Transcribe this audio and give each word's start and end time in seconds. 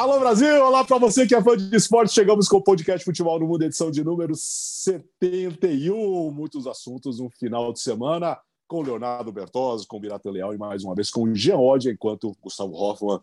Alô 0.00 0.18
Brasil, 0.18 0.64
olá 0.64 0.82
para 0.82 0.96
você 0.96 1.26
que 1.26 1.34
é 1.34 1.42
fã 1.42 1.54
de 1.54 1.76
esporte. 1.76 2.14
Chegamos 2.14 2.48
com 2.48 2.56
o 2.56 2.64
podcast 2.64 3.04
Futebol 3.04 3.38
no 3.38 3.46
Mundo, 3.46 3.64
edição 3.64 3.90
de 3.90 4.02
número 4.02 4.34
71. 4.34 6.30
Muitos 6.30 6.66
assuntos 6.66 7.20
no 7.20 7.28
final 7.28 7.70
de 7.70 7.80
semana 7.80 8.40
com 8.66 8.80
Leonardo 8.80 9.30
Bertozzi, 9.30 9.86
com 9.86 10.00
Birata 10.00 10.30
Leal 10.30 10.54
e 10.54 10.56
mais 10.56 10.84
uma 10.84 10.94
vez 10.94 11.10
com 11.10 11.24
o 11.24 11.34
Jean 11.34 11.58
Oddi, 11.58 11.90
enquanto 11.90 12.34
Gustavo 12.40 12.72
Hoffman 12.72 13.20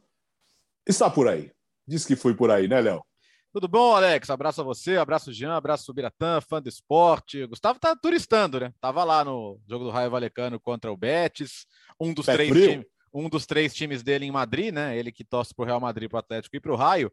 está 0.88 1.10
por 1.10 1.28
aí. 1.28 1.52
Diz 1.88 2.06
que 2.06 2.16
foi 2.16 2.36
por 2.36 2.52
aí, 2.52 2.68
né, 2.68 2.80
Léo? 2.80 3.04
Tudo 3.52 3.68
bom, 3.68 3.96
Alex? 3.96 4.30
Abraço 4.30 4.62
a 4.62 4.64
você, 4.64 4.98
abraço 4.98 5.34
Jean, 5.34 5.56
abraço 5.56 5.92
Biratã, 5.92 6.40
fã 6.42 6.62
do 6.62 6.70
esporte. 6.70 7.44
Gustavo 7.48 7.80
tá 7.80 7.96
turistando, 7.96 8.60
né? 8.60 8.72
Tava 8.80 9.04
lá 9.04 9.26
no 9.26 9.60
jogo 9.68 9.84
do 9.84 9.90
Raio 9.90 10.12
Valecano 10.12 10.60
contra 10.60 10.92
o 10.92 10.96
Betis, 10.96 11.66
um 12.00 12.14
dos 12.14 12.28
três 12.28 12.54
times 12.54 12.86
um 13.14 13.30
dos 13.30 13.46
três 13.46 13.74
times 13.74 14.04
dele 14.04 14.26
em 14.26 14.32
Madrid, 14.32 14.74
né? 14.74 14.98
Ele 14.98 15.12
que 15.12 15.24
torce 15.24 15.54
para 15.54 15.64
o 15.64 15.66
Real 15.66 15.80
Madrid, 15.80 16.10
para 16.10 16.18
o 16.18 16.20
Atlético 16.20 16.56
e 16.56 16.60
para 16.60 16.72
o 16.72 16.76
Raio. 16.76 17.12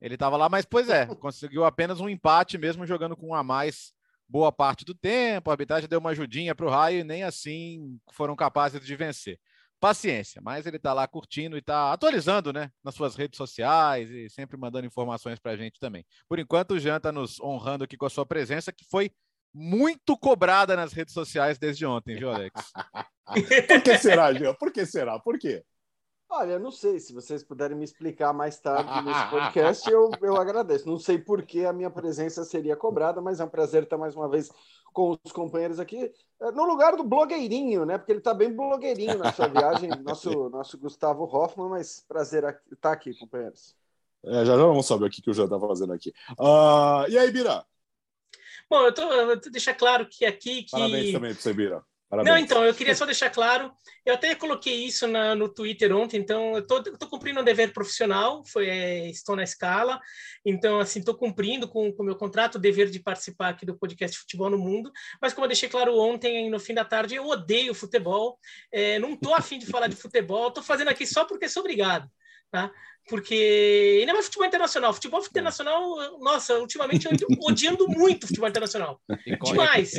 Ele 0.00 0.14
estava 0.14 0.36
lá, 0.36 0.48
mas 0.48 0.64
pois 0.64 0.88
é, 0.88 1.06
conseguiu 1.16 1.64
apenas 1.64 2.00
um 2.00 2.08
empate, 2.08 2.58
mesmo 2.58 2.86
jogando 2.86 3.16
com 3.16 3.28
um 3.28 3.34
a 3.34 3.42
mais 3.42 3.92
boa 4.28 4.50
parte 4.50 4.84
do 4.84 4.94
tempo. 4.94 5.50
A 5.50 5.52
arbitragem 5.52 5.88
deu 5.88 6.00
uma 6.00 6.10
ajudinha 6.10 6.54
para 6.54 6.66
o 6.66 6.70
Raio 6.70 7.00
e 7.00 7.04
nem 7.04 7.22
assim 7.22 7.98
foram 8.12 8.34
capazes 8.34 8.84
de 8.84 8.96
vencer. 8.96 9.38
Paciência, 9.78 10.40
mas 10.40 10.64
ele 10.64 10.76
está 10.76 10.92
lá 10.92 11.08
curtindo 11.08 11.56
e 11.56 11.58
está 11.58 11.92
atualizando, 11.92 12.52
né, 12.52 12.70
nas 12.84 12.94
suas 12.94 13.16
redes 13.16 13.36
sociais 13.36 14.08
e 14.10 14.30
sempre 14.30 14.56
mandando 14.56 14.86
informações 14.86 15.40
para 15.40 15.52
a 15.52 15.56
gente 15.56 15.80
também. 15.80 16.06
Por 16.28 16.38
enquanto, 16.38 16.74
o 16.74 16.78
Jean 16.78 16.98
está 16.98 17.10
nos 17.10 17.40
honrando 17.40 17.82
aqui 17.82 17.96
com 17.96 18.06
a 18.06 18.10
sua 18.10 18.24
presença, 18.24 18.72
que 18.72 18.84
foi 18.88 19.10
muito 19.54 20.16
cobrada 20.16 20.74
nas 20.76 20.92
redes 20.92 21.14
sociais 21.14 21.58
desde 21.58 21.84
ontem, 21.84 22.16
viu, 22.16 22.30
Alex? 22.30 22.72
Por 23.68 23.82
que 23.82 23.98
será, 23.98 24.32
Jean? 24.32 24.54
Por 24.54 24.72
que 24.72 24.84
será? 24.84 25.18
Por 25.18 25.38
quê? 25.38 25.64
Olha, 26.28 26.58
não 26.58 26.70
sei. 26.70 26.98
Se 26.98 27.12
vocês 27.12 27.44
puderem 27.44 27.76
me 27.76 27.84
explicar 27.84 28.32
mais 28.32 28.58
tarde 28.58 28.90
nesse 29.04 29.30
podcast, 29.30 29.90
eu, 29.90 30.10
eu 30.22 30.36
agradeço. 30.36 30.88
Não 30.88 30.98
sei 30.98 31.18
por 31.18 31.42
que 31.42 31.64
a 31.66 31.74
minha 31.74 31.90
presença 31.90 32.42
seria 32.42 32.74
cobrada, 32.74 33.20
mas 33.20 33.38
é 33.38 33.44
um 33.44 33.48
prazer 33.48 33.82
estar 33.82 33.98
mais 33.98 34.16
uma 34.16 34.28
vez 34.28 34.50
com 34.92 35.18
os 35.22 35.32
companheiros 35.32 35.78
aqui, 35.78 36.10
é, 36.40 36.50
no 36.52 36.64
lugar 36.64 36.96
do 36.96 37.04
blogueirinho, 37.04 37.84
né? 37.84 37.98
Porque 37.98 38.12
ele 38.12 38.18
está 38.18 38.32
bem 38.32 38.54
blogueirinho 38.54 39.18
na 39.18 39.32
sua 39.32 39.48
viagem, 39.48 39.90
nosso, 40.02 40.48
nosso 40.50 40.78
Gustavo 40.78 41.24
Hoffman, 41.24 41.68
mas 41.68 42.04
prazer 42.06 42.44
estar 42.70 42.92
aqui, 42.92 43.14
companheiros. 43.18 43.74
É, 44.24 44.44
já 44.44 44.56
já 44.56 44.56
vamos 44.56 44.86
saber 44.86 45.06
o 45.06 45.10
que, 45.10 45.20
que 45.20 45.30
o 45.30 45.34
Jean 45.34 45.44
está 45.44 45.58
fazendo 45.58 45.92
aqui. 45.92 46.12
Uh, 46.38 47.08
e 47.08 47.18
aí, 47.18 47.30
Bira? 47.30 47.64
Bom, 48.72 48.86
eu, 48.86 48.94
tô, 48.94 49.02
eu 49.02 49.38
tô 49.38 49.50
deixar 49.50 49.74
claro 49.74 50.08
que 50.08 50.24
aqui 50.24 50.62
que. 50.62 50.70
Parabéns 50.70 51.12
também 51.12 51.34
para 51.34 51.42
você, 51.42 51.52
Bira. 51.52 51.82
Parabéns. 52.08 52.34
Não, 52.34 52.42
então, 52.42 52.64
eu 52.64 52.74
queria 52.74 52.94
só 52.94 53.04
deixar 53.04 53.28
claro, 53.28 53.70
eu 54.04 54.14
até 54.14 54.34
coloquei 54.34 54.84
isso 54.84 55.06
na, 55.06 55.34
no 55.34 55.46
Twitter 55.46 55.94
ontem, 55.94 56.18
então 56.18 56.56
eu 56.56 56.66
tô, 56.66 56.82
tô 56.82 57.06
cumprindo 57.06 57.40
um 57.40 57.44
dever 57.44 57.72
profissional, 57.72 58.42
foi, 58.46 58.68
é, 58.68 59.10
estou 59.10 59.36
na 59.36 59.42
escala, 59.42 60.00
então, 60.44 60.78
assim, 60.78 61.00
estou 61.00 61.14
cumprindo 61.14 61.68
com 61.68 61.88
o 61.88 62.02
meu 62.02 62.16
contrato, 62.16 62.56
o 62.56 62.58
dever 62.58 62.90
de 62.90 63.00
participar 63.00 63.48
aqui 63.48 63.64
do 63.64 63.76
podcast 63.78 64.18
Futebol 64.18 64.50
no 64.50 64.58
Mundo, 64.58 64.90
mas 65.20 65.32
como 65.34 65.44
eu 65.44 65.48
deixei 65.48 65.70
claro 65.70 65.98
ontem, 65.98 66.50
no 66.50 66.60
fim 66.60 66.74
da 66.74 66.84
tarde, 66.84 67.14
eu 67.14 67.26
odeio 67.26 67.74
futebol, 67.74 68.38
é, 68.70 68.98
não 68.98 69.14
estou 69.14 69.34
afim 69.34 69.58
de 69.58 69.66
falar 69.66 69.86
de 69.86 69.96
futebol, 69.96 70.48
estou 70.48 70.62
fazendo 70.62 70.88
aqui 70.88 71.06
só 71.06 71.24
porque 71.24 71.48
sou 71.48 71.60
obrigado, 71.60 72.10
tá? 72.52 72.70
porque 73.08 73.98
ainda 74.00 74.12
mais 74.12 74.26
futebol 74.26 74.46
internacional. 74.46 74.92
Futebol 74.92 75.20
internacional, 75.20 76.18
nossa, 76.20 76.58
ultimamente 76.58 77.06
eu 77.06 77.12
odiando 77.40 77.88
muito 77.88 78.26
futebol 78.26 78.48
internacional. 78.48 79.00
Demais. 79.44 79.92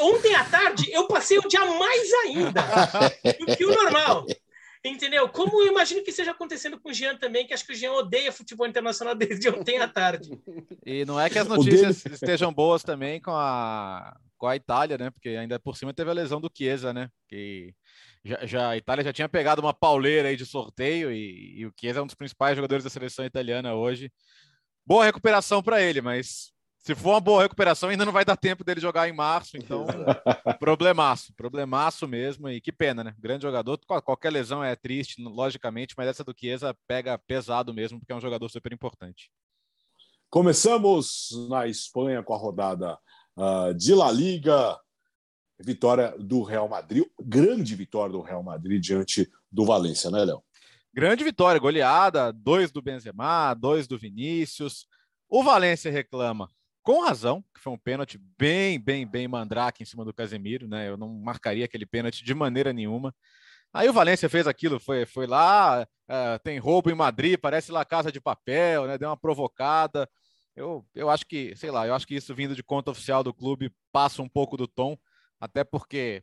Ontem 0.00 0.34
à 0.34 0.44
tarde 0.44 0.90
eu 0.90 1.06
passei 1.06 1.38
o 1.38 1.48
dia 1.48 1.64
mais 1.64 2.12
ainda 2.24 2.62
do 3.38 3.56
que 3.56 3.64
o 3.64 3.74
normal. 3.74 4.26
Entendeu? 4.86 5.26
Como 5.30 5.62
eu 5.62 5.68
imagino 5.68 6.02
que 6.02 6.10
esteja 6.10 6.32
acontecendo 6.32 6.78
com 6.78 6.90
o 6.90 6.92
Jean 6.92 7.16
também, 7.16 7.46
que 7.46 7.54
acho 7.54 7.66
que 7.66 7.72
o 7.72 7.76
Jean 7.76 7.92
odeia 7.92 8.30
futebol 8.30 8.66
internacional 8.66 9.14
desde 9.14 9.48
ontem 9.48 9.78
à 9.78 9.88
tarde. 9.88 10.30
E 10.84 11.06
não 11.06 11.18
é 11.18 11.30
que 11.30 11.38
as 11.38 11.48
notícias 11.48 12.04
estejam 12.04 12.52
boas 12.52 12.82
também 12.82 13.18
com 13.18 13.30
a, 13.30 14.14
com 14.36 14.46
a 14.46 14.56
Itália, 14.56 14.98
né? 14.98 15.10
Porque 15.10 15.30
ainda 15.30 15.58
por 15.58 15.74
cima 15.74 15.94
teve 15.94 16.10
a 16.10 16.14
lesão 16.14 16.38
do 16.38 16.50
Chiesa, 16.54 16.92
né? 16.92 17.08
Que 17.28 17.74
já, 18.24 18.46
já, 18.46 18.68
a 18.70 18.76
Itália 18.76 19.04
já 19.04 19.12
tinha 19.12 19.28
pegado 19.28 19.60
uma 19.60 19.74
pauleira 19.74 20.28
aí 20.28 20.36
de 20.36 20.46
sorteio 20.46 21.12
e, 21.12 21.60
e 21.60 21.66
o 21.66 21.72
Chiesa 21.78 22.00
é 22.00 22.02
um 22.02 22.06
dos 22.06 22.14
principais 22.14 22.56
jogadores 22.56 22.82
da 22.82 22.90
seleção 22.90 23.24
italiana 23.24 23.74
hoje. 23.74 24.10
Boa 24.86 25.04
recuperação 25.04 25.62
para 25.62 25.82
ele, 25.82 26.00
mas 26.00 26.54
se 26.84 26.94
for 26.94 27.10
uma 27.10 27.20
boa 27.20 27.42
recuperação, 27.42 27.88
ainda 27.88 28.04
não 28.04 28.12
vai 28.12 28.26
dar 28.26 28.36
tempo 28.36 28.62
dele 28.62 28.78
jogar 28.78 29.08
em 29.08 29.12
março, 29.12 29.56
então 29.56 29.86
problemaço, 30.60 31.32
problemaço 31.34 32.06
mesmo, 32.06 32.48
e 32.50 32.60
que 32.60 32.70
pena, 32.70 33.02
né? 33.02 33.14
Grande 33.18 33.42
jogador, 33.42 33.78
qualquer 33.86 34.30
lesão 34.30 34.62
é 34.62 34.76
triste, 34.76 35.22
logicamente, 35.22 35.94
mas 35.96 36.08
essa 36.08 36.22
do 36.22 36.34
Chiesa 36.38 36.76
pega 36.86 37.16
pesado 37.16 37.72
mesmo, 37.72 37.98
porque 37.98 38.12
é 38.12 38.16
um 38.16 38.20
jogador 38.20 38.50
super 38.50 38.70
importante. 38.70 39.30
Começamos 40.28 41.28
na 41.48 41.66
Espanha 41.66 42.22
com 42.22 42.34
a 42.34 42.38
rodada 42.38 42.98
uh, 43.34 43.72
de 43.72 43.94
La 43.94 44.12
Liga, 44.12 44.78
vitória 45.58 46.14
do 46.18 46.42
Real 46.42 46.68
Madrid, 46.68 47.04
grande 47.20 47.74
vitória 47.74 48.12
do 48.12 48.20
Real 48.20 48.42
Madrid 48.42 48.82
diante 48.82 49.30
do 49.50 49.64
Valência, 49.64 50.10
né, 50.10 50.24
Léo? 50.24 50.42
Grande 50.92 51.24
vitória, 51.24 51.60
goleada, 51.60 52.32
dois 52.32 52.70
do 52.70 52.80
Benzema, 52.80 53.54
dois 53.54 53.88
do 53.88 53.98
Vinícius. 53.98 54.86
O 55.28 55.42
Valência 55.42 55.90
reclama, 55.90 56.48
com 56.82 57.02
razão, 57.02 57.42
que 57.54 57.60
foi 57.60 57.72
um 57.72 57.78
pênalti 57.78 58.18
bem, 58.38 58.78
bem, 58.78 59.06
bem 59.06 59.26
mandrake 59.26 59.82
em 59.82 59.86
cima 59.86 60.04
do 60.04 60.14
Casemiro, 60.14 60.68
né? 60.68 60.88
Eu 60.88 60.96
não 60.96 61.08
marcaria 61.08 61.64
aquele 61.64 61.86
pênalti 61.86 62.24
de 62.24 62.34
maneira 62.34 62.72
nenhuma. 62.72 63.12
Aí 63.72 63.88
o 63.88 63.92
Valência 63.92 64.28
fez 64.28 64.46
aquilo, 64.46 64.78
foi, 64.78 65.04
foi 65.04 65.26
lá, 65.26 65.82
uh, 65.82 66.38
tem 66.44 66.58
roubo 66.58 66.90
em 66.90 66.94
Madrid, 66.94 67.40
parece 67.40 67.72
lá 67.72 67.84
casa 67.84 68.12
de 68.12 68.20
papel, 68.20 68.86
né? 68.86 68.96
Deu 68.96 69.08
uma 69.08 69.16
provocada. 69.16 70.08
Eu, 70.54 70.86
eu 70.94 71.10
acho 71.10 71.26
que, 71.26 71.56
sei 71.56 71.72
lá, 71.72 71.84
eu 71.86 71.94
acho 71.94 72.06
que 72.06 72.14
isso 72.14 72.32
vindo 72.34 72.54
de 72.54 72.62
conta 72.62 72.92
oficial 72.92 73.24
do 73.24 73.34
clube 73.34 73.72
passa 73.90 74.22
um 74.22 74.28
pouco 74.28 74.56
do 74.56 74.68
tom 74.68 74.96
até 75.40 75.64
porque 75.64 76.22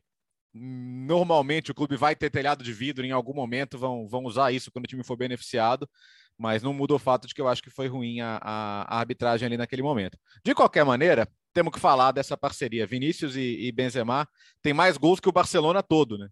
normalmente 0.54 1.70
o 1.70 1.74
clube 1.74 1.96
vai 1.96 2.14
ter 2.14 2.30
telhado 2.30 2.62
de 2.62 2.72
vidro 2.72 3.06
em 3.06 3.10
algum 3.10 3.32
momento, 3.32 3.78
vão, 3.78 4.06
vão 4.06 4.24
usar 4.24 4.52
isso 4.52 4.70
quando 4.70 4.84
o 4.84 4.88
time 4.88 5.02
for 5.02 5.16
beneficiado, 5.16 5.88
mas 6.36 6.62
não 6.62 6.74
muda 6.74 6.94
o 6.94 6.98
fato 6.98 7.26
de 7.26 7.34
que 7.34 7.40
eu 7.40 7.48
acho 7.48 7.62
que 7.62 7.70
foi 7.70 7.88
ruim 7.88 8.20
a, 8.20 8.38
a, 8.42 8.98
arbitragem 8.98 9.46
ali 9.46 9.56
naquele 9.56 9.82
momento. 9.82 10.18
De 10.44 10.54
qualquer 10.54 10.84
maneira, 10.84 11.26
temos 11.52 11.72
que 11.72 11.80
falar 11.80 12.12
dessa 12.12 12.36
parceria. 12.36 12.86
Vinícius 12.86 13.36
e, 13.36 13.66
e 13.66 13.72
Benzema 13.72 14.28
tem 14.60 14.74
mais 14.74 14.96
gols 14.96 15.20
que 15.20 15.28
o 15.28 15.32
Barcelona 15.32 15.82
todo, 15.82 16.18
né? 16.18 16.28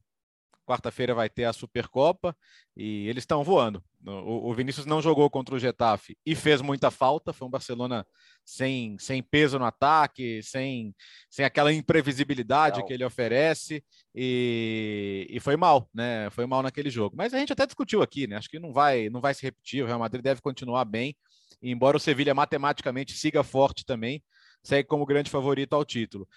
Quarta-feira 0.71 1.13
vai 1.13 1.29
ter 1.29 1.47
a 1.47 1.53
Supercopa 1.53 2.37
e 2.77 3.09
eles 3.09 3.23
estão 3.23 3.43
voando. 3.43 3.83
O, 4.07 4.51
o, 4.51 4.55
Vinícius 4.55 4.87
não 4.87 5.03
jogou 5.03 5.29
contra 5.29 5.53
o 5.53 5.59
Getafe 5.59 6.17
e 6.25 6.37
fez 6.37 6.63
muita 6.63 6.93
falta. 6.93 7.33
Foi 7.33 7.49
um 7.49 7.51
Barcelona 7.51 8.07
sem, 8.45 8.97
sem 9.01 9.21
peso 9.21 9.59
no 9.59 9.65
ataque, 9.65 10.41
sem, 10.45 10.95
sem 11.29 11.45
aquela 11.45 11.73
imprevisibilidade 11.73 12.85
que 12.87 12.93
ele 12.93 13.05
oferece 13.05 13.83
e, 14.15 15.27
e 15.29 15.41
foi 15.41 15.57
mal, 15.57 15.91
né? 15.93 16.31
Foi 16.31 16.47
mal 16.47 16.63
naquele 16.63 16.89
jogo. 16.89 17.17
Mas 17.17 17.35
a 17.35 17.39
gente 17.41 17.53
até 17.53 17.67
discutiu 17.67 18.01
aqui, 18.01 18.29
né? 18.29 18.37
Acho 18.37 18.49
que 18.49 18.61
não 18.61 18.73
vai, 18.73 19.11
não 19.11 19.21
vai 19.21 19.35
se 19.35 19.43
repetir. 19.43 19.83
O 19.83 19.89
Real 19.89 19.99
Madrid 19.99 20.23
deve 20.23 20.41
continuar 20.41 20.85
bem, 20.85 21.17
embora 21.61 21.97
o 21.97 22.01
Sevilha 22.01 22.33
matematicamente 22.33 23.15
siga 23.15 23.43
forte 23.43 23.85
também, 23.85 24.23
segue 24.63 24.87
como 24.87 25.05
grande 25.05 25.33
favorito 25.33 25.73
ao 25.73 25.85
título. 25.85 26.29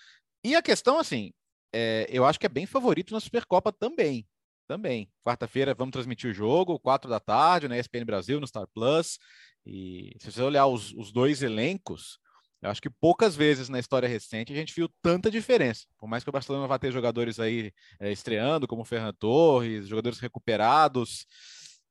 E 0.43 0.55
a 0.55 0.61
questão, 0.63 0.97
assim, 0.97 1.31
é, 1.73 2.07
eu 2.09 2.25
acho 2.25 2.39
que 2.39 2.45
é 2.45 2.50
bem 2.50 2.66
favorito 2.66 3.13
na 3.13 3.19
Supercopa 3.19 3.72
também. 3.72 4.28
Também. 4.67 5.11
Quarta-feira 5.25 5.73
vamos 5.73 5.91
transmitir 5.91 6.29
o 6.31 6.34
jogo, 6.34 6.79
quatro 6.79 7.09
da 7.09 7.20
tarde, 7.20 7.67
na 7.67 7.78
ESPN 7.78 8.05
Brasil, 8.05 8.40
no 8.40 8.47
Star 8.47 8.67
Plus. 8.73 9.17
E 9.66 10.16
se 10.20 10.31
você 10.31 10.41
olhar 10.41 10.67
os, 10.67 10.93
os 10.93 11.11
dois 11.11 11.41
elencos, 11.41 12.20
eu 12.61 12.70
acho 12.70 12.81
que 12.81 12.90
poucas 12.90 13.35
vezes 13.35 13.67
na 13.67 13.78
história 13.78 14.08
recente 14.08 14.53
a 14.53 14.55
gente 14.55 14.73
viu 14.73 14.90
tanta 15.02 15.29
diferença. 15.29 15.85
Por 15.97 16.08
mais 16.08 16.23
que 16.23 16.29
o 16.29 16.34
Barcelona 16.34 16.66
vá 16.66 16.79
ter 16.79 16.91
jogadores 16.91 17.40
aí 17.40 17.73
é, 17.99 18.11
estreando, 18.11 18.67
como 18.67 18.84
o 18.84 18.85
Ferran 18.85 19.14
Torres, 19.14 19.87
jogadores 19.87 20.20
recuperados, 20.20 21.25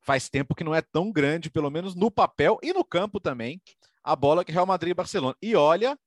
faz 0.01 0.29
tempo 0.29 0.55
que 0.55 0.63
não 0.63 0.73
é 0.73 0.81
tão 0.81 1.11
grande, 1.11 1.51
pelo 1.51 1.69
menos 1.69 1.93
no 1.93 2.09
papel 2.09 2.57
e 2.63 2.73
no 2.73 2.83
campo 2.83 3.19
também, 3.19 3.61
a 4.03 4.15
bola 4.15 4.43
que 4.43 4.51
Real 4.51 4.65
Madrid 4.65 4.91
e 4.91 4.95
Barcelona. 4.95 5.35
E 5.41 5.55
olha 5.55 5.97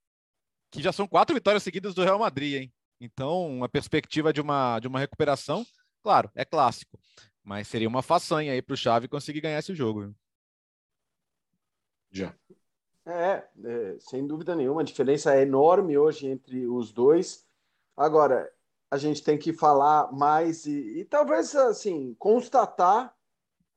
que 0.71 0.83
já 0.83 0.93
são 0.93 1.07
quatro 1.07 1.35
vitórias 1.35 1.63
seguidas 1.63 1.95
do 1.95 2.03
Real 2.03 2.19
Madrid, 2.19 2.63
hein? 2.63 2.73
Então, 3.01 3.63
a 3.63 3.69
perspectiva 3.69 4.33
de 4.33 4.41
uma, 4.41 4.79
de 4.81 4.89
uma 4.89 4.99
recuperação, 4.99 5.65
claro, 6.03 6.31
é 6.35 6.45
clássico, 6.45 6.99
mas 7.43 7.69
seria 7.69 7.89
uma 7.89 8.03
façanha 8.03 8.53
aí 8.53 8.63
para 8.63 8.75
o 8.75 8.77
Xavi 8.77 9.09
conseguir 9.09 9.41
ganhar 9.41 9.59
esse 9.59 9.75
jogo. 9.75 10.15
Já. 12.11 12.35
É, 13.05 13.47
é, 13.65 13.97
sem 14.01 14.27
dúvida 14.27 14.57
nenhuma, 14.57 14.81
a 14.81 14.85
diferença 14.85 15.35
é 15.35 15.43
enorme 15.43 15.97
hoje 15.97 16.27
entre 16.27 16.67
os 16.67 16.93
dois. 16.93 17.47
Agora, 17.97 18.51
a 18.91 18.97
gente 18.97 19.23
tem 19.23 19.39
que 19.39 19.53
falar 19.53 20.11
mais 20.13 20.67
e, 20.67 21.01
e 21.01 21.05
talvez, 21.05 21.55
assim, 21.55 22.15
constatar 22.19 23.15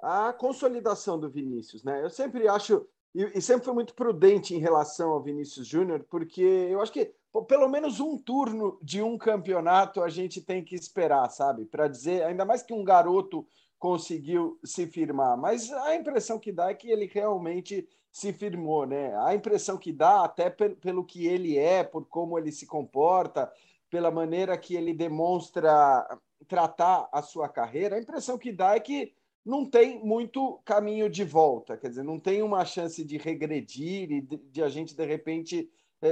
a 0.01 0.31
consolidação 0.33 1.19
do 1.19 1.29
Vinícius, 1.29 1.83
né? 1.83 2.03
Eu 2.03 2.09
sempre 2.09 2.47
acho, 2.47 2.87
e, 3.13 3.37
e 3.37 3.41
sempre 3.41 3.65
fui 3.65 3.73
muito 3.73 3.93
prudente 3.93 4.55
em 4.55 4.59
relação 4.59 5.11
ao 5.11 5.21
Vinícius 5.21 5.67
Júnior, 5.67 6.03
porque 6.09 6.41
eu 6.41 6.81
acho 6.81 6.91
que 6.91 7.13
pelo 7.47 7.69
menos 7.69 7.99
um 7.99 8.17
turno 8.17 8.79
de 8.81 9.01
um 9.01 9.17
campeonato 9.17 10.01
a 10.01 10.09
gente 10.09 10.41
tem 10.41 10.63
que 10.63 10.75
esperar, 10.75 11.29
sabe? 11.29 11.65
Para 11.65 11.87
dizer, 11.87 12.23
ainda 12.23 12.45
mais 12.45 12.63
que 12.63 12.73
um 12.73 12.83
garoto 12.83 13.45
conseguiu 13.77 14.59
se 14.63 14.87
firmar, 14.87 15.37
mas 15.37 15.71
a 15.71 15.95
impressão 15.95 16.37
que 16.37 16.51
dá 16.51 16.69
é 16.69 16.73
que 16.73 16.89
ele 16.89 17.05
realmente 17.05 17.87
se 18.11 18.33
firmou, 18.33 18.85
né? 18.85 19.15
A 19.23 19.33
impressão 19.35 19.77
que 19.77 19.93
dá, 19.93 20.25
até 20.25 20.49
pelo 20.49 21.05
que 21.05 21.27
ele 21.27 21.57
é, 21.57 21.83
por 21.83 22.05
como 22.07 22.37
ele 22.37 22.51
se 22.51 22.65
comporta, 22.65 23.51
pela 23.89 24.11
maneira 24.11 24.57
que 24.57 24.75
ele 24.75 24.93
demonstra 24.93 26.19
tratar 26.47 27.07
a 27.11 27.21
sua 27.21 27.47
carreira, 27.47 27.95
a 27.95 28.01
impressão 28.01 28.37
que 28.37 28.51
dá 28.51 28.75
é 28.75 28.79
que 28.79 29.13
não 29.45 29.65
tem 29.65 30.03
muito 30.03 30.59
caminho 30.65 31.09
de 31.09 31.23
volta, 31.23 31.77
quer 31.77 31.89
dizer, 31.89 32.03
não 32.03 32.19
tem 32.19 32.41
uma 32.41 32.65
chance 32.65 33.03
de 33.03 33.17
regredir 33.17 34.11
e 34.11 34.21
de, 34.21 34.37
de 34.37 34.61
a 34.61 34.69
gente, 34.69 34.95
de 34.95 35.05
repente, 35.05 35.69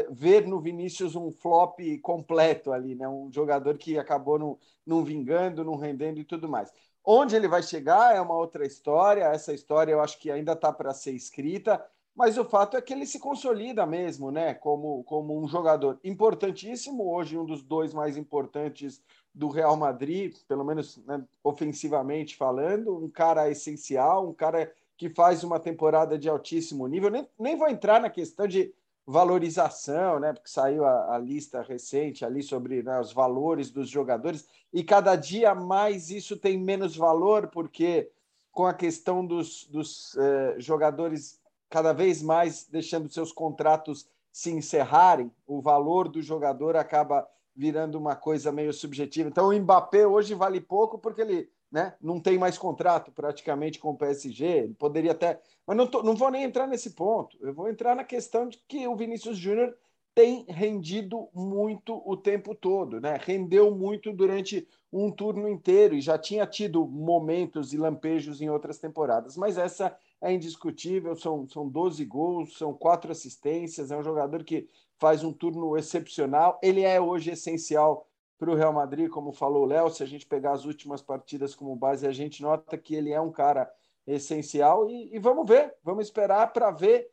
ver 0.10 0.46
no 0.46 0.60
Vinícius 0.60 1.16
um 1.16 1.32
flop 1.32 1.80
completo 2.02 2.72
ali, 2.72 2.96
né? 2.96 3.08
um 3.08 3.32
jogador 3.32 3.78
que 3.78 3.98
acabou 3.98 4.38
não, 4.38 4.58
não 4.86 5.04
vingando, 5.04 5.64
não 5.64 5.76
rendendo 5.76 6.20
e 6.20 6.26
tudo 6.26 6.50
mais. 6.50 6.72
Onde 7.04 7.36
ele 7.36 7.48
vai 7.48 7.64
chegar 7.64 8.16
é 8.16 8.20
uma 8.20 8.36
outra 8.36 8.66
história. 8.66 9.24
Essa 9.24 9.54
história 9.54 9.94
eu 9.94 10.02
acho 10.02 10.20
que 10.20 10.30
ainda 10.30 10.52
está 10.52 10.74
para 10.74 10.94
ser 10.94 11.14
escrita, 11.14 11.84
mas 12.14 12.38
o 12.38 12.44
fato 12.44 12.76
é 12.76 12.82
que 12.82 12.92
ele 12.92 13.06
se 13.06 13.20
consolida 13.20 13.86
mesmo, 13.86 14.30
né? 14.32 14.54
Como, 14.56 15.04
como 15.06 15.40
um 15.40 15.48
jogador 15.48 16.00
importantíssimo, 16.04 17.10
hoje 17.10 17.38
um 17.38 17.46
dos 17.46 17.64
dois 17.64 17.94
mais 17.94 18.18
importantes 18.18 19.02
do 19.34 19.48
Real 19.48 19.78
Madrid, 19.78 20.36
pelo 20.48 20.66
menos 20.66 20.98
né, 21.06 21.24
ofensivamente 21.44 22.36
falando, 22.36 22.98
um 22.98 23.08
cara 23.08 23.50
essencial, 23.50 24.28
um 24.28 24.34
cara 24.34 24.70
que 24.98 25.10
faz 25.10 25.44
uma 25.44 25.60
temporada 25.60 26.18
de 26.18 26.28
altíssimo 26.28 26.88
nível. 26.88 27.12
Nem, 27.12 27.26
nem 27.40 27.56
vou 27.56 27.70
entrar 27.70 28.02
na 28.02 28.10
questão 28.10 28.48
de 28.48 28.74
valorização, 29.08 30.20
né? 30.20 30.34
Porque 30.34 30.50
saiu 30.50 30.86
a, 30.86 31.16
a 31.16 31.18
lista 31.18 31.62
recente 31.62 32.26
ali 32.26 32.44
sobre 32.44 32.84
né, 32.84 33.00
os 33.00 33.14
valores 33.14 33.72
dos 33.72 33.88
jogadores 33.90 34.46
e 34.74 34.84
cada 34.84 35.16
dia 35.16 35.56
mais 35.56 36.12
isso 36.12 36.36
tem 36.36 36.60
menos 36.60 36.98
valor 36.98 37.48
porque 37.48 38.12
com 38.52 38.66
a 38.66 38.74
questão 38.74 39.26
dos, 39.26 39.66
dos 39.66 40.18
eh, 40.18 40.56
jogadores 40.58 41.40
cada 41.70 41.94
vez 41.94 42.22
mais 42.22 42.68
deixando 42.68 43.10
seus 43.10 43.32
contratos 43.32 44.10
se 44.32 44.52
encerrarem, 44.52 45.32
o 45.46 45.62
valor 45.62 46.10
do 46.10 46.22
jogador 46.22 46.76
acaba 46.76 47.28
virando 47.56 47.98
uma 47.98 48.16
coisa 48.16 48.52
meio 48.52 48.74
subjetiva. 48.74 49.30
Então 49.30 49.50
o 49.50 49.60
Mbappé 49.60 50.06
hoje 50.06 50.36
vale 50.36 50.60
pouco 50.60 51.00
porque 51.00 51.22
ele 51.22 51.50
né? 51.72 51.94
Não 52.02 52.20
tem 52.20 52.38
mais 52.38 52.58
contrato 52.58 53.12
praticamente 53.12 53.80
com 53.80 53.90
o 53.90 53.98
PSG. 53.98 54.74
Poderia 54.80 55.12
até. 55.12 55.42
Mas 55.66 55.78
não, 55.78 55.88
tô, 55.88 56.02
não 56.02 56.16
vou 56.16 56.32
nem 56.32 56.44
entrar 56.44 56.68
nesse 56.68 56.92
ponto. 56.92 57.38
Eu 57.42 57.54
vou 57.54 57.70
entrar 57.70 57.96
na 57.96 58.04
questão 58.04 58.48
de 58.48 58.58
que 58.68 58.88
o 58.88 58.96
Vinícius 58.96 59.38
Júnior 59.38 59.76
tem 60.16 60.46
rendido 60.48 61.30
muito 61.34 62.02
o 62.04 62.18
tempo 62.18 62.56
todo, 62.56 63.00
né? 63.00 63.20
Rendeu 63.22 63.70
muito 63.76 64.12
durante 64.12 64.68
um 64.92 65.12
turno 65.12 65.48
inteiro 65.48 65.94
e 65.94 66.02
já 66.02 66.18
tinha 66.18 66.48
tido 66.48 66.88
momentos 66.88 67.72
e 67.72 67.78
lampejos 67.78 68.42
em 68.42 68.50
outras 68.50 68.80
temporadas, 68.80 69.38
mas 69.38 69.58
essa 69.58 69.96
é 70.22 70.34
indiscutível. 70.34 71.16
São, 71.16 71.48
são 71.48 71.68
12 71.68 72.04
gols, 72.06 72.58
são 72.58 72.74
quatro 72.74 73.12
assistências. 73.12 73.92
É 73.92 73.98
um 73.98 74.04
jogador 74.04 74.44
que 74.44 74.68
faz 74.98 75.24
um 75.24 75.32
turno 75.32 75.78
excepcional. 75.78 76.60
Ele 76.64 76.82
é 76.82 77.00
hoje 77.00 77.32
essencial 77.32 78.07
para 78.38 78.52
o 78.52 78.56
Real 78.56 78.72
Madrid, 78.72 79.10
como 79.10 79.32
falou 79.32 79.64
o 79.64 79.66
Léo, 79.68 79.90
se 79.90 80.04
a 80.04 80.06
gente 80.06 80.26
pegar 80.26 80.52
as 80.52 80.66
últimas 80.66 81.02
partidas 81.02 81.56
como 81.56 81.76
base, 81.76 82.06
a 82.06 82.12
gente 82.12 82.42
nota 82.42 82.78
que 82.78 82.94
ele 82.94 83.12
é 83.12 83.20
um 83.20 83.32
cara 83.32 83.72
essencial 84.06 84.90
e, 84.90 85.14
e 85.16 85.20
vamos 85.20 85.48
ver, 85.48 85.76
vamos 85.84 86.06
esperar 86.06 86.54
para 86.54 86.72
ver 86.72 87.12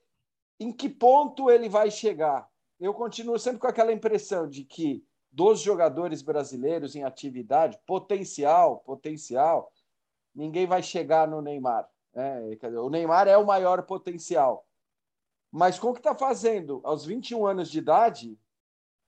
em 0.61 0.71
que 0.71 0.89
ponto 0.89 1.51
ele 1.51 1.69
vai 1.69 1.91
chegar. 1.91 2.49
Eu 2.79 2.93
continuo 2.93 3.39
sempre 3.39 3.59
com 3.59 3.67
aquela 3.67 3.93
impressão 3.93 4.49
de 4.49 4.65
que 4.65 5.05
dos 5.33 5.61
jogadores 5.61 6.23
brasileiros 6.23 6.95
em 6.95 7.03
atividade, 7.03 7.79
potencial, 7.87 8.79
potencial, 8.81 9.73
ninguém 10.35 10.67
vai 10.67 10.83
chegar 10.83 11.27
no 11.27 11.41
Neymar. 11.41 11.89
Né? 12.15 12.57
O 12.81 12.89
Neymar 12.89 13.27
é 13.27 13.37
o 13.37 13.47
maior 13.47 13.83
potencial. 13.83 14.67
Mas 15.51 15.79
com 15.79 15.91
o 15.91 15.93
que 15.93 16.01
está 16.01 16.15
fazendo 16.15 16.81
aos 16.85 17.05
21 17.05 17.47
anos 17.47 17.71
de 17.71 17.79
idade, 17.79 18.39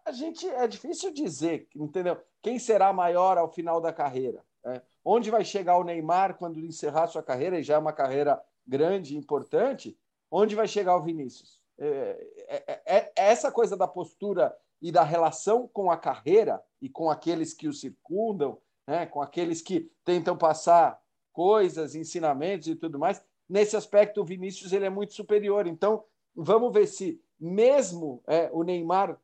a 0.06 0.12
gente 0.12 0.48
é 0.48 0.66
difícil 0.68 1.12
dizer, 1.12 1.68
entendeu? 1.74 2.16
Quem 2.40 2.60
será 2.60 2.92
maior 2.92 3.36
ao 3.36 3.52
final 3.52 3.80
da 3.80 3.92
carreira? 3.92 4.44
Né? 4.64 4.80
Onde 5.04 5.32
vai 5.32 5.44
chegar 5.44 5.76
o 5.78 5.84
Neymar 5.84 6.38
quando 6.38 6.60
encerrar 6.60 7.08
sua 7.08 7.24
carreira, 7.24 7.58
e 7.58 7.62
já 7.64 7.74
é 7.74 7.78
uma 7.78 7.92
carreira 7.92 8.40
grande 8.64 9.16
importante? 9.16 9.98
Onde 10.30 10.54
vai 10.54 10.68
chegar 10.68 10.96
o 10.96 11.02
Vinícius? 11.02 11.60
É, 11.76 12.26
é, 12.48 12.64
é, 12.66 12.82
é, 12.98 13.12
essa 13.16 13.50
coisa 13.50 13.76
da 13.76 13.88
postura 13.88 14.56
e 14.80 14.92
da 14.92 15.02
relação 15.02 15.68
com 15.72 15.90
a 15.90 15.96
carreira 15.96 16.62
e 16.80 16.88
com 16.88 17.10
aqueles 17.10 17.52
que 17.52 17.66
o 17.66 17.72
circundam, 17.72 18.58
né? 18.86 19.06
com 19.06 19.20
aqueles 19.20 19.60
que 19.60 19.90
tentam 20.04 20.38
passar 20.38 21.00
coisas, 21.32 21.96
ensinamentos 21.96 22.68
e 22.68 22.76
tudo 22.76 22.96
mais. 22.96 23.20
Nesse 23.48 23.76
aspecto, 23.76 24.20
o 24.20 24.24
Vinícius 24.24 24.72
ele 24.72 24.84
é 24.84 24.90
muito 24.90 25.14
superior. 25.14 25.66
Então, 25.66 26.04
vamos 26.34 26.72
ver 26.72 26.86
se 26.86 27.20
mesmo 27.38 28.22
é, 28.26 28.48
o 28.52 28.62
Neymar 28.62 29.18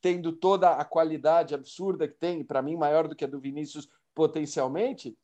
tendo 0.00 0.32
toda 0.32 0.70
a 0.70 0.84
qualidade 0.84 1.54
absurda 1.54 2.08
que 2.08 2.14
tem, 2.14 2.44
para 2.44 2.62
mim 2.62 2.76
maior 2.76 3.08
do 3.08 3.14
que 3.14 3.24
a 3.24 3.28
do 3.28 3.40
Vinícius 3.40 3.88
potencialmente, 4.14 5.16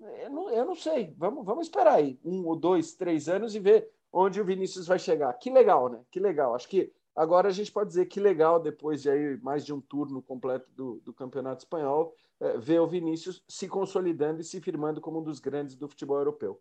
eu 0.00 0.30
não, 0.30 0.50
eu 0.50 0.64
não, 0.64 0.74
sei. 0.74 1.14
Vamos, 1.16 1.44
vamos 1.44 1.66
esperar 1.66 1.94
aí 1.94 2.18
um 2.24 2.46
ou 2.46 2.56
dois, 2.56 2.94
três 2.94 3.28
anos 3.28 3.54
e 3.54 3.60
ver 3.60 3.90
onde 4.12 4.40
o 4.40 4.44
Vinícius 4.44 4.86
vai 4.86 4.98
chegar. 4.98 5.32
Que 5.34 5.50
legal, 5.50 5.88
né? 5.88 6.00
Que 6.10 6.20
legal. 6.20 6.54
Acho 6.54 6.68
que 6.68 6.92
agora 7.14 7.48
a 7.48 7.52
gente 7.52 7.72
pode 7.72 7.88
dizer 7.88 8.06
que 8.06 8.20
legal, 8.20 8.60
depois 8.60 9.02
de 9.02 9.10
aí 9.10 9.36
mais 9.38 9.64
de 9.64 9.72
um 9.72 9.80
turno 9.80 10.20
completo 10.22 10.68
do, 10.72 11.00
do 11.00 11.12
Campeonato 11.12 11.64
Espanhol, 11.64 12.14
é, 12.40 12.58
ver 12.58 12.80
o 12.80 12.86
Vinícius 12.86 13.42
se 13.48 13.68
consolidando 13.68 14.40
e 14.40 14.44
se 14.44 14.60
firmando 14.60 15.00
como 15.00 15.20
um 15.20 15.22
dos 15.22 15.40
grandes 15.40 15.76
do 15.76 15.88
futebol 15.88 16.18
europeu. 16.18 16.60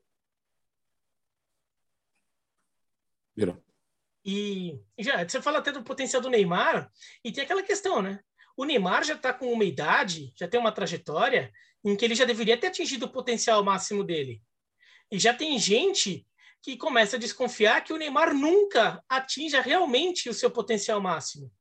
Virou. 3.36 3.58
E 4.26 4.80
já, 4.98 5.28
você 5.28 5.42
fala 5.42 5.60
até 5.60 5.72
do 5.72 5.84
potencial 5.84 6.22
do 6.22 6.30
Neymar, 6.30 6.90
e 7.24 7.32
tem 7.32 7.44
aquela 7.44 7.64
questão, 7.64 8.02
né? 8.02 8.20
O 8.56 8.66
Neymar 8.66 9.04
já 9.04 9.16
está 9.16 9.34
com 9.34 9.52
uma 9.52 9.66
idade, 9.66 10.32
já 10.38 10.48
tem 10.48 10.60
uma 10.60 10.72
trajetória 10.72 11.52
em 11.84 11.96
que 11.96 12.06
ele 12.06 12.16
já 12.16 12.24
deveria 12.24 12.58
ter 12.58 12.68
atingido 12.68 13.06
o 13.06 13.12
potencial 13.12 13.64
máximo 13.64 14.04
dele. 14.04 14.42
E 15.12 15.20
já 15.20 15.34
tem 15.34 15.60
gente 15.60 16.26
que 16.62 16.78
começa 16.78 17.18
a 17.18 17.20
desconfiar 17.20 17.84
que 17.84 17.92
o 17.92 17.98
Neymar 17.98 18.34
nunca 18.34 19.04
atinja 19.10 19.60
realmente 19.60 20.30
o 20.30 20.34
seu 20.34 20.50
potencial 20.50 21.02
máximo. 21.02 21.52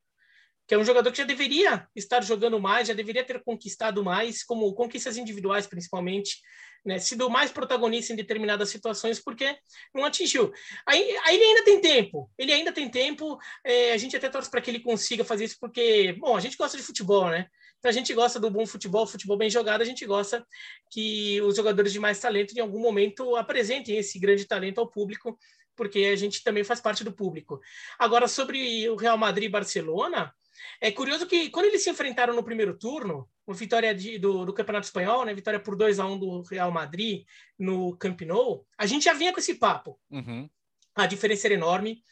Que 0.67 0.75
é 0.75 0.79
um 0.79 0.85
jogador 0.85 1.11
que 1.11 1.19
já 1.19 1.25
deveria 1.25 1.89
estar 1.97 2.23
jogando 2.23 2.61
mais, 2.61 2.87
já 2.87 2.95
deveria 2.95 3.25
ter 3.25 3.43
conquistado 3.43 4.05
mais, 4.05 4.45
como 4.45 4.73
conquistas 4.75 5.17
individuais 5.17 5.67
principalmente, 5.67 6.41
né, 6.85 6.99
sido 6.99 7.31
mais 7.31 7.51
protagonista 7.51 8.13
em 8.13 8.17
determinadas 8.17 8.71
situações 8.71 9.21
porque 9.21 9.57
não 9.95 10.05
atingiu. 10.05 10.53
Aí, 10.87 11.17
aí 11.25 11.37
ele 11.37 11.45
ainda 11.45 11.65
tem 11.65 11.81
tempo, 11.81 12.31
ele 12.37 12.53
ainda 12.53 12.73
tem 12.73 12.89
tempo, 12.89 13.39
é, 13.65 13.93
a 13.93 13.97
gente 13.97 14.17
até 14.17 14.29
torce 14.29 14.51
para 14.51 14.61
que 14.61 14.71
ele 14.71 14.81
consiga 14.81 15.25
fazer 15.25 15.45
isso 15.45 15.57
porque, 15.61 16.15
bom, 16.19 16.37
a 16.37 16.41
gente 16.41 16.57
gosta 16.57 16.77
de 16.77 16.83
futebol, 16.83 17.29
né? 17.31 17.47
Então 17.79 17.89
a 17.91 17.93
gente 17.93 18.15
gosta 18.15 18.39
do 18.39 18.49
bom 18.49 18.65
futebol, 18.65 19.07
futebol 19.07 19.37
bem 19.37 19.51
jogado, 19.51 19.83
a 19.83 19.85
gente 19.85 20.07
gosta 20.07 20.47
que 20.91 21.41
os 21.43 21.57
jogadores 21.57 21.93
de 21.93 21.99
mais 21.99 22.21
talento 22.21 22.57
em 22.57 22.61
algum 22.61 22.79
momento 22.79 23.35
apresentem 23.35 23.97
esse 23.97 24.21
grande 24.21 24.45
talento 24.45 24.79
ao 24.79 24.89
público, 24.89 25.37
porque 25.75 26.11
a 26.13 26.17
gente 26.17 26.45
também 26.45 26.63
faz 26.63 26.81
parte 26.81 27.03
do 27.03 27.13
público. 27.13 27.61
Agora, 27.99 28.29
sobre 28.29 28.89
o 28.89 28.95
Real 28.95 29.19
Madrid 29.19 29.49
e 29.49 29.53
Barcelona, 29.53 30.33
é 30.81 30.91
curioso 30.91 31.27
que 31.27 31.51
quando 31.51 31.67
eles 31.67 31.83
se 31.83 31.91
enfrentaram 31.91 32.35
no 32.35 32.43
primeiro 32.43 32.77
turno, 32.79 33.29
uma 33.47 33.57
vitória 33.57 33.95
de, 33.95 34.19
do, 34.19 34.45
do, 34.45 34.53
Campeonato 34.53 34.87
Espanhol, 34.87 35.25
né? 35.25 35.35
Vitória 35.35 35.61
por 35.61 35.77
2 35.77 35.99
a 35.99 36.07
1 36.07 36.19
do 36.19 36.43
Real 36.43 36.71
Madrid 36.71 37.25
no 37.59 37.97
Camp 37.97 38.21
Nou, 38.23 38.67
a 38.79 38.87
gente 38.87 39.05
já 39.05 39.13
vinha 39.13 39.33
com 39.33 39.41
esse 39.41 39.55
papo. 39.55 39.99
Uhum. 40.11 40.49
A 40.95 41.07
diferença 41.07 41.47
era 41.47 41.55
enorme. 41.55 42.03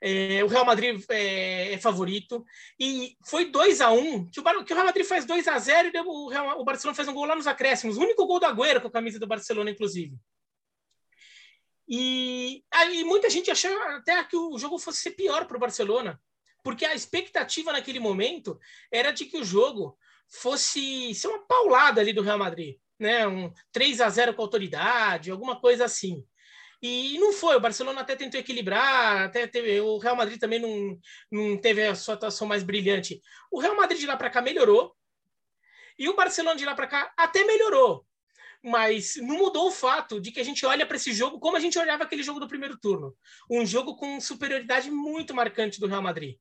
É, 0.00 0.42
o 0.44 0.48
Real 0.48 0.64
Madrid 0.64 1.02
é, 1.10 1.72
é, 1.72 1.78
favorito. 1.78 2.44
E 2.78 3.16
foi 3.24 3.50
2 3.50 3.80
a 3.80 3.90
1 3.90 4.30
que 4.30 4.40
o, 4.40 4.64
que 4.64 4.72
o 4.72 4.76
Real 4.76 4.86
Madrid 4.86 5.06
faz 5.06 5.24
2 5.24 5.48
a 5.48 5.58
0 5.58 5.90
e 5.92 6.00
o, 6.00 6.28
Real, 6.28 6.60
o 6.60 6.64
Barcelona 6.64 6.96
faz 6.96 7.08
um 7.08 7.14
gol 7.14 7.24
lá 7.24 7.36
nos 7.36 7.46
acréscimos. 7.46 7.96
O 7.96 8.02
único 8.02 8.26
gol 8.26 8.40
do 8.40 8.46
Agüero 8.46 8.80
com 8.80 8.88
a 8.88 8.92
camisa 8.92 9.18
do 9.18 9.26
Barcelona, 9.26 9.70
inclusive. 9.70 10.16
E 11.88 12.62
aí 12.70 13.04
muita 13.04 13.28
gente 13.28 13.50
achou 13.50 13.70
até 13.82 14.22
que 14.24 14.36
o 14.36 14.58
jogo 14.58 14.78
fosse 14.78 15.00
ser 15.00 15.10
pior 15.12 15.46
para 15.46 15.56
o 15.56 15.60
Barcelona 15.60 16.20
porque 16.64 16.86
a 16.86 16.94
expectativa 16.94 17.72
naquele 17.72 18.00
momento 18.00 18.58
era 18.90 19.12
de 19.12 19.26
que 19.26 19.36
o 19.36 19.44
jogo 19.44 19.96
fosse 20.26 21.14
ser 21.14 21.28
uma 21.28 21.46
paulada 21.46 22.00
ali 22.00 22.12
do 22.12 22.22
Real 22.22 22.38
Madrid, 22.38 22.78
né? 22.98 23.26
Um 23.28 23.52
3 23.70 24.00
a 24.00 24.08
0 24.08 24.34
com 24.34 24.42
autoridade, 24.42 25.30
alguma 25.30 25.60
coisa 25.60 25.84
assim. 25.84 26.26
E 26.82 27.18
não 27.18 27.32
foi, 27.32 27.54
o 27.54 27.60
Barcelona 27.60 28.00
até 28.00 28.16
tentou 28.16 28.40
equilibrar, 28.40 29.24
até 29.24 29.46
teve, 29.46 29.78
o 29.80 29.98
Real 29.98 30.16
Madrid 30.16 30.40
também 30.40 30.58
não, 30.58 30.98
não 31.30 31.56
teve 31.58 31.86
a 31.86 31.94
sua 31.94 32.14
atuação 32.14 32.46
mais 32.46 32.62
brilhante. 32.62 33.20
O 33.50 33.60
Real 33.60 33.76
Madrid 33.76 34.00
de 34.00 34.06
lá 34.06 34.16
para 34.16 34.30
cá 34.30 34.40
melhorou, 34.40 34.94
e 35.98 36.08
o 36.08 36.16
Barcelona 36.16 36.56
de 36.56 36.64
lá 36.64 36.74
para 36.74 36.86
cá 36.86 37.12
até 37.16 37.44
melhorou, 37.44 38.06
mas 38.62 39.16
não 39.16 39.36
mudou 39.36 39.68
o 39.68 39.70
fato 39.70 40.20
de 40.20 40.32
que 40.32 40.40
a 40.40 40.44
gente 40.44 40.64
olha 40.66 40.84
para 40.84 40.96
esse 40.96 41.12
jogo 41.12 41.38
como 41.38 41.56
a 41.56 41.60
gente 41.60 41.78
olhava 41.78 42.04
aquele 42.04 42.22
jogo 42.22 42.40
do 42.40 42.48
primeiro 42.48 42.76
turno. 42.78 43.16
Um 43.50 43.64
jogo 43.64 43.96
com 43.96 44.20
superioridade 44.20 44.90
muito 44.90 45.34
marcante 45.34 45.78
do 45.78 45.86
Real 45.86 46.02
Madrid 46.02 46.36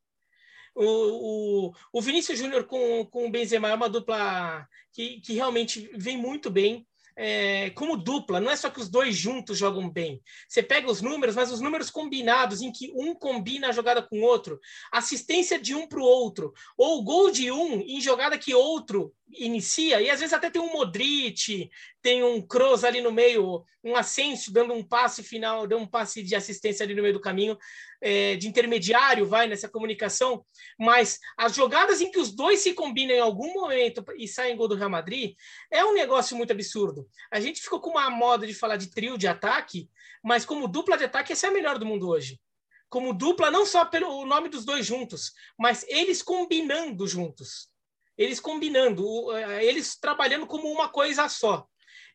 O, 0.75 1.67
o, 1.67 1.73
o 1.91 2.01
Vinícius 2.01 2.39
Júnior 2.39 2.65
com, 2.65 3.05
com 3.05 3.27
o 3.27 3.31
Benzema 3.31 3.69
é 3.69 3.75
uma 3.75 3.89
dupla 3.89 4.67
que, 4.91 5.19
que 5.21 5.33
realmente 5.33 5.89
vem 5.95 6.17
muito 6.17 6.49
bem 6.49 6.85
é, 7.15 7.69
como 7.71 7.97
dupla, 7.97 8.39
não 8.39 8.51
é 8.51 8.55
só 8.55 8.69
que 8.69 8.79
os 8.79 8.89
dois 8.89 9.15
juntos 9.15 9.57
jogam 9.57 9.89
bem. 9.89 10.21
Você 10.47 10.63
pega 10.63 10.89
os 10.89 11.01
números, 11.01 11.35
mas 11.35 11.51
os 11.51 11.61
números 11.61 11.89
combinados, 11.89 12.61
em 12.61 12.71
que 12.71 12.91
um 12.95 13.13
combina 13.13 13.69
a 13.69 13.71
jogada 13.71 14.01
com 14.01 14.19
o 14.19 14.23
outro, 14.23 14.59
assistência 14.91 15.59
de 15.59 15.75
um 15.75 15.87
para 15.87 15.99
o 15.99 16.03
outro, 16.03 16.53
ou 16.77 17.03
gol 17.03 17.31
de 17.31 17.51
um 17.51 17.81
em 17.81 18.01
jogada 18.01 18.37
que 18.37 18.53
outro 18.53 19.13
inicia, 19.31 20.01
e 20.01 20.09
às 20.09 20.19
vezes 20.19 20.33
até 20.33 20.49
tem 20.49 20.61
um 20.61 20.71
Modric, 20.71 21.69
tem 22.01 22.23
um 22.23 22.41
Kroos 22.41 22.83
ali 22.83 23.01
no 23.01 23.11
meio, 23.11 23.63
um 23.83 23.95
Asensio 23.95 24.51
dando 24.51 24.73
um 24.73 24.83
passe 24.83 25.23
final, 25.23 25.65
dando 25.67 25.83
um 25.83 25.87
passe 25.87 26.21
de 26.21 26.35
assistência 26.35 26.83
ali 26.83 26.93
no 26.93 27.01
meio 27.01 27.13
do 27.13 27.21
caminho, 27.21 27.57
é, 28.01 28.35
de 28.35 28.47
intermediário, 28.47 29.25
vai 29.25 29.47
nessa 29.47 29.69
comunicação, 29.69 30.45
mas 30.79 31.19
as 31.37 31.55
jogadas 31.55 32.01
em 32.01 32.11
que 32.11 32.19
os 32.19 32.31
dois 32.31 32.59
se 32.59 32.73
combinam 32.73 33.15
em 33.15 33.19
algum 33.19 33.53
momento 33.53 34.03
e 34.17 34.27
saem 34.27 34.55
gol 34.55 34.67
do 34.67 34.75
Real 34.75 34.89
Madrid, 34.89 35.35
é 35.71 35.83
um 35.83 35.93
negócio 35.93 36.35
muito 36.37 36.51
absurdo. 36.51 37.07
A 37.31 37.39
gente 37.39 37.61
ficou 37.61 37.79
com 37.79 37.91
uma 37.91 38.09
moda 38.09 38.45
de 38.45 38.53
falar 38.53 38.77
de 38.77 38.91
trio 38.91 39.17
de 39.17 39.27
ataque, 39.27 39.89
mas 40.23 40.45
como 40.45 40.67
dupla 40.67 40.97
de 40.97 41.05
ataque, 41.05 41.33
essa 41.33 41.47
é 41.47 41.49
a 41.49 41.53
melhor 41.53 41.79
do 41.79 41.85
mundo 41.85 42.07
hoje 42.07 42.39
como 42.89 43.11
dupla, 43.11 43.49
não 43.49 43.65
só 43.65 43.83
pelo 43.85 44.23
nome 44.23 44.49
dos 44.49 44.63
dois 44.63 44.85
juntos, 44.85 45.31
mas 45.57 45.83
eles 45.89 46.21
combinando 46.21 47.07
juntos 47.07 47.72
eles 48.17 48.39
combinando, 48.39 49.05
eles 49.61 49.95
trabalhando 49.95 50.45
como 50.45 50.67
uma 50.67 50.89
coisa 50.89 51.27
só. 51.29 51.65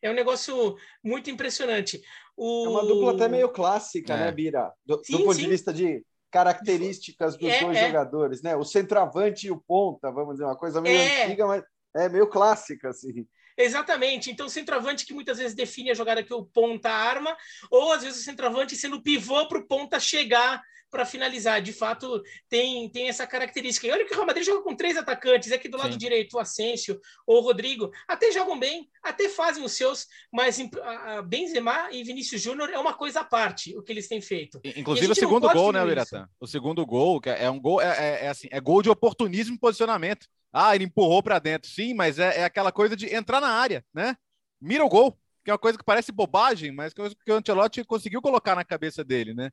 É 0.01 0.09
um 0.09 0.13
negócio 0.13 0.77
muito 1.03 1.29
impressionante. 1.29 2.01
O... 2.35 2.65
É 2.65 2.69
uma 2.69 2.85
dupla 2.85 3.13
até 3.13 3.27
meio 3.27 3.49
clássica, 3.49 4.15
né, 4.15 4.21
é. 4.21 4.25
né, 4.25 4.31
Bira? 4.31 4.71
Do, 4.85 5.01
sim, 5.03 5.13
do 5.13 5.19
ponto 5.23 5.35
sim. 5.35 5.41
de 5.41 5.49
vista 5.49 5.73
de 5.73 6.05
características 6.31 7.35
dos 7.35 7.49
é, 7.49 7.59
dois 7.61 7.77
é. 7.77 7.87
jogadores, 7.87 8.41
né? 8.41 8.55
O 8.55 8.63
centroavante 8.63 9.47
e 9.47 9.51
o 9.51 9.59
ponta, 9.59 10.11
vamos 10.11 10.35
dizer, 10.35 10.45
uma 10.45 10.55
coisa 10.55 10.79
meio 10.79 10.97
é. 10.97 11.25
antiga, 11.25 11.47
mas 11.47 11.63
é 11.95 12.07
meio 12.07 12.27
clássica, 12.27 12.89
assim. 12.89 13.27
Exatamente. 13.57 14.31
Então, 14.31 14.45
o 14.45 14.49
centroavante 14.49 15.05
que 15.05 15.13
muitas 15.13 15.37
vezes 15.37 15.53
define 15.53 15.91
a 15.91 15.93
jogada 15.93 16.23
que 16.23 16.33
o 16.33 16.45
ponta 16.45 16.89
arma, 16.89 17.35
ou 17.69 17.91
às 17.91 18.03
vezes 18.03 18.21
o 18.21 18.23
centroavante 18.23 18.75
sendo 18.75 19.01
pivô 19.01 19.47
para 19.47 19.59
o 19.59 19.67
ponta 19.67 19.99
chegar 19.99 20.61
para 20.89 21.05
finalizar. 21.05 21.61
De 21.61 21.73
fato, 21.73 22.21
tem, 22.47 22.89
tem 22.89 23.09
essa 23.09 23.25
característica. 23.25 23.87
E 23.87 23.91
olha 23.91 24.05
que 24.05 24.11
o 24.11 24.15
Real 24.15 24.27
Madrid 24.27 24.45
joga 24.45 24.63
com 24.63 24.75
três 24.75 24.97
atacantes, 24.97 25.51
aqui 25.51 25.69
do 25.69 25.77
lado 25.77 25.93
Sim. 25.93 25.97
direito, 25.97 26.33
o 26.35 26.39
Asensio 26.39 26.99
ou 27.25 27.37
o 27.37 27.41
Rodrigo, 27.41 27.91
até 28.07 28.31
jogam 28.31 28.59
bem, 28.59 28.89
até 29.03 29.29
fazem 29.29 29.63
os 29.63 29.73
seus, 29.73 30.07
mas 30.31 30.59
a 30.83 31.21
Benzema 31.21 31.89
e 31.91 32.03
Vinícius 32.03 32.41
Júnior 32.41 32.69
é 32.69 32.77
uma 32.77 32.93
coisa 32.93 33.21
à 33.21 33.23
parte, 33.23 33.77
o 33.77 33.83
que 33.83 33.91
eles 33.91 34.07
têm 34.07 34.21
feito. 34.21 34.59
Inclusive 34.75 35.11
o 35.11 35.15
segundo 35.15 35.49
gol, 35.49 35.71
né, 35.71 35.85
Iratan? 35.85 36.27
O 36.39 36.47
segundo 36.47 36.85
gol, 36.85 37.21
que 37.21 37.29
é 37.29 37.49
um 37.49 37.59
gol, 37.59 37.81
é, 37.81 37.87
é, 37.87 38.25
é, 38.25 38.27
assim, 38.29 38.47
é 38.51 38.59
gol 38.59 38.81
de 38.81 38.89
oportunismo 38.89 39.55
e 39.55 39.59
posicionamento. 39.59 40.27
Ah, 40.51 40.75
ele 40.75 40.85
empurrou 40.85 41.21
para 41.21 41.37
dentro, 41.37 41.69
sim, 41.69 41.93
mas 41.93 42.17
é, 42.17 42.39
é 42.39 42.43
aquela 42.43 42.71
coisa 42.71 42.95
de 42.95 43.13
entrar 43.13 43.39
na 43.39 43.49
área, 43.49 43.85
né? 43.93 44.15
Mira 44.59 44.83
o 44.83 44.89
gol, 44.89 45.17
que 45.43 45.51
é 45.51 45.53
uma 45.53 45.59
coisa 45.59 45.77
que 45.77 45.83
parece 45.83 46.11
bobagem, 46.11 46.71
mas 46.71 46.93
que 46.93 47.01
o 47.01 47.33
Ancelotti 47.33 47.83
conseguiu 47.83 48.21
colocar 48.21 48.55
na 48.55 48.65
cabeça 48.65 49.03
dele, 49.03 49.33
né? 49.33 49.51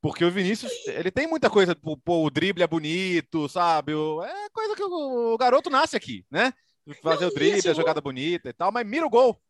Porque 0.00 0.24
o 0.24 0.30
Vinícius, 0.30 0.72
ele 0.86 1.10
tem 1.10 1.26
muita 1.26 1.50
coisa, 1.50 1.74
pô, 1.74 2.24
o 2.24 2.30
drible 2.30 2.62
é 2.62 2.66
bonito, 2.66 3.48
sabe? 3.48 3.92
É 3.92 4.48
coisa 4.50 4.76
que 4.76 4.82
o, 4.82 5.36
garoto 5.36 5.68
nasce 5.68 5.96
aqui, 5.96 6.24
né? 6.30 6.52
Fazer 7.02 7.24
Não, 7.24 7.30
o 7.30 7.34
drible, 7.34 7.58
assim, 7.58 7.68
a 7.68 7.74
jogada 7.74 8.00
bonita 8.00 8.48
e 8.48 8.52
tal, 8.52 8.70
mas 8.70 8.86
mira 8.86 9.04
o 9.04 9.10
gol. 9.10 9.40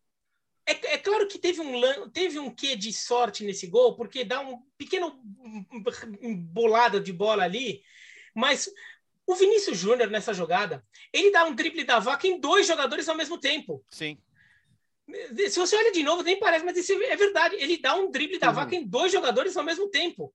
É, 0.67 0.95
é, 0.95 0.99
claro 0.99 1.27
que 1.29 1.39
teve 1.39 1.61
um, 1.61 2.11
teve 2.11 2.39
um 2.39 2.51
quê 2.51 2.77
de 2.77 2.93
sorte 2.93 3.45
nesse 3.45 3.67
gol, 3.67 3.95
porque 3.95 4.25
dá 4.25 4.41
um 4.41 4.61
pequeno 4.77 5.19
bolada 6.51 7.01
de 7.01 7.13
bola 7.13 7.45
ali, 7.45 7.83
mas 8.35 8.71
o 9.27 9.35
Vinícius 9.35 9.79
Júnior 9.79 10.11
nessa 10.11 10.33
jogada, 10.33 10.85
ele 11.13 11.31
dá 11.31 11.45
um 11.45 11.55
drible 11.55 11.85
da 11.85 11.99
vaca 11.99 12.27
em 12.27 12.41
dois 12.41 12.67
jogadores 12.67 13.09
ao 13.09 13.17
mesmo 13.17 13.39
tempo. 13.39 13.85
Sim. 13.91 14.19
Se 15.49 15.59
você 15.59 15.77
olha 15.77 15.93
de 15.93 16.03
novo, 16.03 16.23
nem 16.23 16.39
parece, 16.39 16.65
mas 16.65 16.77
isso 16.77 16.93
é 16.93 17.17
verdade. 17.17 17.57
Ele 17.57 17.79
dá 17.79 17.95
um 17.95 18.11
drible 18.11 18.39
da 18.39 18.49
uhum. 18.49 18.55
vaca 18.55 18.75
em 18.75 18.87
dois 18.87 19.11
jogadores 19.11 19.57
ao 19.57 19.65
mesmo 19.65 19.89
tempo. 19.89 20.35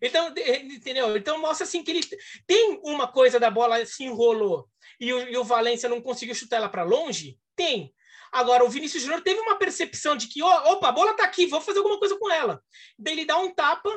Então, 0.00 0.34
entendeu? 0.64 1.16
Então 1.16 1.40
mostra 1.40 1.64
assim 1.64 1.84
que 1.84 1.92
ele 1.92 2.00
tem 2.46 2.80
uma 2.82 3.06
coisa 3.06 3.38
da 3.38 3.50
bola 3.50 3.86
se 3.86 4.02
enrolou 4.02 4.68
e 4.98 5.12
o, 5.12 5.28
e 5.28 5.36
o 5.36 5.44
Valência 5.44 5.88
não 5.88 6.00
conseguiu 6.00 6.34
chutar 6.34 6.56
ela 6.56 6.68
para 6.68 6.82
longe. 6.82 7.38
Tem. 7.54 7.94
Agora, 8.32 8.64
o 8.64 8.68
Vinícius 8.68 9.02
Júnior 9.02 9.22
teve 9.22 9.40
uma 9.40 9.58
percepção 9.58 10.16
de 10.16 10.26
que, 10.26 10.42
ó, 10.42 10.72
opa, 10.72 10.88
a 10.88 10.92
bola 10.92 11.14
tá 11.14 11.24
aqui, 11.24 11.46
vou 11.46 11.60
fazer 11.60 11.78
alguma 11.78 11.98
coisa 11.98 12.18
com 12.18 12.30
ela. 12.30 12.62
Daí 12.98 13.14
ele 13.14 13.26
dá 13.26 13.38
um 13.38 13.54
tapa, 13.54 13.90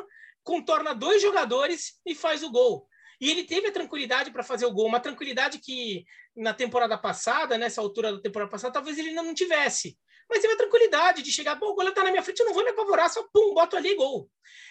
contorna 0.43 0.93
dois 0.93 1.21
jogadores 1.21 1.99
e 2.05 2.13
faz 2.13 2.43
o 2.43 2.51
gol. 2.51 2.87
E 3.19 3.31
ele 3.31 3.43
teve 3.43 3.67
a 3.67 3.71
tranquilidade 3.71 4.31
para 4.31 4.43
fazer 4.43 4.65
o 4.65 4.71
gol, 4.71 4.87
uma 4.87 4.99
tranquilidade 4.99 5.59
que 5.59 6.05
na 6.35 6.53
temporada 6.53 6.97
passada, 6.97 7.57
nessa 7.57 7.79
altura 7.79 8.13
da 8.13 8.21
temporada 8.21 8.51
passada, 8.51 8.73
talvez 8.73 8.99
ele 8.99 9.09
ainda 9.09 9.23
não 9.23 9.33
tivesse. 9.33 9.97
Mas 10.29 10.41
teve 10.41 10.53
a 10.53 10.57
tranquilidade 10.57 11.21
de 11.21 11.31
chegar, 11.31 11.55
bom, 11.55 11.67
o 11.67 11.75
goleiro 11.75 11.91
está 11.91 12.03
na 12.03 12.11
minha 12.11 12.23
frente, 12.23 12.39
eu 12.39 12.45
não 12.45 12.53
vou 12.53 12.63
me 12.63 12.71
apavorar, 12.71 13.09
só 13.09 13.23
pum, 13.31 13.53
boto 13.53 13.75
ali 13.75 13.95
gol. 13.95 14.29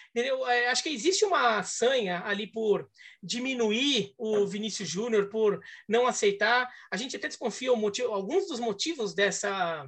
Entendeu? 0.09 0.47
É, 0.47 0.67
acho 0.67 0.81
que 0.81 0.89
existe 0.89 1.25
uma 1.25 1.61
sanha 1.63 2.23
ali 2.25 2.47
por 2.47 2.89
diminuir 3.21 4.13
o 4.17 4.47
Vinícius 4.47 4.87
Júnior, 4.87 5.27
por 5.27 5.61
não 5.89 6.07
aceitar. 6.07 6.69
A 6.89 6.95
gente 6.95 7.17
até 7.17 7.27
desconfia 7.27 7.75
motivo, 7.75 8.13
alguns 8.13 8.47
dos 8.47 8.59
motivos 8.59 9.13
dessa, 9.13 9.85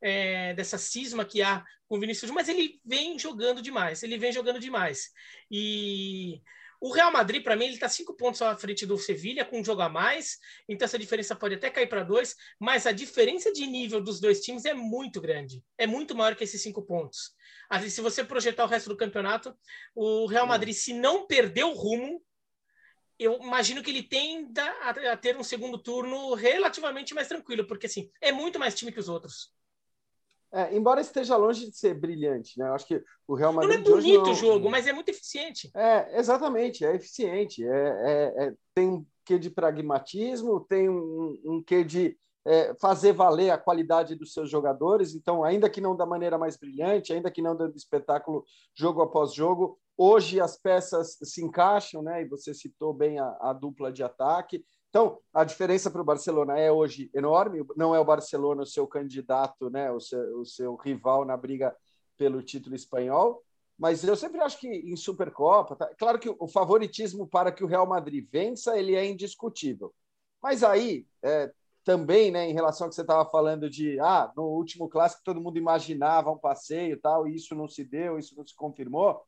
é, 0.00 0.54
dessa 0.54 0.78
cisma 0.78 1.26
que 1.26 1.42
há 1.42 1.62
com 1.88 1.96
o 1.96 2.00
Vinícius 2.00 2.30
mas 2.30 2.48
ele 2.48 2.80
vem 2.84 3.18
jogando 3.18 3.62
demais, 3.62 4.02
ele 4.02 4.18
vem 4.18 4.32
jogando 4.32 4.58
demais. 4.58 5.10
E 5.50 6.40
o 6.80 6.92
Real 6.92 7.12
Madrid, 7.12 7.42
para 7.42 7.56
mim, 7.56 7.64
ele 7.64 7.74
está 7.74 7.88
cinco 7.88 8.14
pontos 8.14 8.42
à 8.42 8.56
frente 8.56 8.84
do 8.86 8.98
Sevilha, 8.98 9.44
com 9.44 9.60
um 9.60 9.64
jogo 9.64 9.82
a 9.82 9.88
mais, 9.88 10.38
então 10.68 10.84
essa 10.84 10.98
diferença 10.98 11.34
pode 11.34 11.54
até 11.54 11.70
cair 11.70 11.88
para 11.88 12.02
dois, 12.02 12.34
mas 12.58 12.86
a 12.86 12.92
diferença 12.92 13.52
de 13.52 13.66
nível 13.66 14.00
dos 14.00 14.20
dois 14.20 14.40
times 14.40 14.64
é 14.64 14.74
muito 14.74 15.20
grande, 15.20 15.62
é 15.78 15.86
muito 15.86 16.14
maior 16.14 16.36
que 16.36 16.44
esses 16.44 16.62
cinco 16.62 16.82
pontos. 16.82 17.32
Assim, 17.68 17.88
se 17.88 18.00
você 18.00 18.22
projetar 18.22 18.64
o 18.64 18.68
resto 18.68 18.88
do 18.88 18.96
campeonato, 18.96 19.56
o 19.94 20.26
Real 20.26 20.46
Madrid, 20.46 20.74
se 20.74 20.92
não 20.92 21.26
perder 21.26 21.64
o 21.64 21.72
rumo, 21.72 22.22
eu 23.18 23.38
imagino 23.42 23.82
que 23.82 23.90
ele 23.90 24.02
tenda 24.02 24.64
a 25.10 25.16
ter 25.16 25.36
um 25.36 25.42
segundo 25.42 25.78
turno 25.78 26.34
relativamente 26.34 27.14
mais 27.14 27.28
tranquilo, 27.28 27.66
porque 27.66 27.86
assim, 27.86 28.10
é 28.20 28.30
muito 28.30 28.58
mais 28.58 28.74
time 28.74 28.92
que 28.92 29.00
os 29.00 29.08
outros. 29.08 29.54
É, 30.56 30.74
embora 30.74 31.02
esteja 31.02 31.36
longe 31.36 31.68
de 31.68 31.76
ser 31.76 31.92
brilhante, 31.92 32.58
né? 32.58 32.66
Eu 32.66 32.72
acho 32.72 32.86
que 32.86 33.02
o 33.28 33.34
Real 33.34 33.52
Madrid. 33.52 33.86
Não 33.86 33.92
é 33.92 34.00
bonito 34.00 34.30
o 34.30 34.34
jogo, 34.34 34.70
mas 34.70 34.86
é 34.86 34.92
muito 34.92 35.10
eficiente. 35.10 35.70
É, 35.76 36.18
exatamente, 36.18 36.82
é 36.82 36.94
eficiente. 36.94 37.62
É, 37.62 37.68
é, 37.68 38.46
é 38.46 38.54
tem 38.74 38.88
um 38.88 39.06
quê 39.22 39.38
de 39.38 39.50
pragmatismo, 39.50 40.60
tem 40.60 40.88
um, 40.88 41.38
um 41.44 41.62
quê 41.62 41.84
de 41.84 42.16
é, 42.46 42.74
fazer 42.80 43.12
valer 43.12 43.50
a 43.50 43.58
qualidade 43.58 44.14
dos 44.14 44.32
seus 44.32 44.48
jogadores. 44.48 45.14
Então, 45.14 45.44
ainda 45.44 45.68
que 45.68 45.80
não 45.80 45.94
da 45.94 46.06
maneira 46.06 46.38
mais 46.38 46.56
brilhante, 46.56 47.12
ainda 47.12 47.30
que 47.30 47.42
não 47.42 47.54
dando 47.54 47.76
espetáculo 47.76 48.42
jogo 48.74 49.02
após 49.02 49.34
jogo, 49.34 49.78
hoje 49.94 50.40
as 50.40 50.56
peças 50.56 51.18
se 51.22 51.44
encaixam, 51.44 52.00
né? 52.00 52.22
E 52.22 52.28
você 52.28 52.54
citou 52.54 52.94
bem 52.94 53.18
a, 53.18 53.36
a 53.42 53.52
dupla 53.52 53.92
de 53.92 54.02
ataque. 54.02 54.64
Então, 54.88 55.20
a 55.32 55.44
diferença 55.44 55.90
para 55.90 56.00
o 56.00 56.04
Barcelona 56.04 56.58
é 56.58 56.70
hoje 56.72 57.10
enorme. 57.14 57.64
Não 57.76 57.94
é 57.94 58.00
o 58.00 58.04
Barcelona 58.04 58.62
o 58.62 58.66
seu 58.66 58.86
candidato, 58.86 59.68
né, 59.68 59.90
o 59.90 60.00
seu, 60.00 60.40
o 60.40 60.44
seu 60.44 60.74
rival 60.76 61.24
na 61.24 61.36
briga 61.36 61.76
pelo 62.16 62.42
título 62.42 62.74
espanhol. 62.74 63.42
Mas 63.78 64.02
eu 64.02 64.16
sempre 64.16 64.40
acho 64.40 64.58
que 64.58 64.68
em 64.68 64.96
Supercopa, 64.96 65.76
tá? 65.76 65.94
claro 65.98 66.18
que 66.18 66.34
o 66.38 66.48
favoritismo 66.48 67.28
para 67.28 67.52
que 67.52 67.62
o 67.62 67.66
Real 67.66 67.86
Madrid 67.86 68.26
vença 68.30 68.78
ele 68.78 68.94
é 68.94 69.04
indiscutível. 69.04 69.94
Mas 70.42 70.62
aí, 70.64 71.06
é, 71.22 71.52
também, 71.84 72.30
né, 72.30 72.48
em 72.48 72.54
relação 72.54 72.86
ao 72.86 72.88
que 72.88 72.94
você 72.96 73.02
estava 73.02 73.28
falando 73.30 73.68
de, 73.70 74.00
ah, 74.00 74.32
no 74.36 74.44
último 74.44 74.88
clássico 74.88 75.22
todo 75.24 75.40
mundo 75.40 75.58
imaginava 75.58 76.30
um 76.30 76.38
passeio 76.38 76.98
tal, 77.00 77.28
e 77.28 77.36
isso 77.36 77.54
não 77.54 77.68
se 77.68 77.84
deu, 77.84 78.18
isso 78.18 78.34
não 78.36 78.46
se 78.46 78.54
confirmou. 78.56 79.22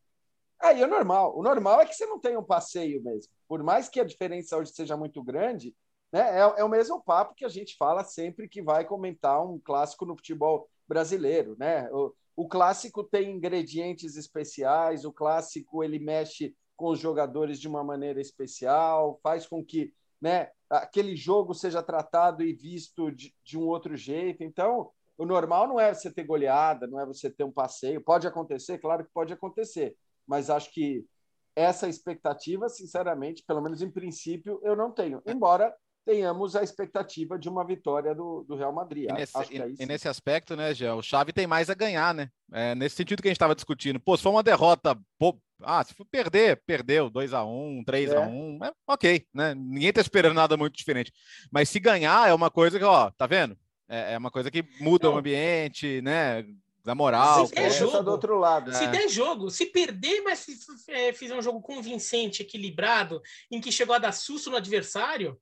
Aí 0.61 0.83
é 0.83 0.87
normal. 0.87 1.39
O 1.39 1.43
normal 1.43 1.81
é 1.81 1.87
que 1.87 1.95
você 1.95 2.07
não 2.07 2.19
tenha 2.19 2.39
um 2.39 2.45
passeio 2.45 3.03
mesmo. 3.03 3.33
Por 3.49 3.63
mais 3.63 3.89
que 3.89 3.99
a 4.01 4.05
diferença 4.05 4.57
hoje 4.57 4.73
seja 4.73 4.97
muito 4.97 5.23
grande, 5.23 5.75
né, 6.13 6.39
é, 6.39 6.61
é 6.61 6.65
o 6.65 6.69
mesmo 6.69 7.03
papo 7.03 7.35
que 7.35 7.45
a 7.45 7.49
gente 7.49 7.77
fala 7.77 8.05
sempre 8.05 8.49
que 8.49 8.63
vai 8.63 8.85
comentar 8.85 9.45
um 9.45 9.59
clássico 9.59 10.05
no 10.07 10.17
futebol 10.17 10.69
brasileiro. 10.87 11.57
Né? 11.59 11.91
O, 11.91 12.15
o 12.37 12.49
clássico 12.49 13.03
tem 13.03 13.31
ingredientes 13.31 14.17
especiais, 14.17 15.05
o 15.05 15.13
clássico 15.13 15.83
ele 15.83 15.99
mexe 15.99 16.55
com 16.77 16.91
os 16.91 17.01
jogadores 17.01 17.59
de 17.59 17.67
uma 17.67 17.83
maneira 17.83 18.21
especial, 18.21 19.19
faz 19.23 19.47
com 19.47 19.65
que 19.65 19.93
né, 20.21 20.51
aquele 20.71 21.17
jogo 21.17 21.55
seja 21.55 21.83
tratado 21.83 22.45
e 22.45 22.53
visto 22.53 23.11
de, 23.11 23.35
de 23.43 23.59
um 23.59 23.67
outro 23.67 23.97
jeito. 23.97 24.45
Então, 24.45 24.91
o 25.17 25.27
normal 25.27 25.67
não 25.67 25.81
é 25.81 25.93
você 25.93 26.11
ter 26.11 26.25
goleada, 26.25 26.87
não 26.87 27.01
é 27.01 27.07
você 27.07 27.29
ter 27.29 27.43
um 27.43 27.51
passeio. 27.51 28.01
Pode 28.01 28.27
acontecer, 28.27 28.79
claro 28.79 29.05
que 29.05 29.13
pode 29.13 29.33
acontecer 29.33 29.97
mas 30.29 30.51
acho 30.51 30.71
que 30.73 31.07
essa 31.55 31.89
expectativa, 31.89 32.69
sinceramente, 32.69 33.45
pelo 33.47 33.61
menos 33.61 33.83
em 33.83 33.91
princípio, 33.91 34.61
eu 34.63 34.77
não 34.77 34.91
tenho. 34.91 35.23
Embora 35.27 35.75
tenhamos 36.09 36.57
a 36.57 36.63
expectativa 36.63 37.39
de 37.39 37.51
uma 37.51 37.67
vitória 37.67 38.15
do, 38.15 38.43
do 38.49 38.57
Real 38.57 38.73
Madrid. 38.73 39.11
E 39.11 39.13
nesse, 39.13 39.39
e, 39.51 39.83
e 39.83 39.87
nesse 39.87 40.09
aspecto, 40.09 40.57
né, 40.57 40.73
Gé, 40.73 40.91
o 40.91 41.03
Xavi 41.03 41.35
tem 41.35 41.47
mais 41.47 41.69
a 41.69 41.75
ganhar, 41.75 42.15
né? 42.15 42.31
É, 42.51 42.75
nesse 42.75 42.97
sentido 42.97 43.21
que 43.21 43.29
a 43.29 43.31
gente 43.31 43.37
estava 43.37 43.55
discutindo. 43.55 44.01
Pô, 44.01 44.17
se 44.17 44.23
for 44.23 44.31
uma 44.31 44.43
derrota, 44.43 44.99
pô, 45.19 45.39
ah, 45.63 45.85
se 45.85 45.93
for 45.93 46.07
perder, 46.07 46.63
perdeu 46.65 47.11
2 47.11 47.35
a 47.35 47.45
1 47.45 47.83
3 47.85 48.13
a 48.13 48.21
1 48.21 48.59
é. 48.63 48.69
é, 48.69 48.73
ok, 48.87 49.27
né? 49.35 49.55
Ninguém 49.55 49.93
tá 49.93 50.01
esperando 50.01 50.35
nada 50.35 50.57
muito 50.57 50.77
diferente. 50.77 51.13
Mas 51.51 51.69
se 51.69 51.79
ganhar 51.79 52.27
é 52.27 52.33
uma 52.33 52.51
coisa 52.51 52.79
que, 52.79 52.85
ó, 52.85 53.11
tá 53.11 53.27
vendo? 53.27 53.55
É, 53.87 54.15
é 54.15 54.19
uma 54.19 54.31
coisa 54.31 54.51
que 54.51 54.65
muda 54.81 55.09
Não. 55.09 55.17
o 55.17 55.19
ambiente, 55.19 56.01
né? 56.01 56.43
Da 56.89 56.95
moral. 56.95 57.47
Se 57.47 57.55
der 57.55 57.71
jogo, 57.71 58.03
do 58.03 58.11
outro 58.11 58.39
lado. 58.39 58.73
Se 58.73 58.85
é. 58.85 58.87
der 58.87 59.11
jogo, 59.11 59.51
se 59.51 59.67
perder, 59.67 60.23
mas 60.23 60.47
é, 60.89 61.13
fizer 61.13 61.35
um 61.35 61.43
jogo 61.43 61.61
convincente, 61.61 62.41
equilibrado, 62.41 63.21
em 63.51 63.61
que 63.61 63.71
chegou 63.71 63.95
a 63.95 63.99
dar 63.99 64.13
susto 64.13 64.49
no 64.49 64.57
adversário, 64.57 65.39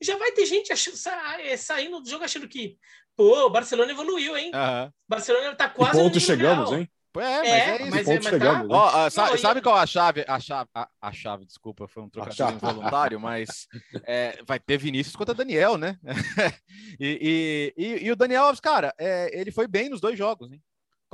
já 0.00 0.16
vai 0.16 0.30
ter 0.30 0.46
gente 0.46 0.72
achando, 0.72 0.96
é, 1.40 1.56
saindo 1.56 1.98
do 1.98 2.08
jogo 2.08 2.22
achando 2.22 2.46
que, 2.46 2.78
pô, 3.16 3.44
o 3.44 3.50
Barcelona 3.50 3.90
evoluiu, 3.90 4.36
hein? 4.36 4.52
Uhum. 4.54 4.92
Barcelona 5.08 5.52
tá 5.56 5.68
quase. 5.68 5.98
Que 5.98 6.04
ponto 6.04 6.20
chegamos, 6.20 6.70
real. 6.70 6.82
hein? 6.82 6.88
É, 7.16 7.38
mas 7.38 7.48
é, 7.48 7.70
é 7.70 7.82
isso. 7.82 7.90
Mas, 7.90 8.08
é, 8.08 8.14
mas 8.14 8.24
chegamos, 8.26 8.68
tá... 8.68 8.74
oh, 8.76 9.06
uh, 9.06 9.10
sabe, 9.10 9.30
Não, 9.30 9.38
sabe 9.38 9.60
qual 9.62 9.76
a 9.76 9.86
chave? 9.86 10.24
A 10.28 10.38
chave, 10.38 10.70
a, 10.72 10.88
a 11.02 11.12
chave, 11.12 11.44
desculpa, 11.44 11.88
foi 11.88 12.04
um 12.04 12.08
trocadilho 12.08 12.50
involuntário, 12.50 13.18
mas 13.18 13.66
é, 14.04 14.38
vai 14.46 14.60
ter 14.60 14.78
Vinícius 14.78 15.16
contra 15.16 15.34
Daniel, 15.34 15.76
né? 15.76 15.98
e, 17.00 17.72
e, 17.76 17.84
e, 17.84 18.06
e, 18.06 18.12
o 18.12 18.16
Daniel 18.16 18.44
Alves, 18.44 18.60
cara, 18.60 18.94
é, 18.96 19.36
ele 19.36 19.50
foi 19.50 19.66
bem 19.66 19.88
nos 19.88 20.00
dois 20.00 20.16
jogos, 20.16 20.52
hein? 20.52 20.62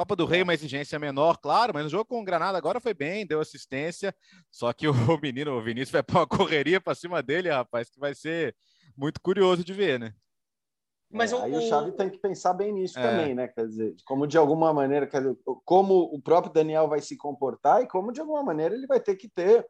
Copa 0.00 0.16
do 0.16 0.24
Rei, 0.24 0.40
uma 0.40 0.54
exigência 0.54 0.98
menor, 0.98 1.36
claro, 1.36 1.74
mas 1.74 1.84
no 1.84 1.90
jogo 1.90 2.06
com 2.06 2.22
o 2.22 2.24
Granada 2.24 2.56
agora 2.56 2.80
foi 2.80 2.94
bem, 2.94 3.26
deu 3.26 3.38
assistência. 3.38 4.14
Só 4.50 4.72
que 4.72 4.88
o 4.88 4.94
menino, 5.22 5.52
o 5.52 5.62
Vinícius, 5.62 5.90
vai 5.90 6.02
pôr 6.02 6.20
uma 6.20 6.26
correria 6.26 6.80
para 6.80 6.94
cima 6.94 7.22
dele, 7.22 7.50
rapaz, 7.50 7.90
que 7.90 8.00
vai 8.00 8.14
ser 8.14 8.56
muito 8.96 9.20
curioso 9.20 9.62
de 9.62 9.74
ver, 9.74 10.00
né? 10.00 10.14
Mas 11.12 11.32
é, 11.32 11.36
o, 11.36 11.42
aí 11.42 11.54
o 11.54 11.60
Xavi 11.60 11.92
tem 11.92 12.08
que 12.08 12.16
pensar 12.16 12.54
bem 12.54 12.72
nisso 12.72 12.98
é. 12.98 13.02
também, 13.02 13.34
né? 13.34 13.48
Quer 13.48 13.66
dizer, 13.66 13.94
como 14.06 14.26
de 14.26 14.38
alguma 14.38 14.72
maneira, 14.72 15.06
quer 15.06 15.18
dizer, 15.18 15.36
como 15.66 16.04
o 16.14 16.18
próprio 16.18 16.50
Daniel 16.50 16.88
vai 16.88 17.02
se 17.02 17.14
comportar 17.18 17.82
e 17.82 17.86
como 17.86 18.10
de 18.10 18.22
alguma 18.22 18.42
maneira 18.42 18.74
ele 18.74 18.86
vai 18.86 19.00
ter 19.00 19.16
que 19.16 19.28
ter 19.28 19.66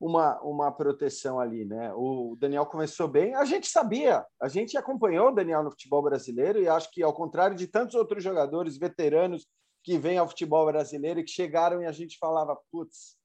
uma, 0.00 0.40
uma 0.40 0.72
proteção 0.72 1.38
ali, 1.38 1.66
né? 1.66 1.92
O 1.94 2.38
Daniel 2.40 2.64
começou 2.64 3.06
bem, 3.06 3.34
a 3.34 3.44
gente 3.44 3.66
sabia, 3.66 4.24
a 4.40 4.48
gente 4.48 4.78
acompanhou 4.78 5.28
o 5.28 5.34
Daniel 5.34 5.62
no 5.62 5.70
futebol 5.70 6.02
brasileiro 6.02 6.58
e 6.58 6.68
acho 6.68 6.90
que 6.90 7.02
ao 7.02 7.12
contrário 7.12 7.54
de 7.54 7.66
tantos 7.66 7.94
outros 7.94 8.24
jogadores 8.24 8.78
veteranos 8.78 9.46
que 9.84 9.98
vêm 9.98 10.16
ao 10.16 10.26
futebol 10.26 10.64
brasileiro 10.64 11.20
e 11.20 11.24
que 11.24 11.30
chegaram 11.30 11.82
e 11.82 11.86
a 11.86 11.92
gente 11.92 12.18
falava, 12.18 12.58
putz, 12.72 13.18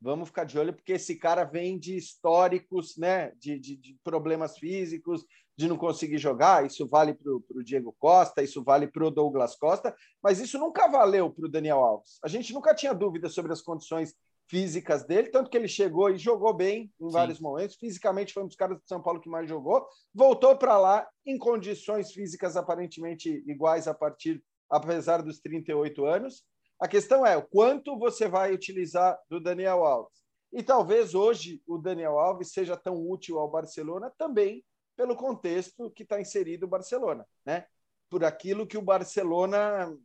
vamos 0.00 0.28
ficar 0.28 0.44
de 0.44 0.58
olho 0.58 0.72
porque 0.72 0.94
esse 0.94 1.14
cara 1.16 1.44
vem 1.44 1.78
de 1.78 1.94
históricos, 1.94 2.96
né? 2.96 3.32
De, 3.38 3.58
de, 3.58 3.76
de 3.76 3.98
problemas 4.02 4.56
físicos, 4.58 5.26
de 5.54 5.68
não 5.68 5.76
conseguir 5.76 6.16
jogar. 6.16 6.64
Isso 6.64 6.88
vale 6.88 7.12
para 7.12 7.30
o 7.30 7.62
Diego 7.62 7.94
Costa, 7.98 8.42
isso 8.42 8.64
vale 8.64 8.88
para 8.88 9.06
o 9.06 9.10
Douglas 9.10 9.54
Costa, 9.56 9.94
mas 10.22 10.40
isso 10.40 10.58
nunca 10.58 10.88
valeu 10.88 11.30
para 11.30 11.44
o 11.44 11.50
Daniel 11.50 11.80
Alves. 11.80 12.18
A 12.24 12.28
gente 12.28 12.54
nunca 12.54 12.74
tinha 12.74 12.94
dúvida 12.94 13.28
sobre 13.28 13.52
as 13.52 13.60
condições 13.60 14.14
físicas 14.48 15.04
dele, 15.04 15.28
tanto 15.28 15.48
que 15.48 15.56
ele 15.56 15.68
chegou 15.68 16.10
e 16.10 16.18
jogou 16.18 16.52
bem 16.52 16.90
em 16.98 17.06
Sim. 17.06 17.12
vários 17.12 17.38
momentos. 17.38 17.76
Fisicamente 17.76 18.32
foi 18.32 18.42
um 18.42 18.48
dos 18.48 18.56
caras 18.56 18.78
do 18.78 18.88
São 18.88 19.00
Paulo 19.00 19.20
que 19.20 19.28
mais 19.28 19.48
jogou. 19.48 19.86
Voltou 20.12 20.56
para 20.56 20.76
lá 20.76 21.06
em 21.24 21.38
condições 21.38 22.10
físicas 22.10 22.56
aparentemente 22.56 23.44
iguais 23.46 23.86
a 23.86 23.94
partir, 23.94 24.42
apesar 24.70 25.22
dos 25.22 25.40
38 25.40 26.04
anos. 26.04 26.44
A 26.78 26.88
questão 26.88 27.26
é 27.26 27.36
o 27.36 27.42
quanto 27.42 27.98
você 27.98 28.28
vai 28.28 28.54
utilizar 28.54 29.18
do 29.28 29.40
Daniel 29.40 29.84
Alves. 29.84 30.20
E 30.52 30.62
talvez 30.62 31.14
hoje 31.14 31.62
o 31.66 31.78
Daniel 31.78 32.18
Alves 32.18 32.52
seja 32.52 32.76
tão 32.76 33.08
útil 33.08 33.38
ao 33.38 33.50
Barcelona 33.50 34.12
também 34.16 34.64
pelo 34.96 35.16
contexto 35.16 35.90
que 35.90 36.02
está 36.02 36.20
inserido 36.20 36.64
o 36.64 36.68
Barcelona, 36.68 37.26
né? 37.44 37.66
Por 38.08 38.24
aquilo 38.24 38.66
que 38.66 38.76
o 38.76 38.82
Barcelona 38.82 39.96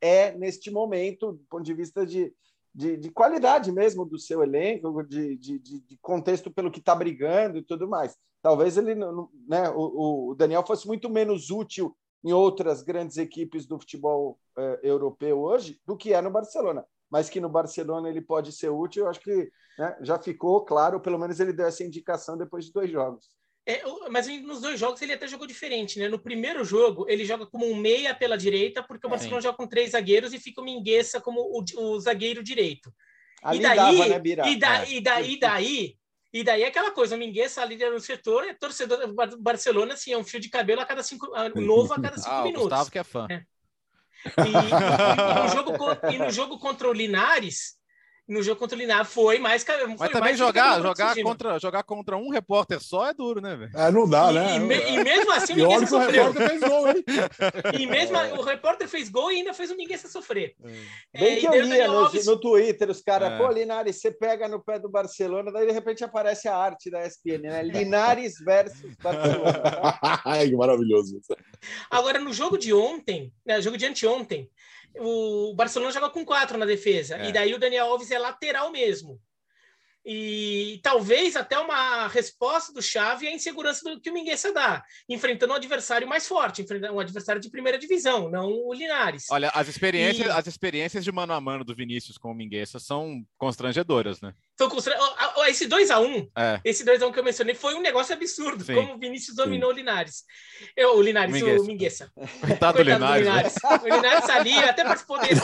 é 0.00 0.32
neste 0.32 0.70
momento, 0.70 1.32
do 1.32 1.44
ponto 1.48 1.62
de 1.62 1.74
vista 1.74 2.06
de, 2.06 2.34
de, 2.74 2.96
de 2.96 3.10
qualidade 3.10 3.70
mesmo 3.70 4.04
do 4.04 4.18
seu 4.18 4.42
elenco, 4.42 5.02
de, 5.02 5.36
de, 5.36 5.58
de 5.58 5.98
contexto 6.00 6.50
pelo 6.50 6.70
que 6.70 6.78
está 6.78 6.94
brigando 6.94 7.58
e 7.58 7.62
tudo 7.62 7.88
mais. 7.88 8.16
Talvez 8.40 8.76
ele, 8.76 8.94
né, 8.94 9.70
o, 9.74 10.30
o, 10.30 10.34
Daniel 10.34 10.66
fosse 10.66 10.86
muito 10.86 11.08
menos 11.08 11.50
útil 11.50 11.96
em 12.24 12.32
outras 12.32 12.82
grandes 12.82 13.16
equipes 13.16 13.66
do 13.66 13.78
futebol 13.78 14.38
eh, 14.56 14.80
europeu 14.82 15.40
hoje 15.40 15.80
do 15.86 15.96
que 15.96 16.12
é 16.12 16.20
no 16.20 16.30
Barcelona. 16.30 16.84
Mas 17.10 17.28
que 17.28 17.40
no 17.40 17.48
Barcelona 17.48 18.08
ele 18.08 18.20
pode 18.20 18.52
ser 18.52 18.70
útil, 18.70 19.04
eu 19.04 19.10
acho 19.10 19.20
que 19.20 19.50
né, 19.78 19.96
já 20.00 20.18
ficou 20.18 20.64
claro, 20.64 21.00
pelo 21.00 21.18
menos 21.18 21.40
ele 21.40 21.52
deu 21.52 21.66
essa 21.66 21.84
indicação 21.84 22.36
depois 22.38 22.66
de 22.66 22.72
dois 22.72 22.90
jogos. 22.90 23.26
É, 23.64 23.82
mas 24.10 24.26
nos 24.42 24.60
dois 24.60 24.78
jogos 24.78 25.00
ele 25.02 25.12
até 25.12 25.28
jogou 25.28 25.46
diferente, 25.46 25.98
né? 25.98 26.08
No 26.08 26.18
primeiro 26.18 26.64
jogo, 26.64 27.08
ele 27.08 27.24
joga 27.24 27.46
como 27.46 27.64
um 27.64 27.76
meia 27.76 28.12
pela 28.12 28.36
direita, 28.36 28.82
porque 28.82 29.06
o 29.06 29.10
Barcelona 29.10 29.40
Sim. 29.40 29.46
joga 29.46 29.56
com 29.56 29.68
três 29.68 29.90
zagueiros 29.90 30.32
e 30.32 30.38
fica 30.38 30.60
o 30.60 30.64
Mingueça 30.64 31.20
como 31.20 31.40
o, 31.40 31.64
o 31.80 32.00
zagueiro 32.00 32.42
direito. 32.42 32.92
Ali 33.42 33.58
e 33.58 33.62
daí, 33.62 33.76
dava, 33.76 34.08
né, 34.08 34.18
Bira? 34.18 34.48
E, 34.48 34.56
da, 34.56 34.82
é. 34.82 34.90
e, 34.90 35.00
daí, 35.00 35.32
e 35.32 35.38
daí, 35.38 35.96
e 36.32 36.42
daí 36.42 36.64
aquela 36.64 36.90
coisa, 36.90 37.14
o 37.14 37.18
Mingueça 37.18 37.60
ali 37.60 37.76
no 37.76 38.00
setor, 38.00 38.44
é 38.44 38.54
torcedor 38.54 39.06
do 39.06 39.38
Barcelona, 39.38 39.94
assim, 39.94 40.12
é 40.12 40.18
um 40.18 40.24
fio 40.24 40.40
de 40.40 40.48
cabelo 40.48 40.80
a 40.80 40.86
cada 40.86 41.02
cinco, 41.02 41.26
novo 41.54 41.92
a 41.92 42.00
cada 42.00 42.16
cinco 42.16 42.34
ah, 42.34 42.42
minutos. 42.42 42.66
O 42.66 42.68
Gustavo 42.68 42.90
que 42.90 42.98
é 42.98 43.04
fã. 43.04 43.26
É. 43.30 43.44
E, 44.24 44.50
e, 44.50 45.42
no 45.42 45.48
jogo, 45.48 45.72
e 46.10 46.18
no 46.18 46.30
jogo 46.30 46.58
contra 46.58 46.88
o 46.88 46.92
Linares, 46.92 47.76
no 48.28 48.42
jogo 48.42 48.58
contra 48.58 48.76
o 48.76 48.80
Linar 48.80 49.04
foi 49.04 49.38
mais. 49.38 49.64
Foi 49.64 49.74
Mas 49.86 50.10
também 50.10 50.20
mais 50.20 50.38
jogar, 50.38 50.80
jogar, 50.80 51.16
contra, 51.22 51.58
jogar 51.58 51.82
contra 51.82 52.16
um 52.16 52.30
repórter 52.30 52.80
só 52.80 53.08
é 53.08 53.14
duro, 53.14 53.40
né, 53.40 53.56
velho? 53.56 53.70
É, 53.74 53.90
não 53.90 54.08
dá, 54.08 54.30
e, 54.30 54.34
né? 54.34 54.56
E, 54.56 54.58
me, 54.60 54.76
e, 54.76 55.04
mesmo 55.04 55.32
assim, 55.32 55.54
ninguém 55.54 55.78
se 55.80 55.86
sofreu. 55.88 56.26
O 56.26 56.32
repórter 56.32 56.48
fez 56.48 56.60
gol, 56.60 56.88
hein? 56.88 57.04
E 57.80 57.86
mesmo 57.86 58.16
é. 58.16 58.32
o 58.32 58.42
repórter 58.42 58.88
fez 58.88 59.08
gol 59.08 59.32
e 59.32 59.36
ainda 59.36 59.52
fez 59.52 59.70
o 59.70 59.74
ninguém 59.74 59.96
se 59.96 60.08
sofrer. 60.08 60.54
É. 61.12 61.20
Bem 61.20 61.36
é, 61.36 61.40
que 61.40 61.46
eu 61.46 61.62
lia 61.62 61.88
no, 61.88 61.98
Alves... 61.98 62.26
no 62.26 62.40
Twitter 62.40 62.88
os 62.90 63.00
caras, 63.00 63.32
é. 63.32 63.38
pô, 63.38 63.50
Linares, 63.50 64.00
você 64.00 64.10
pega 64.10 64.48
no 64.48 64.62
pé 64.62 64.78
do 64.78 64.88
Barcelona, 64.88 65.50
daí 65.50 65.66
de 65.66 65.72
repente 65.72 66.04
aparece 66.04 66.48
a 66.48 66.56
arte 66.56 66.90
da 66.90 67.04
ESPN, 67.04 67.42
né? 67.42 67.62
Linares 67.62 68.34
versus 68.44 68.94
Barcelona. 69.02 69.62
Ai, 70.24 70.48
que 70.48 70.56
maravilhoso. 70.56 71.20
Agora, 71.90 72.20
no 72.20 72.32
jogo 72.32 72.56
de 72.56 72.72
ontem, 72.72 73.32
né, 73.44 73.60
jogo 73.60 73.76
de 73.76 73.86
anteontem, 73.86 74.48
o 74.98 75.54
Barcelona 75.54 75.92
joga 75.92 76.10
com 76.10 76.24
quatro 76.24 76.58
na 76.58 76.66
defesa. 76.66 77.16
É. 77.16 77.28
E 77.28 77.32
daí 77.32 77.54
o 77.54 77.58
Daniel 77.58 77.86
Alves 77.86 78.10
é 78.10 78.18
lateral 78.18 78.70
mesmo. 78.70 79.20
E 80.04 80.80
talvez 80.82 81.36
até 81.36 81.56
uma 81.58 82.08
resposta 82.08 82.72
do 82.72 82.82
Xavi 82.82 83.26
é 83.26 83.30
a 83.30 83.34
insegurança 83.34 83.88
do 83.88 84.00
que 84.00 84.10
o 84.10 84.12
Mingueza 84.12 84.52
dá, 84.52 84.82
enfrentando 85.08 85.52
um 85.52 85.56
adversário 85.56 86.08
mais 86.08 86.26
forte, 86.26 86.60
enfrentando 86.60 86.94
um 86.94 87.00
adversário 87.00 87.40
de 87.40 87.48
primeira 87.48 87.78
divisão, 87.78 88.28
não 88.28 88.48
o 88.50 88.74
Linares. 88.74 89.26
Olha, 89.30 89.48
as 89.50 89.68
experiências, 89.68 90.26
e... 90.26 90.30
as 90.30 90.46
experiências 90.48 91.04
de 91.04 91.12
mano 91.12 91.32
a 91.32 91.40
mano 91.40 91.64
do 91.64 91.74
Vinícius 91.74 92.18
com 92.18 92.32
o 92.32 92.34
Mingueza 92.34 92.80
são 92.80 93.24
constrangedoras, 93.38 94.20
né? 94.20 94.34
São 94.58 94.68
constra... 94.68 94.96
Esse 95.48 95.66
2x1, 95.66 96.06
um, 96.06 96.30
é. 96.36 96.60
esse 96.64 96.84
2x1 96.84 97.12
que 97.12 97.18
eu 97.18 97.24
mencionei, 97.24 97.54
foi 97.54 97.74
um 97.74 97.80
negócio 97.80 98.14
absurdo, 98.14 98.64
Sim. 98.64 98.74
como 98.74 98.94
o 98.94 98.98
Vinícius 98.98 99.36
dominou 99.36 99.70
Sim. 99.70 99.74
o 99.74 99.78
Linares. 99.78 100.24
Eu, 100.76 100.96
o 100.96 101.02
Linares, 101.02 101.42
o 101.42 101.64
Mingueza. 101.64 102.12
Coitado, 102.40 102.78
do 102.78 102.84
Linares. 102.84 103.26
Linares. 103.26 103.54
Né? 103.54 103.80
O 103.82 103.96
Linares 103.96 104.28
ali 104.28 104.54
até 104.58 104.84
participou 104.84 105.18
desse. 105.18 105.42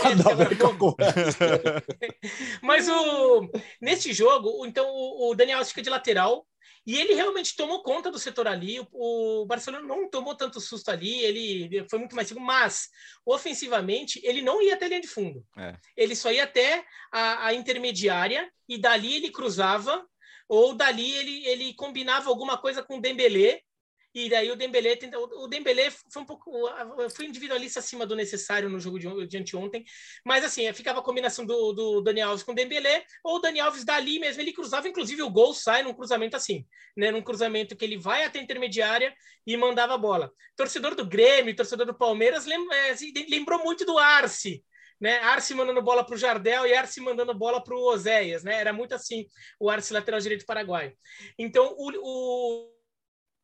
Mas 2.63 2.89
o... 2.89 3.49
neste 3.81 4.13
jogo, 4.13 4.67
então 4.67 4.87
o, 4.89 5.35
Daniel 5.35 5.65
fica 5.65 5.83
de 5.83 5.91
lateral 5.91 6.47
e 6.89 6.99
ele 6.99 7.13
realmente 7.13 7.55
tomou 7.55 7.83
conta 7.83 8.11
do 8.11 8.19
setor 8.19 8.49
ali. 8.49 8.81
O, 8.91 9.45
Barcelona 9.45 9.87
não 9.87 10.09
tomou 10.09 10.35
tanto 10.35 10.59
susto 10.59 10.89
ali, 10.89 11.21
ele 11.21 11.87
foi 11.91 11.99
muito 11.99 12.17
mais 12.17 12.29
seguro, 12.29 12.47
mas 12.47 12.89
ofensivamente 13.27 14.19
ele 14.25 14.41
não 14.41 14.63
ia 14.63 14.73
até 14.73 14.87
a 14.87 14.89
linha 14.89 15.01
de 15.03 15.07
fundo. 15.07 15.45
É. 15.59 15.77
Ele 15.95 16.17
só 16.17 16.33
ia 16.33 16.45
até 16.45 16.83
a, 17.13 17.49
a, 17.49 17.53
intermediária 17.53 18.51
e 18.67 18.79
dali 18.79 19.17
ele 19.17 19.31
cruzava 19.31 20.03
ou 20.49 20.73
dali 20.73 21.13
ele, 21.13 21.47
ele 21.47 21.75
combinava 21.75 22.31
alguma 22.31 22.57
coisa 22.57 22.83
com 22.83 22.97
o 22.97 23.01
Dembélé 23.03 23.61
e 24.19 24.29
daí 24.29 24.51
o 24.51 24.57
Dembélé, 24.57 24.99
o 25.15 25.47
Dembélé 25.47 25.91
foi 25.91 26.23
um 26.23 26.27
pouco, 26.27 26.51
foi 27.15 27.27
individualista 27.27 27.79
acima 27.79 28.05
do 28.05 28.17
necessário 28.17 28.69
no 28.69 28.81
jogo 28.81 28.99
de, 28.99 29.27
de 29.27 29.39
anteontem, 29.39 29.85
mas 30.25 30.45
assim, 30.45 30.73
ficava 30.73 30.99
a 30.99 31.03
combinação 31.03 31.47
do, 31.47 31.73
do 31.73 32.01
Dani 32.01 32.21
Alves 32.21 32.43
com 32.43 32.51
o 32.51 32.55
Dembélé, 32.55 33.05
ou 33.23 33.37
o 33.37 33.39
Dani 33.39 33.61
Alves 33.61 33.85
dali 33.85 34.19
mesmo, 34.19 34.43
ele 34.43 34.53
cruzava, 34.53 34.89
inclusive 34.89 35.23
o 35.23 35.31
gol 35.31 35.55
sai 35.55 35.85
num 35.85 35.95
cruzamento 35.95 36.37
assim, 36.37 36.67
né, 36.97 37.13
num 37.13 37.23
cruzamento 37.23 37.77
que 37.77 37.85
ele 37.85 37.97
vai 37.97 38.25
até 38.25 38.41
a 38.41 38.43
intermediária 38.43 39.15
e 39.47 39.57
mandava 39.57 39.95
a 39.95 39.99
bola. 39.99 40.33
Torcedor 40.57 40.97
do 40.97 41.07
Grêmio, 41.07 41.55
torcedor 41.55 41.87
do 41.87 41.95
Palmeiras, 41.95 42.45
é, 42.47 42.95
lembrou 43.29 43.63
muito 43.63 43.85
do 43.85 43.99
Arce, 43.99 44.65
né? 45.01 45.19
Arce 45.21 45.55
mandando 45.55 45.81
bola 45.81 46.05
para 46.05 46.15
o 46.15 46.19
Jardel 46.19 46.67
e 46.67 46.75
Arce 46.75 47.01
mandando 47.01 47.33
bola 47.33 47.63
para 47.63 47.75
o 47.75 47.93
Oséias, 47.93 48.43
né? 48.43 48.57
Era 48.57 48.73
muito 48.73 48.95
assim 48.95 49.27
o 49.61 49.71
Arce 49.71 49.93
lateral 49.93 50.19
direito 50.21 50.45
paraguaio. 50.45 50.93
Então 51.39 51.73
o, 51.79 51.93
o 52.03 52.78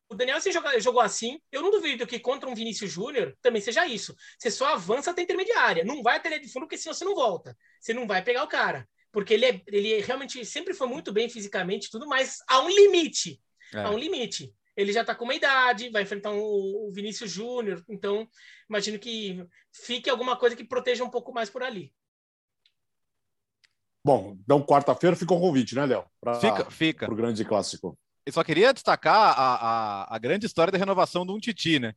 o 0.09 0.15
Daniel 0.15 0.39
você 0.39 0.51
joga, 0.51 0.79
jogou 0.79 1.01
assim. 1.01 1.39
Eu 1.51 1.61
não 1.61 1.71
duvido 1.71 2.05
que 2.05 2.19
contra 2.19 2.49
um 2.49 2.55
Vinícius 2.55 2.91
Júnior 2.91 3.35
também 3.41 3.61
seja 3.61 3.87
isso. 3.87 4.15
Você 4.37 4.51
só 4.51 4.67
avança 4.73 5.11
até 5.11 5.21
intermediária. 5.21 5.83
Não 5.83 6.03
vai 6.03 6.17
até 6.17 6.37
de 6.37 6.51
fundo, 6.51 6.63
porque 6.63 6.77
senão 6.77 6.93
você 6.93 7.05
não 7.05 7.15
volta. 7.15 7.57
Você 7.79 7.93
não 7.93 8.07
vai 8.07 8.23
pegar 8.23 8.43
o 8.43 8.47
cara. 8.47 8.87
Porque 9.11 9.33
ele, 9.33 9.45
é, 9.45 9.61
ele 9.67 10.01
realmente 10.01 10.43
sempre 10.45 10.73
foi 10.73 10.87
muito 10.87 11.11
bem 11.11 11.29
fisicamente 11.29 11.89
tudo, 11.89 12.07
mas 12.07 12.37
há 12.47 12.59
um 12.61 12.69
limite. 12.69 13.41
É. 13.73 13.81
Há 13.81 13.89
um 13.89 13.97
limite. 13.97 14.53
ele 14.75 14.91
já 14.91 15.01
está 15.01 15.15
com 15.15 15.23
uma 15.23 15.33
idade, 15.33 15.89
vai 15.89 16.03
enfrentar 16.03 16.31
o, 16.33 16.91
Vinícius 16.91 17.31
Júnior, 17.31 17.83
então 17.89 18.27
imagino 18.69 18.99
que 18.99 19.43
fique 19.71 20.09
alguma 20.09 20.35
coisa 20.35 20.55
que 20.55 20.65
proteja 20.65 21.03
um 21.03 21.09
pouco 21.09 21.33
mais 21.33 21.49
por 21.49 21.63
ali. 21.63 21.93
Bom, 24.03 24.37
então 24.43 24.61
quarta-feira 24.61 25.15
fica 25.15 25.33
o 25.33 25.39
convite, 25.39 25.73
né, 25.75 25.85
Léo? 25.85 26.05
Fica, 26.39 26.69
fica. 26.69 27.05
Para 27.05 27.13
o 27.13 27.17
grande 27.17 27.43
clássico. 27.43 27.97
Eu 28.25 28.33
só 28.33 28.43
queria 28.43 28.73
destacar 28.73 29.15
a, 29.37 29.55
a, 29.55 30.15
a, 30.15 30.17
grande 30.17 30.45
história 30.45 30.71
da 30.71 30.77
renovação 30.77 31.25
do 31.25 31.35
um 31.35 31.39
Titi, 31.39 31.79
né? 31.79 31.93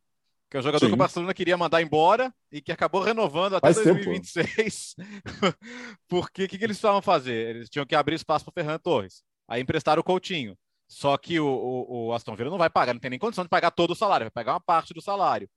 Que 0.51 0.57
é 0.57 0.61
um 0.61 0.63
jogador 0.63 0.85
Sim. 0.85 0.91
que 0.91 0.95
o 0.95 0.99
Barcelona 0.99 1.35
queria 1.35 1.57
mandar 1.57 1.81
embora 1.81 2.33
e 2.53 2.61
que 2.61 2.73
acabou 2.73 3.03
renovando 3.03 3.57
até 3.57 3.73
Faz 3.73 3.77
2026. 3.77 4.97
Porque 6.09 6.45
o 6.45 6.49
que, 6.49 6.59
que, 6.59 6.65
eles 6.65 6.77
precisavam 6.77 7.03
fazer? 7.03 7.57
Eles 7.57 7.71
tinham 7.71 7.87
que 7.87 7.95
abrir 7.95 8.15
espaço 8.15 8.45
para 8.45 8.51
o 8.51 8.55
Ferran 8.55 8.79
Torres. 8.79 9.23
Aí 9.47 9.63
emprestaram 9.63 10.01
o 10.01 10.05
Coutinho. 10.05 10.57
Só 10.87 11.19
que 11.19 11.39
o, 11.39 11.47
o, 11.47 12.07
o, 12.07 12.13
Aston 12.15 12.35
Villa 12.35 12.51
não 12.51 12.57
vai 12.57 12.71
pagar, 12.71 12.95
não 12.95 13.01
tem 13.01 13.11
nem 13.11 13.19
condição 13.19 13.45
de 13.45 13.51
pagar 13.51 13.71
todo 13.71 13.91
o 13.91 13.97
salário, 13.97 14.25
vai 14.25 14.31
pagar 14.31 14.55
uma 14.55 14.61
parte 14.61 14.95
do 14.95 15.03
salário. 15.03 15.49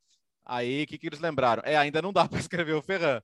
Aí 0.46 0.84
o 0.84 0.88
que, 0.88 0.98
que 0.98 1.08
eles 1.08 1.20
lembraram? 1.20 1.64
É, 1.66 1.78
ainda 1.78 2.02
não 2.02 2.12
dá 2.12 2.28
para 2.28 2.40
escrever 2.40 2.74
o 2.74 2.82
Ferran. 2.82 3.22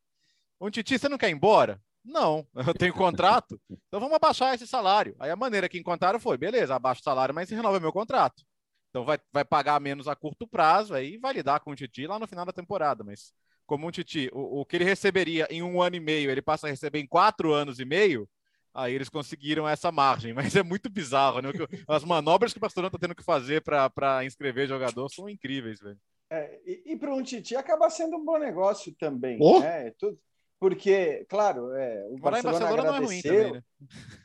Um 0.59 0.69
Titi, 0.69 0.97
você 0.97 1.09
não 1.09 1.17
quer 1.17 1.29
ir 1.29 1.33
embora? 1.33 1.81
Não, 2.07 2.47
eu 2.55 2.73
tenho 2.73 2.93
contrato, 2.93 3.59
então 3.69 3.99
vamos 3.99 4.15
abaixar 4.15 4.55
esse 4.55 4.65
salário. 4.65 5.15
Aí 5.19 5.29
a 5.29 5.35
maneira 5.35 5.67
que 5.67 5.77
encontraram 5.77 6.19
foi: 6.19 6.37
beleza, 6.37 6.73
abaixa 6.73 7.01
o 7.01 7.03
salário, 7.03 7.35
mas 7.35 7.49
renova 7.49 7.79
meu 7.79 7.91
contrato. 7.91 8.43
Então 8.89 9.03
vai, 9.03 9.19
vai 9.31 9.43
pagar 9.43 9.79
menos 9.81 10.07
a 10.07 10.15
curto 10.15 10.47
prazo, 10.47 10.93
aí 10.93 11.17
vai 11.17 11.33
lidar 11.33 11.59
com 11.59 11.71
o 11.71 11.75
Titi 11.75 12.07
lá 12.07 12.17
no 12.17 12.27
final 12.27 12.45
da 12.45 12.53
temporada. 12.53 13.03
Mas 13.03 13.33
como 13.65 13.85
um 13.85 13.91
Titi, 13.91 14.29
o, 14.31 14.61
o 14.61 14.65
que 14.65 14.77
ele 14.77 14.85
receberia 14.85 15.45
em 15.51 15.61
um 15.61 15.81
ano 15.81 15.97
e 15.97 15.99
meio, 15.99 16.31
ele 16.31 16.41
passa 16.41 16.65
a 16.65 16.69
receber 16.69 16.99
em 16.99 17.05
quatro 17.05 17.53
anos 17.53 17.79
e 17.79 17.85
meio, 17.85 18.27
aí 18.73 18.93
eles 18.93 19.09
conseguiram 19.09 19.67
essa 19.67 19.91
margem. 19.91 20.31
Mas 20.33 20.55
é 20.55 20.63
muito 20.63 20.89
bizarro, 20.89 21.41
né? 21.41 21.49
As 21.87 22.05
manobras 22.05 22.53
que 22.53 22.57
o 22.57 22.61
Barcelona 22.61 22.87
está 22.87 22.97
tendo 22.97 23.15
que 23.15 23.23
fazer 23.23 23.61
para 23.61 24.23
inscrever 24.23 24.67
jogador 24.67 25.09
são 25.09 25.29
incríveis, 25.29 25.81
velho. 25.81 25.99
É, 26.29 26.59
e, 26.65 26.93
e 26.93 26.95
para 26.97 27.13
um 27.13 27.21
Titi 27.21 27.55
acaba 27.55 27.89
sendo 27.89 28.17
um 28.17 28.23
bom 28.23 28.37
negócio 28.37 28.95
também. 28.97 29.37
Oh. 29.41 29.59
Né? 29.59 29.91
Tudo, 29.91 30.17
porque, 30.59 31.25
claro, 31.29 31.71
é, 31.73 32.07
o 32.09 32.17
Barcelona, 32.17 32.59
Barcelona 32.59 32.97
agradeceu. 32.97 33.33
É, 33.33 33.45
também, 33.45 33.63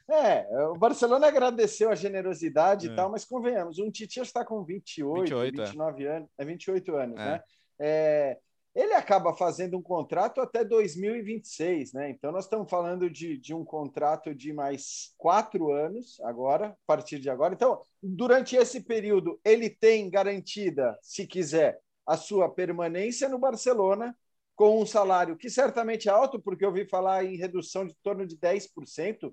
né? 0.09 0.47
é, 0.51 0.66
o 0.68 0.75
Barcelona 0.75 1.27
agradeceu 1.27 1.90
a 1.90 1.95
generosidade 1.95 2.88
é. 2.88 2.92
e 2.92 2.97
tal, 2.97 3.11
mas 3.11 3.25
convenhamos, 3.25 3.79
um 3.79 3.90
Titi 3.90 4.21
está 4.21 4.45
com 4.45 4.64
28, 4.64 5.23
28 5.23 5.57
29 5.57 6.05
é. 6.05 6.16
anos, 6.16 6.29
é 6.38 6.45
28 6.45 6.97
anos, 6.97 7.21
é. 7.21 7.25
né? 7.25 7.42
É, 7.79 8.38
ele 8.75 8.95
acaba 8.95 9.35
fazendo 9.35 9.77
um 9.77 9.83
contrato 9.83 10.40
até 10.40 10.64
2026, 10.64 11.92
né? 11.92 12.09
Então 12.09 12.33
nós 12.33 12.45
estamos 12.45 12.71
falando 12.71 13.11
de, 13.11 13.37
de 13.37 13.53
um 13.53 13.64
contrato 13.64 14.35
de 14.35 14.53
mais 14.53 15.12
quatro 15.18 15.71
anos 15.71 16.18
agora, 16.23 16.68
a 16.68 16.77
partir 16.87 17.18
de 17.18 17.29
agora. 17.29 17.53
Então, 17.53 17.83
durante 18.03 18.57
esse 18.57 18.81
período, 18.81 19.38
ele 19.45 19.68
tem 19.68 20.09
garantida, 20.09 20.99
se 21.03 21.27
quiser, 21.27 21.79
a 22.07 22.16
sua 22.16 22.49
permanência 22.49 23.29
no 23.29 23.38
Barcelona 23.38 24.16
com 24.55 24.81
um 24.81 24.87
salário 24.87 25.37
que 25.37 25.51
certamente 25.51 26.09
é 26.09 26.12
alto, 26.12 26.41
porque 26.41 26.65
eu 26.65 26.69
ouvi 26.69 26.88
falar 26.88 27.25
em 27.25 27.37
redução 27.37 27.87
de 27.87 27.95
torno 28.03 28.27
de 28.27 28.37
10%, 28.37 29.33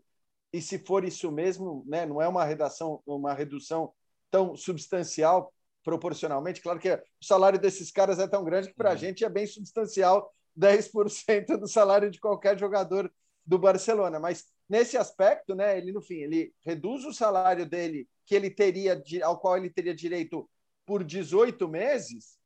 e 0.52 0.62
se 0.62 0.80
for 0.80 1.06
isso 1.06 1.32
mesmo, 1.32 1.84
né, 1.88 2.06
não 2.06 2.22
é 2.22 2.28
uma 2.28 2.44
redação, 2.44 3.02
uma 3.06 3.34
redução 3.34 3.94
tão 4.32 4.56
substancial 4.56 5.54
proporcionalmente. 5.84 6.62
Claro 6.62 6.80
que 6.80 6.92
o 6.92 7.26
salário 7.26 7.60
desses 7.60 7.92
caras 7.92 8.20
é 8.20 8.28
tão 8.28 8.44
grande 8.44 8.70
que 8.70 8.76
para 8.76 8.90
a 8.90 8.94
uhum. 8.94 8.98
gente 8.98 9.24
é 9.24 9.30
bem 9.30 9.46
substancial 9.46 10.34
10% 10.58 11.58
do 11.58 11.68
salário 11.68 12.10
de 12.10 12.20
qualquer 12.20 12.58
jogador 12.58 13.12
do 13.46 13.58
Barcelona. 13.58 14.20
Mas 14.20 14.46
nesse 14.68 14.98
aspecto, 14.98 15.56
né, 15.56 15.78
ele 15.78 15.92
no 15.92 16.02
fim 16.02 16.16
ele 16.16 16.54
reduz 16.66 17.06
o 17.06 17.14
salário 17.14 17.66
dele 17.68 18.08
que 18.26 18.36
ele 18.36 18.50
teria 18.50 19.02
ao 19.24 19.40
qual 19.40 19.58
ele 19.58 19.70
teria 19.70 19.94
direito 19.94 20.50
por 20.86 21.04
18 21.04 21.68
meses 21.68 22.39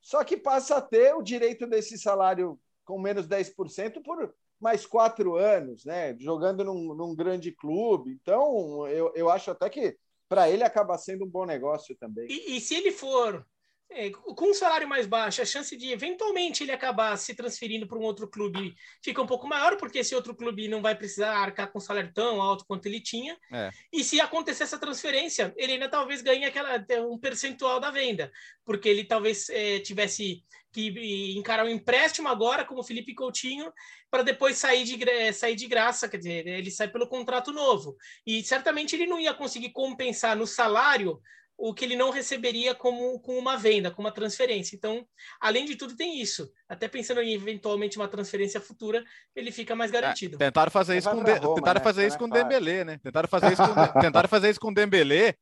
só 0.00 0.24
que 0.24 0.36
passa 0.36 0.76
a 0.76 0.80
ter 0.80 1.14
o 1.14 1.22
direito 1.22 1.66
desse 1.66 1.98
salário 1.98 2.58
com 2.84 3.00
menos 3.00 3.26
10% 3.26 4.02
por 4.02 4.34
mais 4.60 4.84
quatro 4.84 5.36
anos, 5.36 5.84
né? 5.84 6.16
jogando 6.18 6.64
num, 6.64 6.94
num 6.94 7.14
grande 7.14 7.50
clube. 7.50 8.18
Então, 8.20 8.86
eu, 8.88 9.12
eu 9.14 9.30
acho 9.30 9.50
até 9.50 9.70
que 9.70 9.96
para 10.28 10.48
ele 10.48 10.62
acaba 10.62 10.96
sendo 10.98 11.24
um 11.24 11.28
bom 11.28 11.44
negócio 11.44 11.96
também. 11.96 12.26
E, 12.30 12.56
e 12.56 12.60
se 12.60 12.74
ele 12.74 12.92
for 12.92 13.44
é, 13.92 14.10
com 14.10 14.50
um 14.50 14.54
salário 14.54 14.88
mais 14.88 15.06
baixo, 15.06 15.42
a 15.42 15.44
chance 15.44 15.76
de 15.76 15.90
eventualmente 15.90 16.62
ele 16.62 16.70
acabar 16.70 17.16
se 17.16 17.34
transferindo 17.34 17.86
para 17.86 17.98
um 17.98 18.02
outro 18.02 18.28
clube 18.28 18.74
fica 19.02 19.20
um 19.20 19.26
pouco 19.26 19.48
maior, 19.48 19.76
porque 19.76 19.98
esse 19.98 20.14
outro 20.14 20.34
clube 20.34 20.68
não 20.68 20.80
vai 20.80 20.94
precisar 20.94 21.36
arcar 21.36 21.70
com 21.70 21.78
um 21.78 21.80
salário 21.80 22.12
tão 22.14 22.40
alto 22.40 22.64
quanto 22.66 22.86
ele 22.86 23.00
tinha. 23.00 23.36
É. 23.52 23.70
E 23.92 24.04
se 24.04 24.20
acontecer 24.20 24.62
essa 24.62 24.78
transferência, 24.78 25.52
ele 25.56 25.72
ainda 25.72 25.88
talvez 25.88 26.22
ganhe 26.22 26.44
aquela, 26.44 26.84
um 27.08 27.18
percentual 27.18 27.80
da 27.80 27.90
venda, 27.90 28.30
porque 28.64 28.88
ele 28.88 29.04
talvez 29.04 29.48
é, 29.50 29.80
tivesse 29.80 30.44
que 30.72 31.34
encarar 31.36 31.64
um 31.64 31.68
empréstimo 31.68 32.28
agora, 32.28 32.64
como 32.64 32.84
Felipe 32.84 33.12
Coutinho, 33.12 33.72
para 34.08 34.22
depois 34.22 34.56
sair 34.56 34.84
de, 34.84 35.32
sair 35.32 35.56
de 35.56 35.66
graça, 35.66 36.08
quer 36.08 36.18
dizer, 36.18 36.46
ele 36.46 36.70
sai 36.70 36.88
pelo 36.88 37.08
contrato 37.08 37.52
novo. 37.52 37.96
E 38.24 38.42
certamente 38.44 38.94
ele 38.94 39.06
não 39.06 39.18
ia 39.18 39.34
conseguir 39.34 39.70
compensar 39.70 40.36
no 40.36 40.46
salário 40.46 41.20
o 41.60 41.74
que 41.74 41.84
ele 41.84 41.94
não 41.94 42.10
receberia 42.10 42.74
como 42.74 43.20
com 43.20 43.38
uma 43.38 43.56
venda, 43.56 43.90
com 43.90 44.00
uma 44.00 44.10
transferência. 44.10 44.74
Então, 44.74 45.06
além 45.38 45.66
de 45.66 45.76
tudo, 45.76 45.94
tem 45.94 46.18
isso. 46.18 46.50
Até 46.66 46.88
pensando 46.88 47.20
em 47.20 47.34
eventualmente 47.34 47.98
uma 47.98 48.08
transferência 48.08 48.60
futura, 48.60 49.04
ele 49.36 49.52
fica 49.52 49.76
mais 49.76 49.90
garantido. 49.90 50.36
É, 50.36 50.38
tentaram 50.38 50.70
fazer 50.70 50.96
isso 50.96 51.10
com, 51.10 51.22
de... 51.22 51.32
Roma, 51.32 51.54
tentaram 51.56 51.78
né? 51.78 51.84
fazer 51.84 52.06
isso 52.06 52.18
com 52.18 52.24
o 52.24 52.30
Dembélé, 52.30 52.84
né? 52.84 52.98
Tentaram 53.02 53.28
fazer 53.28 53.52
isso 53.52 53.62
com 53.62 53.74
tentaram 54.00 54.28
fazer 54.28 54.50
isso 54.50 54.60
com 54.60 54.68
o 54.68 54.74
Dembélé. 54.74 55.34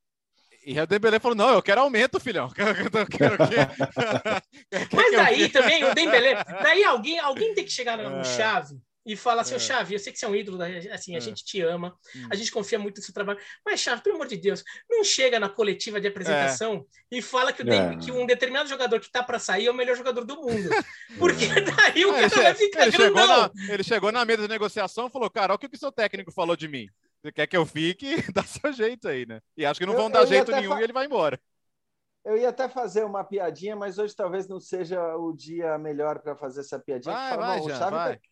E 0.67 0.79
o 0.79 0.87
Dembélé 0.87 1.21
falou: 1.21 1.37
"Não, 1.37 1.51
eu 1.51 1.63
quero 1.63 1.81
aumento, 1.81 2.19
filhão. 2.19 2.51
Eu 2.59 3.07
quero, 3.07 3.35
o 3.35 3.49
quê? 3.49 3.57
Mas 4.93 5.13
daí 5.13 5.49
também 5.49 5.85
o 5.85 5.95
Dembélé, 5.95 6.45
daí 6.63 6.83
alguém, 6.83 7.19
alguém 7.21 7.55
tem 7.55 7.65
que 7.65 7.71
chegar 7.71 7.97
no 7.97 8.21
é. 8.21 8.25
chave 8.25 8.77
e 9.09 9.16
fala 9.16 9.40
assim, 9.40 9.55
é. 9.55 9.59
Chave, 9.59 9.94
eu 9.94 9.99
sei 9.99 10.12
que 10.12 10.18
você 10.18 10.27
é 10.27 10.29
um 10.29 10.37
ídolo, 10.37 10.59
assim, 10.92 11.14
a 11.14 11.16
é. 11.16 11.21
gente 11.21 11.42
te 11.42 11.62
ama, 11.62 11.97
hum. 12.14 12.29
a 12.31 12.37
gente 12.37 12.53
confia 12.53 12.79
muito 12.79 12.99
no 12.99 13.03
seu 13.03 13.14
trabalho, 13.14 13.40
mas 13.64 13.81
Chave, 13.81 14.03
pelo 14.03 14.16
amor 14.16 14.27
de 14.27 14.37
Deus, 14.37 14.62
não 14.88 15.03
chega 15.03 15.40
na 15.40 15.49
coletiva 15.49 15.99
de 15.99 16.07
apresentação 16.07 16.87
é. 17.11 17.16
e 17.16 17.23
fala 17.23 17.51
que, 17.51 17.62
é. 17.62 17.97
que, 17.97 18.12
um 18.12 18.27
determinado 18.27 18.68
jogador 18.68 19.01
que 19.01 19.07
está 19.07 19.23
para 19.23 19.38
sair 19.38 19.66
é 19.66 19.71
o 19.71 19.75
melhor 19.75 19.97
jogador 19.97 20.25
do 20.27 20.37
mundo, 20.37 20.68
porque 21.18 21.47
daí 21.47 22.05
o 22.05 22.12
cara 22.12 22.29
vai 22.29 22.55
ficar 22.55 22.83
ele 22.83 22.92
chegou, 22.92 23.27
na, 23.27 23.51
ele 23.71 23.83
chegou 23.83 24.12
na 24.12 24.25
mesa 24.27 24.42
de 24.42 24.49
negociação 24.49 25.07
e 25.07 25.11
falou, 25.11 25.31
cara, 25.31 25.55
olha 25.55 25.57
o 25.57 25.59
que 25.59 25.75
o 25.75 25.79
seu 25.79 25.90
técnico 25.90 26.31
falou 26.31 26.55
de 26.55 26.68
mim. 26.68 26.87
Você 27.23 27.33
quer 27.33 27.47
que 27.47 27.57
eu 27.57 27.64
fique? 27.64 28.16
Dá 28.33 28.42
seu 28.42 28.73
jeito 28.73 29.09
aí, 29.09 29.25
né? 29.27 29.40
E 29.57 29.64
acho 29.64 29.81
que 29.81 29.87
não 29.87 29.94
vão 29.94 30.05
eu, 30.05 30.11
dar 30.11 30.21
eu 30.21 30.27
jeito 30.27 30.53
nenhum 30.53 30.73
fa... 30.73 30.81
e 30.81 30.85
ele 30.85 30.92
vai 30.92 31.07
embora. 31.07 31.40
Eu 32.25 32.37
ia 32.37 32.51
até 32.51 32.68
fazer 32.68 33.05
uma 33.05 33.25
piadinha, 33.25 33.75
mas 33.75 33.99
hoje 33.99 34.14
talvez 34.14 34.47
não 34.47 34.61
seja 34.61 35.16
o 35.16 35.33
dia 35.33 35.79
melhor 35.79 36.18
para 36.18 36.37
fazer 36.37 36.61
essa 36.61 36.79
piadinha. 36.79 37.14
Vai, 37.14 37.37
vai, 37.37 37.62
já, 37.62 37.90
vai. 37.90 38.16
Tá 38.16 38.23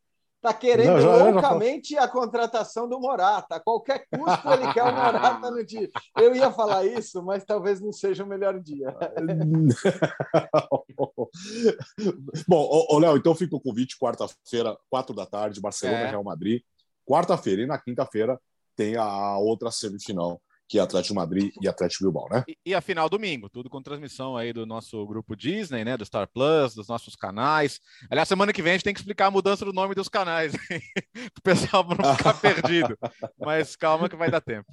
Está 0.46 0.54
querendo 0.54 0.92
não, 0.92 1.00
já, 1.00 1.24
loucamente 1.24 1.94
já... 1.94 2.04
a 2.04 2.09
contratação 2.09 2.88
do 2.88 3.00
Morata. 3.00 3.56
A 3.56 3.61
qualquer 3.61 4.06
custo 4.09 4.48
ele 4.48 4.72
quer 4.72 4.85
o 4.85 4.94
Morata 4.94 5.50
no 5.50 5.66
dia. 5.66 5.90
Eu 6.16 6.37
ia 6.37 6.52
falar 6.52 6.87
isso, 6.87 7.20
mas 7.20 7.44
talvez 7.44 7.80
não 7.80 7.92
seja 7.92 8.22
o 8.22 8.28
melhor 8.28 8.61
dia. 8.61 8.96
Bom, 12.46 12.87
ô, 12.88 12.98
Léo, 13.00 13.16
então 13.16 13.35
fica 13.35 13.56
o 13.56 13.61
convite 13.61 13.98
quarta-feira, 13.98 14.78
quatro 14.88 15.12
da 15.12 15.26
tarde, 15.26 15.61
Barcelona 15.61 15.98
é. 15.98 16.11
Real 16.11 16.22
Madrid. 16.22 16.62
Quarta-feira 17.04 17.62
e 17.62 17.66
na 17.66 17.76
quinta-feira 17.76 18.40
tem 18.76 18.96
a 18.96 19.37
outra 19.38 19.72
semifinal 19.72 20.40
que 20.68 20.79
é 20.79 20.83
Atlético 20.83 21.14
Madrid 21.14 21.52
e 21.61 21.68
Atlético 21.68 22.05
Bilbao, 22.05 22.29
né? 22.29 22.44
E, 22.48 22.57
e, 22.66 22.74
a 22.74 22.81
final 22.81 23.09
domingo, 23.09 23.48
tudo 23.48 23.70
com 23.70 23.83
transmissão 23.83 24.37
aí 24.37 24.52
do 24.52 24.66
nosso 24.66 25.07
grupo 25.07 25.37
Disney, 25.37 25.85
né? 25.85 25.96
Do 25.96 26.05
Star 26.05 26.29
Plus, 26.29 26.74
dos 26.74 26.88
nossos 26.88 27.14
canais. 27.14 27.81
Aliás, 28.11 28.29
semana 28.29 28.52
que 28.52 28.62
vem 28.62 28.72
a 28.72 28.74
gente 28.74 28.85
tem 28.85 28.94
que 28.94 29.00
explicar 29.00 29.26
a 29.26 29.31
mudança 29.31 29.64
do 29.64 29.72
nome 29.72 29.94
dos 29.94 30.09
canais, 30.09 30.52
o 31.38 31.42
pessoal 31.42 31.85
não 31.85 32.16
ficar 32.16 32.35
perdido. 32.40 32.98
Mas 33.38 33.76
calma 33.76 34.09
que 34.09 34.16
vai 34.16 34.31
dar 34.31 34.40
tempo. 34.40 34.66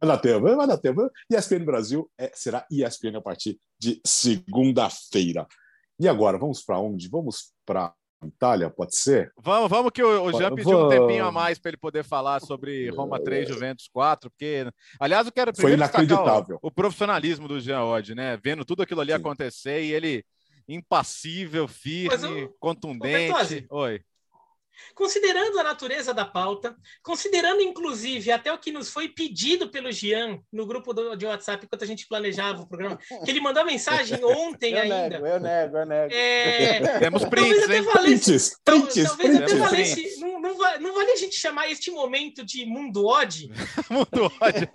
Vai 0.00 0.08
dar 0.08 0.18
tempo, 0.18 0.56
vai 0.56 0.66
dar 0.66 0.78
tempo. 0.78 1.10
ESPN 1.30 1.64
Brasil 1.64 2.10
é, 2.18 2.30
será 2.34 2.66
ESPN 2.70 3.16
a 3.16 3.22
partir 3.22 3.58
de 3.78 4.00
segunda-feira. 4.04 5.46
E 5.98 6.08
agora, 6.08 6.38
vamos 6.38 6.62
para 6.62 6.78
onde? 6.78 7.08
Vamos 7.08 7.52
para 7.64 7.94
Itália, 8.28 8.70
pode 8.70 8.96
ser? 8.96 9.32
Vamos, 9.38 9.68
vamos 9.68 9.90
que 9.92 10.02
o, 10.02 10.24
o 10.24 10.32
Jean 10.32 10.54
pediu 10.54 10.86
um 10.86 10.88
tempinho 10.88 11.24
a 11.24 11.32
mais 11.32 11.58
para 11.58 11.70
ele 11.70 11.76
poder 11.76 12.04
falar 12.04 12.40
sobre 12.40 12.88
Roma 12.90 13.22
3, 13.22 13.48
Juventus 13.48 13.88
4, 13.92 14.30
porque, 14.30 14.66
aliás, 14.98 15.26
eu 15.26 15.32
quero 15.32 15.52
Foi 15.54 15.74
inacreditável. 15.74 16.58
O, 16.62 16.68
o, 16.68 16.70
profissionalismo 16.70 17.48
do 17.48 17.60
Jean 17.60 17.82
Odd, 17.84 18.14
né? 18.14 18.38
Vendo 18.42 18.64
tudo 18.64 18.82
aquilo 18.82 19.00
ali 19.00 19.12
Sim. 19.12 19.18
acontecer 19.18 19.82
e 19.82 19.92
ele 19.92 20.24
impassível, 20.68 21.66
firme, 21.66 22.48
contundente. 22.58 23.66
Oi. 23.70 24.00
Considerando 24.94 25.58
a 25.58 25.62
natureza 25.62 26.12
da 26.12 26.24
pauta, 26.24 26.76
considerando 27.02 27.60
inclusive 27.60 28.30
até 28.30 28.52
o 28.52 28.58
que 28.58 28.72
nos 28.72 28.90
foi 28.90 29.08
pedido 29.08 29.68
pelo 29.68 29.90
Jean 29.92 30.40
no 30.52 30.66
grupo 30.66 30.92
do, 30.92 31.16
de 31.16 31.26
WhatsApp 31.26 31.64
enquanto 31.64 31.82
a 31.82 31.86
gente 31.86 32.06
planejava 32.06 32.62
o 32.62 32.66
programa, 32.66 32.98
que 33.24 33.30
ele 33.30 33.40
mandou 33.40 33.64
mensagem 33.64 34.22
ontem 34.24 34.74
eu 34.74 34.82
ainda. 34.82 35.08
Nego, 35.08 35.26
eu 35.26 35.40
nego, 35.40 35.76
eu 35.78 35.86
nego. 35.86 36.14
É, 36.14 36.98
Temos 36.98 37.24
prints, 37.24 37.70
hein? 37.70 37.82
Valesse, 37.82 38.30
prints, 38.30 38.60
prints, 38.64 39.04
talvez 39.04 39.16
prints. 39.16 39.52
até 39.52 39.54
valesse, 39.56 40.20
não, 40.20 40.40
não, 40.40 40.56
não, 40.56 40.80
não 40.80 40.94
vale 40.94 41.12
a 41.12 41.16
gente 41.16 41.36
chamar 41.36 41.70
este 41.70 41.90
momento 41.90 42.44
de 42.44 42.64
mundo 42.66 43.06
odd? 43.06 43.50
mundo 43.90 44.32
odd. 44.40 44.68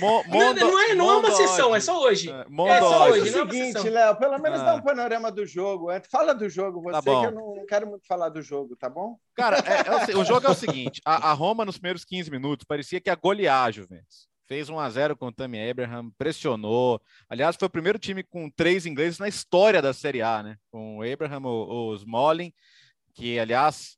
Mo, 0.00 0.24
não, 0.28 0.54
não, 0.54 0.78
é, 0.80 0.94
não 0.94 1.10
é 1.10 1.16
uma 1.16 1.30
sessão, 1.32 1.74
é 1.74 1.80
só 1.80 2.00
hoje. 2.00 2.30
É, 2.30 2.44
é 2.70 2.80
só 2.80 3.10
hoje, 3.10 3.36
é 3.36 3.42
o 3.42 3.50
seguinte, 3.50 3.88
Léo, 3.88 4.16
pelo 4.16 4.38
menos 4.38 4.60
ah. 4.60 4.64
dá 4.64 4.74
um 4.76 4.82
panorama 4.82 5.30
do 5.30 5.46
jogo. 5.46 5.88
Fala 6.10 6.34
do 6.34 6.48
jogo, 6.48 6.80
você, 6.82 6.92
tá 6.92 7.02
que 7.02 7.26
eu 7.26 7.32
não 7.32 7.64
quero 7.72 7.86
muito 7.86 8.06
falar 8.06 8.28
do 8.28 8.42
jogo, 8.42 8.76
tá 8.76 8.90
bom? 8.90 9.18
Cara, 9.34 9.56
é, 9.58 10.12
é 10.12 10.16
o, 10.16 10.24
jogo 10.24 10.46
é 10.46 10.50
o 10.50 10.54
seguinte: 10.54 11.00
a, 11.06 11.30
a, 11.30 11.32
Roma, 11.32 11.64
nos 11.64 11.78
primeiros 11.78 12.04
15 12.04 12.30
minutos, 12.30 12.66
parecia 12.68 13.00
que 13.00 13.08
ia 13.08 13.14
golear 13.14 13.64
a 13.64 13.70
Juventus. 13.70 14.28
Fez 14.46 14.68
1 14.68 14.78
a 14.78 14.90
0 14.90 15.16
com 15.16 15.28
o 15.28 15.32
Tammy 15.32 15.70
Abraham, 15.70 16.10
pressionou. 16.18 17.00
Aliás, 17.30 17.56
foi 17.56 17.66
o 17.66 17.70
primeiro 17.70 17.98
time 17.98 18.22
com 18.22 18.50
três 18.50 18.84
ingleses 18.84 19.18
na 19.18 19.26
história 19.26 19.80
da 19.80 19.94
Série 19.94 20.20
A, 20.20 20.42
né? 20.42 20.56
Com 20.70 20.98
o 20.98 21.02
Abraham, 21.02 21.46
o, 21.46 21.88
o 21.88 21.94
Smalling, 21.94 22.52
que, 23.14 23.38
aliás, 23.38 23.96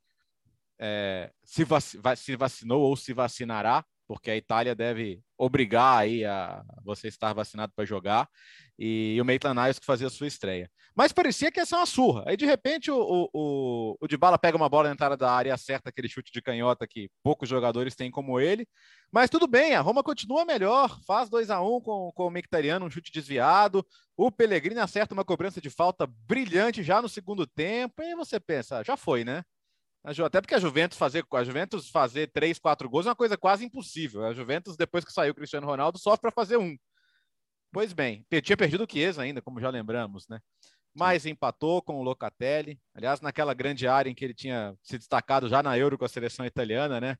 é, 0.78 1.32
se, 1.42 1.64
vac, 1.64 1.82
se 2.16 2.36
vacinou 2.36 2.82
ou 2.82 2.94
se 2.94 3.12
vacinará, 3.12 3.84
porque 4.06 4.30
a 4.30 4.36
Itália 4.36 4.74
deve 4.76 5.20
obrigar 5.36 5.98
aí 5.98 6.24
a 6.24 6.62
você 6.84 7.08
estar 7.08 7.32
vacinado 7.32 7.72
para 7.74 7.84
jogar, 7.84 8.28
e, 8.78 9.18
o 9.20 9.24
Maitland 9.24 9.60
Niles 9.60 9.78
que 9.78 9.86
fazia 9.86 10.06
a 10.06 10.10
sua 10.10 10.26
estreia. 10.26 10.70
Mas 10.94 11.12
parecia 11.12 11.50
que 11.50 11.60
ia 11.60 11.66
ser 11.66 11.76
uma 11.76 11.86
surra. 11.86 12.24
Aí, 12.26 12.36
de 12.36 12.46
repente, 12.46 12.90
o, 12.90 13.28
o, 13.32 13.96
o, 14.00 14.08
Dybala 14.08 14.38
pega 14.38 14.56
uma 14.56 14.68
bola 14.68 14.88
na 14.88 14.94
entrada 14.94 15.16
da 15.16 15.30
área 15.30 15.50
e 15.50 15.52
acerta 15.52 15.88
aquele 15.88 16.08
chute 16.08 16.32
de 16.32 16.42
canhota 16.42 16.86
que 16.86 17.08
poucos 17.22 17.48
jogadores 17.48 17.94
têm 17.94 18.10
como 18.10 18.38
ele. 18.38 18.66
Mas 19.12 19.30
tudo 19.30 19.46
bem, 19.46 19.74
a 19.74 19.80
Roma 19.80 20.02
continua 20.02 20.44
melhor, 20.44 20.98
faz 21.06 21.28
2 21.28 21.50
a 21.50 21.60
1 21.60 21.76
um 21.76 21.80
com, 21.80 22.12
com 22.14 22.26
o 22.26 22.30
Mictariano, 22.30 22.86
um 22.86 22.90
chute 22.90 23.12
desviado. 23.12 23.84
O 24.16 24.30
Pellegrini 24.30 24.80
acerta 24.80 25.14
uma 25.14 25.24
cobrança 25.24 25.60
de 25.60 25.70
falta 25.70 26.06
brilhante 26.06 26.82
já 26.82 27.02
no 27.02 27.08
segundo 27.08 27.46
tempo. 27.46 28.02
E 28.02 28.14
você 28.14 28.38
pensa, 28.38 28.82
já 28.84 28.96
foi, 28.96 29.24
né? 29.24 29.42
Até 30.04 30.40
porque 30.40 30.54
a 30.54 30.58
Juventus 30.58 30.98
fazer, 30.98 31.24
a 31.32 31.44
Juventus 31.44 31.88
fazer 31.88 32.30
três, 32.30 32.58
quatro 32.58 32.90
gols 32.90 33.06
é 33.06 33.08
uma 33.08 33.16
coisa 33.16 33.38
quase 33.38 33.64
impossível. 33.64 34.22
A 34.24 34.34
Juventus, 34.34 34.76
depois 34.76 35.02
que 35.02 35.12
saiu 35.12 35.32
o 35.32 35.34
Cristiano 35.34 35.66
Ronaldo, 35.66 35.98
sofre 35.98 36.20
para 36.20 36.30
fazer 36.30 36.58
um. 36.58 36.76
Pois 37.74 37.92
bem, 37.92 38.24
tinha 38.42 38.56
perdido 38.56 38.84
o 38.84 38.90
Chiesa 38.90 39.22
ainda, 39.22 39.42
como 39.42 39.60
já 39.60 39.68
lembramos, 39.68 40.28
né? 40.28 40.38
Mas 40.94 41.26
empatou 41.26 41.82
com 41.82 41.98
o 41.98 42.02
Locatelli. 42.02 42.78
Aliás, 42.94 43.20
naquela 43.20 43.52
grande 43.52 43.88
área 43.88 44.08
em 44.08 44.14
que 44.14 44.24
ele 44.24 44.32
tinha 44.32 44.76
se 44.80 44.96
destacado 44.96 45.48
já 45.48 45.60
na 45.60 45.76
Euro 45.76 45.98
com 45.98 46.04
a 46.04 46.08
seleção 46.08 46.46
italiana, 46.46 47.00
né? 47.00 47.16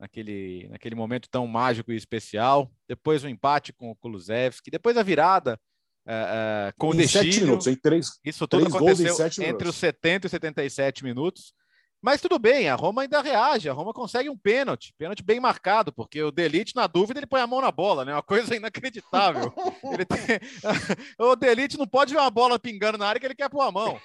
Naquele, 0.00 0.66
naquele 0.68 0.96
momento 0.96 1.28
tão 1.30 1.46
mágico 1.46 1.92
e 1.92 1.96
especial. 1.96 2.68
Depois 2.88 3.22
o 3.22 3.28
empate 3.28 3.72
com 3.72 3.92
o 3.92 3.96
Kulusevski. 3.96 4.72
Depois 4.72 4.96
a 4.96 5.04
virada 5.04 5.56
é, 6.04 6.68
é, 6.68 6.72
com 6.76 6.92
em 6.92 7.04
o 7.04 7.08
Sete 7.08 7.40
minutos, 7.40 7.68
em 7.68 7.76
três, 7.76 8.18
Isso 8.24 8.48
tudo 8.48 8.66
aconteceu 8.66 9.14
entre 9.46 9.68
os 9.68 9.76
70 9.76 10.26
e 10.26 10.30
77 10.30 11.04
minutos. 11.04 11.54
Mas 12.02 12.20
tudo 12.20 12.36
bem, 12.36 12.68
a 12.68 12.74
Roma 12.74 13.02
ainda 13.02 13.22
reage, 13.22 13.68
a 13.68 13.72
Roma 13.72 13.92
consegue 13.92 14.28
um 14.28 14.36
pênalti, 14.36 14.92
pênalti 14.98 15.22
bem 15.22 15.38
marcado, 15.38 15.92
porque 15.92 16.20
o 16.20 16.32
Delite, 16.32 16.74
na 16.74 16.88
dúvida, 16.88 17.20
ele 17.20 17.28
põe 17.28 17.40
a 17.40 17.46
mão 17.46 17.60
na 17.60 17.70
bola, 17.70 18.04
né? 18.04 18.12
Uma 18.12 18.22
coisa 18.22 18.54
inacreditável. 18.56 19.54
tem... 20.08 20.40
o 21.16 21.36
Delite 21.36 21.78
não 21.78 21.86
pode 21.86 22.12
ver 22.12 22.18
uma 22.18 22.30
bola 22.30 22.58
pingando 22.58 22.98
na 22.98 23.06
área 23.06 23.20
que 23.20 23.26
ele 23.26 23.36
quer 23.36 23.48
pôr 23.48 23.60
a 23.60 23.70
mão. 23.70 24.00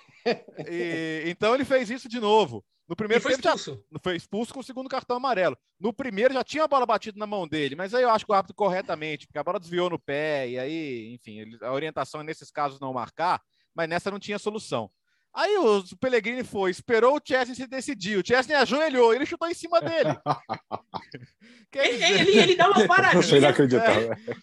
E... 0.69 1.23
Então 1.25 1.55
ele 1.55 1.65
fez 1.65 1.89
isso 1.89 2.07
de 2.07 2.19
novo. 2.19 2.63
No 2.87 2.95
primeiro 2.95 3.21
foi 3.21 3.33
expulso. 3.33 3.83
Já... 3.91 3.99
foi 3.99 4.15
expulso 4.15 4.53
com 4.53 4.59
o 4.59 4.63
segundo 4.63 4.87
cartão 4.87 5.17
amarelo. 5.17 5.57
No 5.79 5.91
primeiro 5.91 6.35
já 6.35 6.43
tinha 6.43 6.65
a 6.65 6.67
bola 6.67 6.85
batida 6.85 7.17
na 7.17 7.25
mão 7.25 7.47
dele, 7.47 7.75
mas 7.75 7.95
aí 7.95 8.03
eu 8.03 8.11
acho 8.11 8.25
que 8.25 8.31
o 8.31 8.35
árbitro 8.35 8.55
corretamente, 8.55 9.25
porque 9.25 9.39
a 9.39 9.43
bola 9.43 9.59
desviou 9.59 9.89
no 9.89 9.97
pé, 9.99 10.47
e 10.47 10.59
aí, 10.59 11.13
enfim, 11.13 11.57
a 11.61 11.73
orientação 11.73 12.21
é 12.21 12.23
nesses 12.23 12.51
casos 12.51 12.79
não 12.79 12.93
marcar, 12.93 13.41
mas 13.75 13.89
nessa 13.89 14.11
não 14.11 14.19
tinha 14.19 14.39
solução. 14.39 14.89
Aí 15.37 15.55
o 15.55 15.83
Pellegrini 16.01 16.43
foi, 16.43 16.71
esperou 16.71 17.15
o 17.15 17.21
Chesney 17.23 17.55
se 17.55 17.67
decidir. 17.67 18.17
O 18.17 18.25
Chesney 18.25 18.55
ajoelhou, 18.55 19.13
ele 19.13 19.23
chutou 19.23 19.47
em 19.47 19.53
cima 19.53 19.79
dele. 19.79 20.17
ele, 21.75 22.03
ele, 22.03 22.39
ele, 22.39 22.55
dá 22.55 22.67
uma 22.67 22.81
paradinha. 22.89 23.53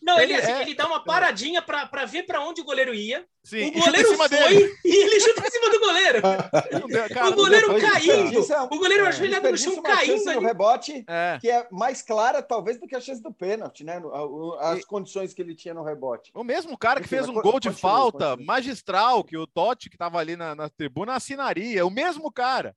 Não, 0.00 0.20
ele, 0.20 0.34
assim, 0.34 0.52
é... 0.52 0.62
ele 0.62 0.74
dá 0.76 0.86
uma 0.86 1.02
paradinha 1.02 1.60
para 1.60 2.04
ver 2.04 2.22
para 2.22 2.40
onde 2.42 2.60
o 2.60 2.64
goleiro 2.64 2.94
ia. 2.94 3.26
Sim, 3.44 3.68
o 3.68 3.72
goleiro 3.72 4.16
foi 4.16 4.28
dele. 4.30 4.78
e 4.82 5.02
ele 5.04 5.20
chuta 5.20 5.46
em 5.46 5.50
cima 5.50 5.70
do 5.70 5.78
goleiro. 5.78 6.22
Cara, 7.12 7.28
o 7.28 7.34
goleiro 7.34 7.78
caindo. 7.78 8.52
É, 8.52 8.62
o 8.62 8.68
goleiro 8.68 9.04
é, 9.04 9.08
ajoelhado 9.08 9.50
no 9.50 9.58
chão 9.58 9.82
caindo. 9.82 10.30
Ali. 10.30 10.46
rebote, 10.46 11.04
é. 11.06 11.38
que 11.38 11.50
é 11.50 11.68
mais 11.70 12.00
clara, 12.00 12.42
talvez, 12.42 12.80
do 12.80 12.86
que 12.86 12.96
a 12.96 13.00
chance 13.00 13.22
do 13.22 13.30
pênalti, 13.30 13.84
né? 13.84 14.00
As 14.60 14.78
e... 14.78 14.86
condições 14.86 15.34
que 15.34 15.42
ele 15.42 15.54
tinha 15.54 15.74
no 15.74 15.84
rebote. 15.84 16.32
O 16.34 16.42
mesmo 16.42 16.78
cara 16.78 17.00
que 17.00 17.06
Enfim, 17.06 17.16
fez 17.16 17.28
um 17.28 17.34
gol 17.34 17.60
de 17.60 17.70
falta 17.70 18.30
continua. 18.30 18.46
magistral, 18.46 19.22
que 19.22 19.36
o 19.36 19.46
Totti, 19.46 19.90
que 19.90 19.96
estava 19.96 20.18
ali 20.18 20.36
na, 20.36 20.54
na 20.54 20.70
tribuna, 20.70 21.14
assinaria. 21.14 21.84
O 21.84 21.90
mesmo 21.90 22.32
cara. 22.32 22.74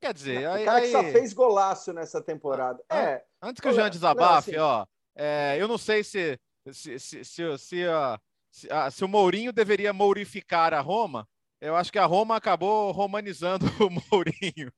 Quer 0.00 0.14
dizer, 0.14 0.38
o 0.48 0.64
cara 0.64 0.78
aí... 0.78 0.86
que 0.86 0.92
só 0.92 1.02
fez 1.04 1.32
golaço 1.32 1.92
nessa 1.92 2.20
temporada. 2.20 2.82
Ah, 2.88 2.98
é. 2.98 3.24
Antes 3.40 3.60
que 3.60 3.68
o 3.68 3.72
Jean 3.72 3.88
desabafe, 3.88 4.52
não, 4.52 4.68
assim... 4.68 4.82
ó, 4.82 4.86
é, 5.14 5.56
eu 5.60 5.68
não 5.68 5.78
sei 5.78 6.02
se, 6.02 6.40
se, 6.72 6.98
se, 6.98 7.24
se, 7.24 7.58
se, 7.58 7.84
uh, 7.86 8.18
se, 8.52 8.66
uh, 8.66 8.90
se 8.90 9.02
o 9.02 9.08
Mourinho 9.08 9.52
deveria 9.52 9.92
mourificar 9.94 10.74
a 10.74 10.80
Roma, 10.80 11.26
eu 11.58 11.74
acho 11.74 11.90
que 11.90 11.98
a 11.98 12.04
Roma 12.04 12.36
acabou 12.36 12.92
romanizando 12.92 13.64
o 13.80 13.88
Mourinho. 13.88 14.70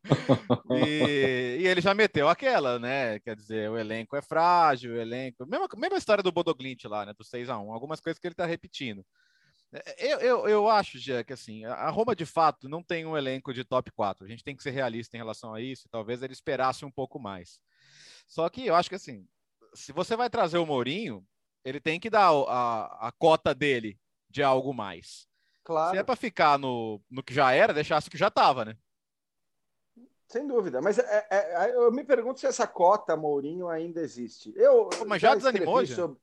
E, 0.70 1.58
e, 1.60 1.66
ele 1.66 1.80
já 1.80 1.92
meteu 1.92 2.28
aquela, 2.28 2.78
né? 2.78 3.18
Quer 3.20 3.34
dizer, 3.34 3.70
o 3.70 3.76
elenco 3.76 4.14
é 4.14 4.22
frágil, 4.22 4.92
o 4.92 4.96
elenco. 4.96 5.44
Mesma, 5.44 5.66
mesma 5.76 5.98
história 5.98 6.22
do 6.22 6.30
Bodoglint 6.30 6.84
lá, 6.84 7.04
né? 7.04 7.12
Do 7.12 7.24
6 7.24 7.50
a 7.50 7.58
1 7.58 7.72
Algumas 7.72 8.00
coisas 8.00 8.20
que 8.20 8.26
ele 8.26 8.34
tá 8.34 8.46
repetindo. 8.46 9.04
É, 9.72 10.12
eu, 10.12 10.20
eu, 10.20 10.48
eu 10.48 10.68
acho, 10.68 10.98
Jé, 10.98 11.24
que 11.24 11.32
assim, 11.32 11.64
a 11.64 11.90
Roma 11.90 12.14
de 12.14 12.24
fato 12.24 12.68
não 12.68 12.82
tem 12.82 13.04
um 13.04 13.16
elenco 13.16 13.52
de 13.52 13.64
top 13.64 13.90
4. 13.90 14.24
A 14.24 14.28
gente 14.28 14.44
tem 14.44 14.54
que 14.54 14.62
ser 14.62 14.70
realista 14.70 15.16
em 15.16 15.20
relação 15.20 15.52
a 15.52 15.60
isso. 15.60 15.88
Talvez 15.90 16.22
ele 16.22 16.32
esperasse 16.32 16.84
um 16.84 16.92
pouco 16.92 17.18
mais. 17.18 17.58
Só 18.26 18.48
que 18.48 18.66
eu 18.66 18.74
acho 18.74 18.88
que 18.88 18.94
assim, 18.94 19.26
se 19.74 19.90
você 19.90 20.16
vai 20.16 20.30
trazer 20.30 20.58
o 20.58 20.66
Mourinho, 20.66 21.26
ele 21.64 21.80
tem 21.80 21.98
que 21.98 22.10
dar 22.10 22.30
a, 22.30 23.08
a 23.08 23.12
cota 23.12 23.54
dele 23.54 23.98
de 24.28 24.42
algo 24.42 24.74
mais. 24.74 25.26
Claro. 25.64 25.92
Se 25.92 25.98
é 25.98 26.02
para 26.02 26.14
ficar 26.16 26.58
no, 26.58 27.00
no 27.10 27.22
que 27.22 27.32
já 27.32 27.52
era, 27.52 27.72
deixasse 27.72 28.10
que 28.10 28.18
já 28.18 28.28
estava, 28.28 28.64
né? 28.64 28.76
Sem 30.28 30.46
dúvida. 30.46 30.80
Mas 30.82 30.98
é, 30.98 31.26
é, 31.30 31.70
é, 31.70 31.76
eu 31.76 31.90
me 31.90 32.04
pergunto 32.04 32.40
se 32.40 32.46
essa 32.46 32.66
cota 32.66 33.16
Mourinho 33.16 33.68
ainda 33.68 34.00
existe. 34.00 34.52
Eu, 34.56 34.90
mas 35.06 35.22
já, 35.22 35.30
já 35.30 35.34
desanimou, 35.36 35.84
já? 35.84 35.94
Sobre... 35.94 36.18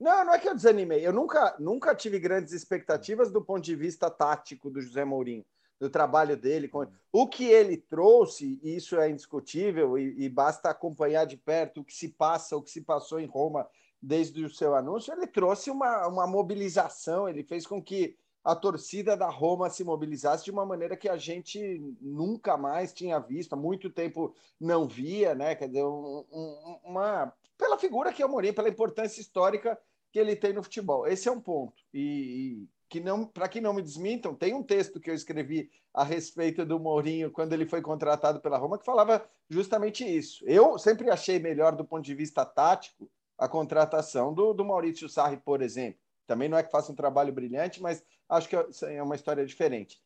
Não, 0.00 0.24
não 0.24 0.32
é 0.32 0.38
que 0.38 0.48
eu 0.48 0.54
desanimei. 0.54 1.06
Eu 1.06 1.12
nunca, 1.12 1.56
nunca 1.58 1.94
tive 1.94 2.18
grandes 2.18 2.52
expectativas 2.52 3.30
do 3.30 3.44
ponto 3.44 3.64
de 3.64 3.74
vista 3.74 4.10
tático 4.10 4.70
do 4.70 4.80
José 4.80 5.04
Mourinho, 5.04 5.44
do 5.78 5.90
trabalho 5.90 6.36
dele. 6.36 6.70
O 7.12 7.26
que 7.26 7.46
ele 7.46 7.76
trouxe, 7.76 8.60
isso 8.62 8.96
é 8.98 9.10
indiscutível, 9.10 9.98
e, 9.98 10.24
e 10.24 10.28
basta 10.28 10.70
acompanhar 10.70 11.26
de 11.26 11.36
perto 11.36 11.80
o 11.80 11.84
que 11.84 11.92
se 11.92 12.08
passa, 12.08 12.56
o 12.56 12.62
que 12.62 12.70
se 12.70 12.82
passou 12.82 13.18
em 13.18 13.26
Roma 13.26 13.68
desde 14.00 14.44
o 14.44 14.50
seu 14.50 14.74
anúncio. 14.74 15.12
Ele 15.12 15.26
trouxe 15.26 15.70
uma, 15.70 16.06
uma 16.06 16.26
mobilização, 16.26 17.28
ele 17.28 17.42
fez 17.42 17.66
com 17.66 17.82
que 17.82 18.16
a 18.44 18.54
torcida 18.54 19.16
da 19.16 19.28
Roma 19.28 19.68
se 19.68 19.84
mobilizasse 19.84 20.44
de 20.44 20.50
uma 20.50 20.64
maneira 20.64 20.96
que 20.96 21.08
a 21.08 21.16
gente 21.16 21.82
nunca 22.00 22.56
mais 22.56 22.92
tinha 22.92 23.18
visto, 23.18 23.52
há 23.52 23.56
muito 23.56 23.90
tempo 23.90 24.34
não 24.58 24.86
via, 24.86 25.34
né? 25.34 25.54
Quer 25.54 25.66
dizer, 25.66 25.84
um, 25.84 26.24
um, 26.32 26.78
uma 26.84 27.32
pela 27.58 27.76
figura 27.76 28.12
que 28.12 28.22
é 28.22 28.26
o 28.26 28.28
Mourinho, 28.28 28.54
pela 28.54 28.68
importância 28.68 29.20
histórica 29.20 29.78
que 30.12 30.18
ele 30.18 30.36
tem 30.36 30.52
no 30.52 30.62
futebol. 30.62 31.06
Esse 31.06 31.28
é 31.28 31.32
um 31.32 31.40
ponto. 31.40 31.82
E, 31.92 32.00
e 32.00 32.68
que 32.88 33.00
não, 33.00 33.26
para 33.26 33.48
que 33.48 33.60
não 33.60 33.74
me 33.74 33.82
desmintam, 33.82 34.34
tem 34.34 34.54
um 34.54 34.62
texto 34.62 34.98
que 34.98 35.10
eu 35.10 35.14
escrevi 35.14 35.70
a 35.92 36.02
respeito 36.02 36.64
do 36.64 36.78
Mourinho 36.78 37.30
quando 37.30 37.52
ele 37.52 37.66
foi 37.66 37.82
contratado 37.82 38.40
pela 38.40 38.56
Roma 38.56 38.78
que 38.78 38.84
falava 38.84 39.28
justamente 39.50 40.04
isso. 40.04 40.42
Eu 40.46 40.78
sempre 40.78 41.10
achei 41.10 41.38
melhor 41.38 41.76
do 41.76 41.84
ponto 41.84 42.04
de 42.04 42.14
vista 42.14 42.46
tático 42.46 43.10
a 43.38 43.48
contratação 43.48 44.34
do, 44.34 44.52
do 44.52 44.64
Maurício 44.64 45.08
Sarri, 45.08 45.36
por 45.36 45.62
exemplo. 45.62 46.00
Também 46.26 46.48
não 46.48 46.58
é 46.58 46.62
que 46.62 46.70
faça 46.70 46.92
um 46.92 46.94
trabalho 46.94 47.32
brilhante, 47.32 47.80
mas 47.80 48.04
acho 48.28 48.48
que 48.48 48.56
é 48.56 49.02
uma 49.02 49.14
história 49.14 49.46
diferente. 49.46 49.98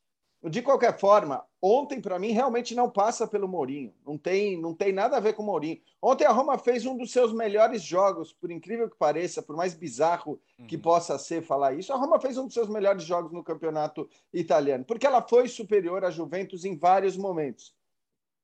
De 0.44 0.60
qualquer 0.60 0.98
forma, 0.98 1.44
ontem 1.60 2.00
para 2.00 2.18
mim 2.18 2.32
realmente 2.32 2.74
não 2.74 2.90
passa 2.90 3.28
pelo 3.28 3.46
Mourinho. 3.46 3.94
Não 4.04 4.18
tem, 4.18 4.60
não 4.60 4.74
tem 4.74 4.92
nada 4.92 5.16
a 5.16 5.20
ver 5.20 5.34
com 5.34 5.42
o 5.42 5.46
Mourinho. 5.46 5.80
Ontem 6.00 6.24
a 6.24 6.32
Roma 6.32 6.58
fez 6.58 6.84
um 6.84 6.96
dos 6.96 7.12
seus 7.12 7.32
melhores 7.32 7.80
jogos, 7.80 8.32
por 8.32 8.50
incrível 8.50 8.90
que 8.90 8.96
pareça, 8.96 9.40
por 9.40 9.54
mais 9.54 9.72
bizarro 9.72 10.40
que 10.66 10.74
uhum. 10.74 10.82
possa 10.82 11.16
ser 11.16 11.42
falar 11.42 11.74
isso. 11.74 11.92
A 11.92 11.96
Roma 11.96 12.20
fez 12.20 12.36
um 12.36 12.46
dos 12.46 12.54
seus 12.54 12.68
melhores 12.68 13.04
jogos 13.04 13.30
no 13.32 13.44
campeonato 13.44 14.08
italiano, 14.34 14.84
porque 14.84 15.06
ela 15.06 15.22
foi 15.22 15.46
superior 15.46 16.04
à 16.04 16.10
Juventus 16.10 16.64
em 16.64 16.76
vários 16.76 17.16
momentos. 17.16 17.72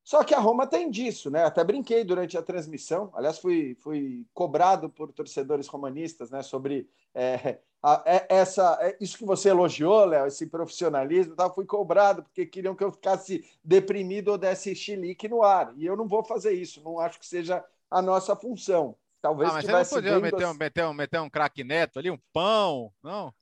Só 0.09 0.25
que 0.25 0.35
a 0.35 0.41
Roma 0.41 0.67
tem 0.67 0.91
disso, 0.91 1.31
né? 1.31 1.45
Até 1.45 1.63
brinquei 1.63 2.03
durante 2.03 2.39
a 2.39 2.43
transmissão. 2.43 3.13
Aliás, 3.15 3.39
fui, 3.39 3.77
fui 3.79 4.25
cobrado 4.33 4.89
por 4.89 5.13
torcedores 5.13 5.67
romanistas, 5.67 6.31
né? 6.31 6.43
Sobre 6.43 6.89
é, 7.15 7.59
a, 7.83 8.03
é, 8.07 8.27
essa, 8.31 8.79
é, 8.81 8.97
isso 9.03 9.19
que 9.19 9.27
você 9.27 9.51
elogiou, 9.51 10.07
Léo, 10.07 10.27
esse 10.27 10.47
profissionalismo, 10.47 11.37
tá? 11.37 11.51
fui 11.51 11.67
cobrado 11.67 12.23
porque 12.23 12.47
queriam 12.47 12.75
que 12.75 12.83
eu 12.83 12.91
ficasse 12.91 13.45
deprimido 13.63 14.29
ou 14.29 14.39
desse 14.39 14.75
chilique 14.75 15.29
no 15.29 15.43
ar. 15.43 15.75
E 15.77 15.85
eu 15.85 15.95
não 15.95 16.09
vou 16.09 16.25
fazer 16.25 16.53
isso. 16.53 16.83
Não 16.83 16.99
acho 16.99 17.19
que 17.19 17.27
seja 17.27 17.63
a 17.91 18.01
nossa 18.01 18.35
função. 18.35 18.97
Talvez 19.21 19.51
ah, 19.51 19.53
mas 19.53 19.67
você 19.67 19.73
não 19.73 19.85
podia 19.85 20.21
meter, 20.21 20.47
um, 20.47 20.55
meter, 20.55 20.87
um, 20.87 20.95
meter 20.95 21.21
um 21.21 21.29
craque 21.29 21.63
neto 21.63 21.99
ali, 21.99 22.11
um 22.11 22.19
pão, 22.33 22.91
não? 23.03 23.35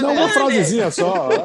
Não, 0.00 0.12
uma 0.12 0.28
frasezinha 0.28 0.90
só. 0.90 1.28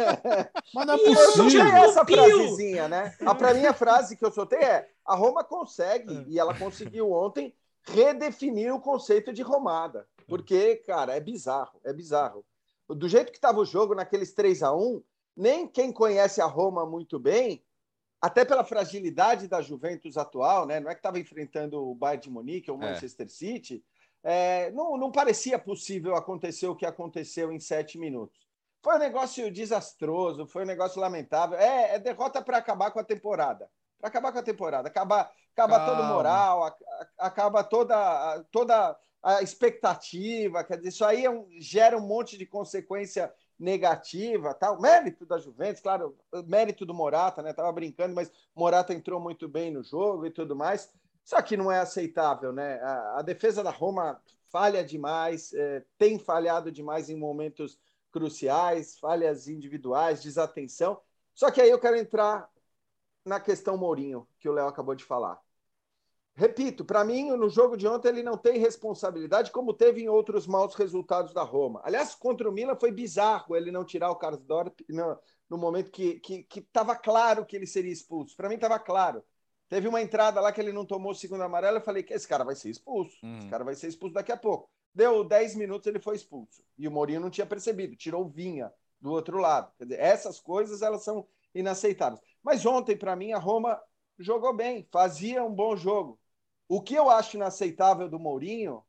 É. 0.00 0.50
Mas 0.74 0.86
não 0.86 0.94
é 0.94 0.98
possível. 0.98 1.60
Eu 1.60 1.72
não 1.72 1.84
essa 1.84 2.04
frasezinha, 2.06 2.88
né? 2.88 3.14
A 3.24 3.34
pra 3.34 3.52
mim 3.52 3.66
a 3.66 3.74
frase 3.74 4.16
que 4.16 4.24
eu 4.24 4.32
soltei 4.32 4.58
é: 4.58 4.88
a 5.04 5.14
Roma 5.14 5.44
consegue, 5.44 6.24
e 6.28 6.38
ela 6.38 6.56
conseguiu 6.56 7.12
ontem, 7.12 7.54
redefinir 7.82 8.74
o 8.74 8.80
conceito 8.80 9.32
de 9.32 9.42
romada. 9.42 10.06
Porque, 10.26 10.76
cara, 10.86 11.14
é 11.14 11.20
bizarro, 11.20 11.80
é 11.84 11.92
bizarro. 11.92 12.44
Do 12.88 13.08
jeito 13.08 13.30
que 13.30 13.38
estava 13.38 13.60
o 13.60 13.64
jogo 13.64 13.94
naqueles 13.94 14.32
3 14.32 14.62
a 14.62 14.72
1 14.72 15.02
nem 15.36 15.66
quem 15.66 15.92
conhece 15.92 16.40
a 16.40 16.46
Roma 16.46 16.84
muito 16.84 17.18
bem, 17.18 17.64
até 18.20 18.44
pela 18.44 18.64
fragilidade 18.64 19.48
da 19.48 19.62
Juventus 19.62 20.16
atual, 20.16 20.66
né? 20.66 20.78
Não 20.78 20.90
é 20.90 20.94
que 20.94 20.98
estava 20.98 21.18
enfrentando 21.18 21.82
o 21.82 21.94
Bayern 21.94 22.22
de 22.22 22.30
Munique 22.30 22.70
ou 22.70 22.78
o 22.78 22.82
é. 22.82 22.90
Manchester 22.90 23.26
é. 23.26 23.28
City, 23.28 23.82
é, 24.22 24.70
não, 24.72 24.96
não 24.96 25.10
parecia 25.10 25.58
possível 25.58 26.14
acontecer 26.14 26.66
o 26.66 26.76
que 26.76 26.86
aconteceu 26.86 27.50
em 27.52 27.58
sete 27.58 27.98
minutos. 27.98 28.38
Foi 28.82 28.96
um 28.96 28.98
negócio 28.98 29.50
desastroso, 29.50 30.46
foi 30.46 30.62
um 30.62 30.66
negócio 30.66 31.00
lamentável. 31.00 31.58
É, 31.58 31.94
é 31.94 31.98
derrota 31.98 32.42
para 32.42 32.58
acabar 32.58 32.90
com 32.90 32.98
a 32.98 33.04
temporada. 33.04 33.68
Para 33.98 34.08
acabar 34.08 34.32
com 34.32 34.38
a 34.38 34.42
temporada. 34.42 34.88
Acabar, 34.88 35.30
acaba 35.52 35.86
todo 35.86 36.04
moral, 36.04 36.76
acaba 37.18 37.62
toda, 37.62 38.42
toda 38.50 38.96
a 39.22 39.42
expectativa. 39.42 40.64
Quer 40.64 40.78
dizer, 40.78 40.88
isso 40.88 41.04
aí 41.04 41.24
é 41.24 41.30
um, 41.30 41.46
gera 41.58 41.96
um 41.96 42.06
monte 42.06 42.38
de 42.38 42.46
consequência 42.46 43.32
negativa, 43.58 44.54
tal. 44.54 44.80
Mérito 44.80 45.26
da 45.26 45.38
Juventus, 45.38 45.82
claro, 45.82 46.16
mérito 46.46 46.86
do 46.86 46.94
Morata, 46.94 47.42
né? 47.42 47.52
Tava 47.52 47.70
brincando, 47.70 48.14
mas 48.14 48.32
Morata 48.56 48.94
entrou 48.94 49.20
muito 49.20 49.46
bem 49.46 49.70
no 49.70 49.82
jogo 49.82 50.24
e 50.24 50.30
tudo 50.30 50.56
mais. 50.56 50.90
Só 51.24 51.40
que 51.42 51.56
não 51.56 51.70
é 51.70 51.80
aceitável, 51.80 52.52
né? 52.52 52.80
A, 52.80 53.18
a 53.18 53.22
defesa 53.22 53.62
da 53.62 53.70
Roma 53.70 54.20
falha 54.50 54.84
demais, 54.84 55.52
é, 55.52 55.84
tem 55.96 56.18
falhado 56.18 56.72
demais 56.72 57.08
em 57.08 57.16
momentos 57.16 57.78
cruciais, 58.10 58.98
falhas 58.98 59.48
individuais, 59.48 60.22
desatenção. 60.22 61.00
Só 61.34 61.50
que 61.50 61.60
aí 61.60 61.70
eu 61.70 61.78
quero 61.78 61.96
entrar 61.96 62.50
na 63.24 63.38
questão 63.38 63.76
Mourinho, 63.76 64.26
que 64.38 64.48
o 64.48 64.52
Léo 64.52 64.66
acabou 64.66 64.94
de 64.94 65.04
falar. 65.04 65.40
Repito, 66.34 66.84
para 66.84 67.04
mim, 67.04 67.30
no 67.36 67.50
jogo 67.50 67.76
de 67.76 67.86
ontem, 67.86 68.08
ele 68.08 68.22
não 68.22 68.36
tem 68.36 68.58
responsabilidade, 68.58 69.50
como 69.50 69.74
teve 69.74 70.00
em 70.00 70.08
outros 70.08 70.46
maus 70.46 70.74
resultados 70.74 71.34
da 71.34 71.42
Roma. 71.42 71.82
Aliás, 71.84 72.14
contra 72.14 72.48
o 72.48 72.52
Milan 72.52 72.76
foi 72.76 72.90
bizarro 72.90 73.54
ele 73.54 73.70
não 73.70 73.84
tirar 73.84 74.10
o 74.10 74.16
Karsdorp 74.16 74.80
no, 74.88 75.18
no 75.48 75.58
momento 75.58 75.90
que 75.90 76.20
estava 76.56 76.94
que, 76.94 77.00
que 77.00 77.04
claro 77.04 77.44
que 77.44 77.56
ele 77.56 77.66
seria 77.66 77.92
expulso. 77.92 78.34
Para 78.36 78.48
mim, 78.48 78.54
estava 78.54 78.78
claro. 78.78 79.22
Teve 79.70 79.86
uma 79.86 80.02
entrada 80.02 80.40
lá 80.40 80.50
que 80.50 80.60
ele 80.60 80.72
não 80.72 80.84
tomou 80.84 81.12
o 81.12 81.14
segundo 81.14 81.44
amarelo. 81.44 81.76
Eu 81.76 81.80
falei 81.80 82.02
que 82.02 82.12
esse 82.12 82.26
cara 82.26 82.44
vai 82.44 82.56
ser 82.56 82.70
expulso. 82.70 83.16
Uhum. 83.22 83.38
Esse 83.38 83.48
cara 83.48 83.62
vai 83.62 83.76
ser 83.76 83.86
expulso 83.86 84.12
daqui 84.12 84.32
a 84.32 84.36
pouco. 84.36 84.68
Deu 84.92 85.22
10 85.22 85.54
minutos, 85.54 85.86
ele 85.86 86.00
foi 86.00 86.16
expulso. 86.16 86.60
E 86.76 86.88
o 86.88 86.90
Mourinho 86.90 87.20
não 87.20 87.30
tinha 87.30 87.46
percebido, 87.46 87.94
tirou 87.94 88.28
Vinha 88.28 88.72
do 89.00 89.12
outro 89.12 89.38
lado. 89.38 89.72
Quer 89.78 89.84
dizer, 89.84 90.00
essas 90.00 90.40
coisas 90.40 90.82
elas 90.82 91.04
são 91.04 91.24
inaceitáveis. 91.54 92.20
Mas 92.42 92.66
ontem, 92.66 92.96
para 92.96 93.14
mim, 93.14 93.30
a 93.30 93.38
Roma 93.38 93.80
jogou 94.18 94.52
bem, 94.52 94.88
fazia 94.90 95.44
um 95.44 95.54
bom 95.54 95.76
jogo. 95.76 96.18
O 96.68 96.82
que 96.82 96.96
eu 96.96 97.08
acho 97.08 97.36
inaceitável 97.36 98.08
do 98.08 98.18
Mourinho 98.18 98.82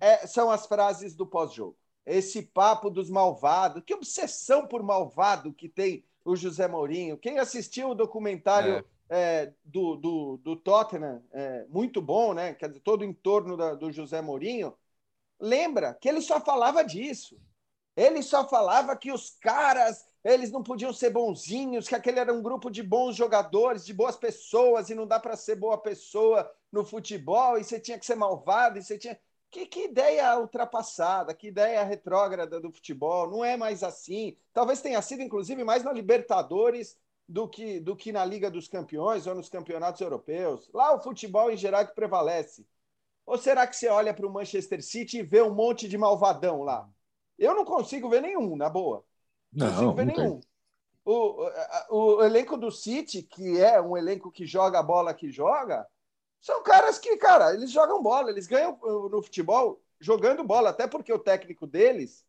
é, 0.00 0.26
são 0.26 0.50
as 0.50 0.66
frases 0.66 1.14
do 1.14 1.26
pós-jogo. 1.26 1.76
Esse 2.06 2.40
papo 2.40 2.88
dos 2.88 3.10
malvados, 3.10 3.82
que 3.84 3.92
obsessão 3.92 4.66
por 4.66 4.82
malvado 4.82 5.52
que 5.52 5.68
tem 5.68 6.02
o 6.24 6.34
José 6.34 6.66
Mourinho. 6.66 7.18
Quem 7.18 7.38
assistiu 7.38 7.90
o 7.90 7.94
documentário 7.94 8.76
é 8.76 8.84
é, 9.10 9.52
do, 9.64 9.96
do, 9.96 10.36
do, 10.36 10.56
Tottenham, 10.56 11.20
é, 11.32 11.66
muito 11.68 12.00
bom, 12.00 12.32
né? 12.32 12.54
Quer 12.54 12.68
dizer, 12.68 12.80
todo 12.80 13.02
o 13.02 13.04
entorno 13.04 13.56
da, 13.56 13.74
do 13.74 13.90
José 13.90 14.22
Mourinho, 14.22 14.72
lembra 15.38 15.94
que 15.94 16.08
ele 16.08 16.22
só 16.22 16.40
falava 16.40 16.84
disso. 16.84 17.36
Ele 17.96 18.22
só 18.22 18.48
falava 18.48 18.96
que 18.96 19.10
os 19.10 19.30
caras 19.30 20.06
eles 20.22 20.50
não 20.50 20.62
podiam 20.62 20.92
ser 20.92 21.10
bonzinhos, 21.10 21.88
que 21.88 21.94
aquele 21.94 22.20
era 22.20 22.32
um 22.32 22.42
grupo 22.42 22.70
de 22.70 22.82
bons 22.82 23.16
jogadores, 23.16 23.84
de 23.84 23.92
boas 23.92 24.16
pessoas, 24.16 24.90
e 24.90 24.94
não 24.94 25.06
dá 25.06 25.18
para 25.18 25.36
ser 25.36 25.56
boa 25.56 25.78
pessoa 25.78 26.50
no 26.70 26.84
futebol, 26.84 27.58
e 27.58 27.64
você 27.64 27.80
tinha 27.80 27.98
que 27.98 28.06
ser 28.06 28.14
malvado, 28.14 28.78
e 28.78 28.82
você 28.82 28.96
tinha. 28.96 29.18
Que, 29.50 29.66
que 29.66 29.86
ideia 29.86 30.38
ultrapassada, 30.38 31.34
que 31.34 31.48
ideia 31.48 31.82
retrógrada 31.82 32.60
do 32.60 32.70
futebol. 32.70 33.28
Não 33.28 33.44
é 33.44 33.56
mais 33.56 33.82
assim. 33.82 34.36
Talvez 34.52 34.80
tenha 34.80 35.02
sido, 35.02 35.22
inclusive, 35.22 35.64
mais 35.64 35.82
na 35.82 35.92
Libertadores 35.92 36.96
do 37.30 37.48
que, 37.48 37.78
do 37.78 37.94
que 37.94 38.10
na 38.10 38.24
Liga 38.24 38.50
dos 38.50 38.66
Campeões 38.66 39.24
ou 39.26 39.36
nos 39.36 39.48
campeonatos 39.48 40.00
europeus. 40.00 40.68
Lá 40.74 40.92
o 40.94 41.00
futebol 41.00 41.48
em 41.48 41.56
geral 41.56 41.82
é 41.82 41.86
que 41.86 41.94
prevalece. 41.94 42.66
Ou 43.24 43.38
será 43.38 43.68
que 43.68 43.76
você 43.76 43.88
olha 43.88 44.12
para 44.12 44.26
o 44.26 44.32
Manchester 44.32 44.82
City 44.82 45.18
e 45.18 45.22
vê 45.22 45.40
um 45.40 45.54
monte 45.54 45.88
de 45.88 45.96
malvadão 45.96 46.62
lá? 46.62 46.88
Eu 47.38 47.54
não 47.54 47.64
consigo 47.64 48.08
ver 48.08 48.20
nenhum, 48.20 48.56
na 48.56 48.68
boa. 48.68 49.04
Não, 49.52 49.66
não 49.66 49.72
consigo 49.74 49.92
ver 49.94 50.06
não 50.06 50.14
nenhum. 50.14 50.40
O, 51.04 51.48
o, 51.88 52.16
o, 52.16 52.24
elenco 52.24 52.56
do 52.56 52.70
City, 52.72 53.22
que 53.22 53.60
é 53.60 53.80
um 53.80 53.96
elenco 53.96 54.32
que 54.32 54.44
joga 54.44 54.80
a 54.80 54.82
bola 54.82 55.14
que 55.14 55.30
joga, 55.30 55.86
são 56.40 56.64
caras 56.64 56.98
que, 56.98 57.16
cara, 57.16 57.54
eles 57.54 57.70
jogam 57.70 58.02
bola, 58.02 58.30
eles 58.30 58.48
ganham 58.48 58.76
uh, 58.82 59.08
no 59.08 59.22
futebol 59.22 59.80
jogando 60.00 60.42
bola, 60.42 60.70
até 60.70 60.88
porque 60.88 61.12
o 61.12 61.18
técnico 61.18 61.64
deles 61.64 62.24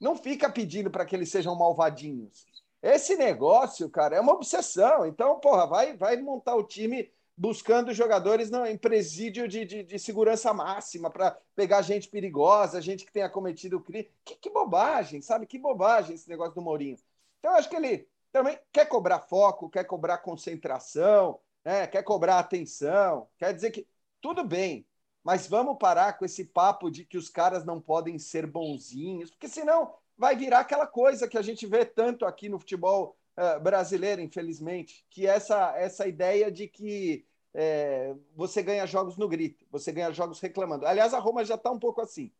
não 0.00 0.16
fica 0.16 0.48
pedindo 0.48 0.90
para 0.90 1.04
que 1.04 1.14
eles 1.14 1.30
sejam 1.30 1.54
malvadinhos. 1.54 2.46
Esse 2.82 3.16
negócio, 3.16 3.88
cara, 3.90 4.16
é 4.16 4.20
uma 4.20 4.32
obsessão. 4.32 5.06
Então, 5.06 5.38
porra, 5.38 5.66
vai, 5.66 5.96
vai 5.96 6.16
montar 6.16 6.54
o 6.54 6.64
time 6.64 7.10
buscando 7.36 7.94
jogadores 7.94 8.50
não, 8.50 8.66
em 8.66 8.76
presídio 8.76 9.48
de, 9.48 9.64
de, 9.64 9.82
de 9.82 9.98
segurança 9.98 10.52
máxima 10.52 11.10
para 11.10 11.38
pegar 11.54 11.82
gente 11.82 12.08
perigosa, 12.08 12.82
gente 12.82 13.04
que 13.04 13.12
tenha 13.12 13.30
cometido 13.30 13.80
crime. 13.80 14.10
Que, 14.24 14.34
que, 14.34 14.50
bobagem, 14.50 15.22
sabe? 15.22 15.46
Que 15.46 15.58
bobagem 15.58 16.14
esse 16.14 16.28
negócio 16.28 16.54
do 16.54 16.62
Mourinho. 16.62 16.98
Então, 17.38 17.52
eu 17.52 17.58
acho 17.58 17.68
que 17.68 17.76
ele 17.76 18.08
também 18.32 18.58
quer 18.72 18.86
cobrar 18.86 19.20
foco, 19.20 19.70
quer 19.70 19.84
cobrar 19.84 20.18
concentração, 20.18 21.40
né? 21.64 21.86
quer 21.86 22.02
cobrar 22.02 22.38
atenção, 22.38 23.28
quer 23.38 23.54
dizer 23.54 23.70
que 23.70 23.86
tudo 24.20 24.44
bem, 24.44 24.86
mas 25.24 25.46
vamos 25.46 25.78
parar 25.78 26.18
com 26.18 26.24
esse 26.24 26.44
papo 26.44 26.90
de 26.90 27.04
que 27.04 27.16
os 27.18 27.28
caras 27.28 27.64
não 27.64 27.80
podem 27.80 28.18
ser 28.18 28.46
bonzinhos, 28.46 29.30
porque 29.30 29.48
senão 29.48 29.94
vai 30.20 30.36
virar 30.36 30.60
aquela 30.60 30.86
coisa 30.86 31.26
que 31.26 31.38
a 31.38 31.42
gente 31.42 31.66
vê 31.66 31.82
tanto 31.82 32.26
aqui 32.26 32.46
no 32.50 32.58
futebol 32.58 33.16
uh, 33.38 33.58
brasileiro, 33.58 34.20
infelizmente, 34.20 35.02
que 35.08 35.26
é 35.26 35.30
essa, 35.30 35.74
essa 35.78 36.06
ideia 36.06 36.52
de 36.52 36.68
que 36.68 37.24
é, 37.54 38.14
você 38.36 38.62
ganha 38.62 38.86
jogos 38.86 39.16
no 39.16 39.26
grito, 39.26 39.64
você 39.70 39.90
ganha 39.90 40.12
jogos 40.12 40.38
reclamando. 40.38 40.86
Aliás, 40.86 41.14
a 41.14 41.18
Roma 41.18 41.42
já 41.42 41.54
está 41.54 41.70
um 41.70 41.78
pouco 41.78 42.02
assim. 42.02 42.30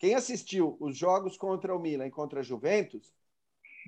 Quem 0.00 0.16
assistiu 0.16 0.76
os 0.80 0.98
jogos 0.98 1.36
contra 1.36 1.72
o 1.72 1.78
Milan 1.78 2.08
e 2.08 2.10
contra 2.10 2.40
a 2.40 2.42
Juventus 2.42 3.14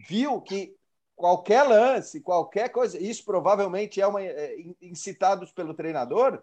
viu 0.09 0.41
que 0.41 0.77
qualquer 1.17 1.65
lance, 1.65 2.21
qualquer 2.21 2.69
coisa, 2.69 3.03
isso 3.03 3.25
provavelmente 3.25 4.01
é, 4.01 4.07
uma, 4.07 4.23
é 4.23 4.57
incitados 4.81 5.51
pelo 5.51 5.75
treinador, 5.75 6.41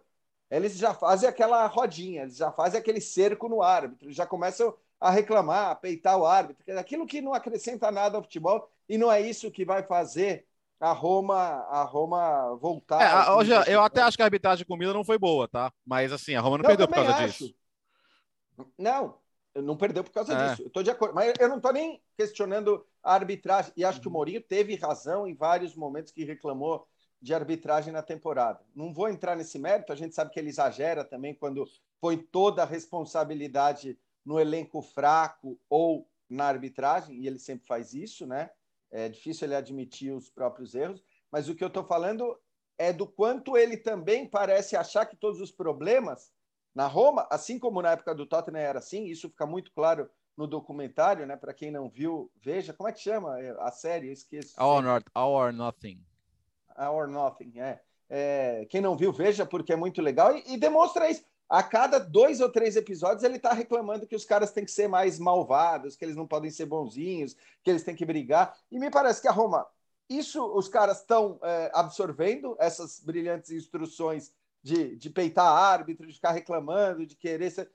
eles 0.49 0.75
já 0.77 0.93
fazem 0.93 1.29
aquela 1.29 1.65
rodinha, 1.67 2.23
eles 2.23 2.35
já 2.35 2.51
fazem 2.51 2.77
aquele 2.77 2.99
cerco 2.99 3.47
no 3.47 3.61
árbitro, 3.61 4.11
já 4.11 4.25
começam 4.25 4.75
a 5.01 5.09
reclamar, 5.09 5.71
a 5.71 5.75
peitar 5.75 6.15
o 6.15 6.27
árbitro, 6.27 6.77
aquilo 6.77 7.07
que 7.07 7.21
não 7.21 7.33
acrescenta 7.33 7.89
nada 7.89 8.17
ao 8.17 8.23
futebol 8.23 8.69
e 8.87 8.99
não 8.99 9.11
é 9.11 9.19
isso 9.19 9.49
que 9.49 9.65
vai 9.65 9.81
fazer 9.81 10.45
a 10.79 10.91
Roma, 10.91 11.35
a 11.35 11.83
Roma 11.83 12.55
voltar. 12.55 13.01
É, 13.01 13.31
hoje, 13.31 13.51
eu 13.67 13.81
até 13.81 14.01
acho 14.01 14.15
que 14.15 14.21
a 14.21 14.25
arbitragem 14.25 14.65
com 14.65 14.75
o 14.75 14.77
Milan 14.77 14.93
não 14.93 15.03
foi 15.03 15.17
boa, 15.17 15.47
tá? 15.47 15.73
Mas 15.83 16.11
assim, 16.11 16.35
a 16.35 16.41
Roma 16.41 16.57
não, 16.57 16.63
não 16.63 16.67
perdeu 16.69 16.87
por 16.87 16.93
causa 16.93 17.15
acho. 17.15 17.25
disso. 17.25 17.55
Não, 18.77 19.17
não 19.55 19.75
perdeu 19.75 20.03
por 20.03 20.11
causa 20.11 20.33
é. 20.33 20.49
disso. 20.49 20.63
Eu 20.63 20.69
tô 20.69 20.83
de 20.83 20.91
acordo, 20.91 21.15
mas 21.15 21.33
eu 21.39 21.49
não 21.49 21.57
estou 21.57 21.73
nem 21.73 21.99
questionando 22.15 22.85
a 23.03 23.13
arbitragem 23.15 23.73
e 23.75 23.83
acho 23.83 23.97
uhum. 23.97 24.01
que 24.03 24.07
o. 24.07 24.11
Mourinho 24.11 24.41
teve 24.41 24.75
razão 24.75 25.27
em 25.27 25.33
vários 25.33 25.75
momentos 25.75 26.11
que 26.11 26.23
reclamou 26.23 26.87
de 27.19 27.33
arbitragem 27.33 27.91
na 27.91 28.03
temporada. 28.03 28.59
Não 28.75 28.93
vou 28.93 29.09
entrar 29.09 29.35
nesse 29.35 29.57
mérito, 29.57 29.91
a 29.91 29.95
gente 29.95 30.13
sabe 30.13 30.31
que 30.31 30.39
ele 30.39 30.49
exagera 30.49 31.03
também 31.03 31.33
quando 31.33 31.67
põe 31.99 32.17
toda 32.17 32.63
a 32.63 32.65
responsabilidade 32.65 33.97
no 34.25 34.39
elenco 34.39 34.81
fraco 34.81 35.59
ou 35.69 36.07
na 36.29 36.45
arbitragem, 36.45 37.17
e 37.17 37.27
ele 37.27 37.39
sempre 37.39 37.67
faz 37.67 37.93
isso, 37.93 38.25
né? 38.25 38.49
É 38.89 39.09
difícil 39.09 39.47
ele 39.47 39.55
admitir 39.55 40.13
os 40.13 40.29
próprios 40.29 40.75
erros, 40.75 41.03
mas 41.31 41.49
o 41.49 41.55
que 41.55 41.63
eu 41.63 41.67
estou 41.67 41.83
falando 41.83 42.37
é 42.77 42.91
do 42.91 43.05
quanto 43.05 43.57
ele 43.57 43.77
também 43.77 44.27
parece 44.27 44.75
achar 44.75 45.05
que 45.05 45.15
todos 45.15 45.39
os 45.39 45.51
problemas 45.51 46.31
na 46.73 46.87
Roma, 46.87 47.27
assim 47.29 47.59
como 47.59 47.81
na 47.81 47.91
época 47.91 48.15
do 48.15 48.25
Tottenham 48.25 48.61
era 48.61 48.79
assim, 48.79 49.05
isso 49.05 49.29
fica 49.29 49.45
muito 49.45 49.71
claro 49.73 50.09
no 50.37 50.47
documentário, 50.47 51.25
né? 51.25 51.35
Para 51.35 51.53
quem 51.53 51.69
não 51.69 51.89
viu, 51.89 52.31
veja 52.41 52.73
como 52.73 52.89
é 52.89 52.93
que 52.93 52.99
chama 52.99 53.37
a 53.59 53.71
série, 53.71 54.07
eu 54.07 54.13
esqueço. 54.13 54.53
All, 54.57 54.81
not, 54.81 55.05
all 55.13 55.33
or 55.33 55.51
Nothing. 55.51 56.01
All 56.75 56.95
or 56.95 57.07
Nothing, 57.07 57.59
é. 57.59 57.81
é. 58.09 58.65
Quem 58.69 58.79
não 58.79 58.95
viu, 58.95 59.11
veja, 59.11 59.45
porque 59.45 59.73
é 59.73 59.75
muito 59.75 60.01
legal 60.01 60.35
e, 60.35 60.53
e 60.53 60.57
demonstra 60.57 61.09
isso 61.09 61.23
a 61.51 61.61
cada 61.61 61.99
dois 61.99 62.39
ou 62.39 62.49
três 62.49 62.77
episódios 62.77 63.25
ele 63.25 63.35
está 63.35 63.51
reclamando 63.51 64.07
que 64.07 64.15
os 64.15 64.23
caras 64.23 64.53
têm 64.53 64.63
que 64.63 64.71
ser 64.71 64.87
mais 64.87 65.19
malvados, 65.19 65.97
que 65.97 66.05
eles 66.05 66.15
não 66.15 66.25
podem 66.25 66.49
ser 66.49 66.65
bonzinhos, 66.65 67.35
que 67.61 67.69
eles 67.69 67.83
têm 67.83 67.93
que 67.93 68.05
brigar. 68.05 68.57
E 68.71 68.79
me 68.79 68.89
parece 68.89 69.21
que 69.21 69.27
a 69.27 69.33
Roma, 69.33 69.67
isso 70.09 70.41
os 70.55 70.69
caras 70.69 71.01
estão 71.01 71.37
é, 71.43 71.69
absorvendo, 71.73 72.55
essas 72.57 73.01
brilhantes 73.01 73.51
instruções 73.51 74.31
de, 74.63 74.95
de 74.95 75.09
peitar 75.09 75.45
árbitro, 75.45 76.07
de 76.07 76.13
ficar 76.13 76.31
reclamando, 76.31 77.05
de 77.05 77.17
querer 77.17 77.51
ser. 77.51 77.69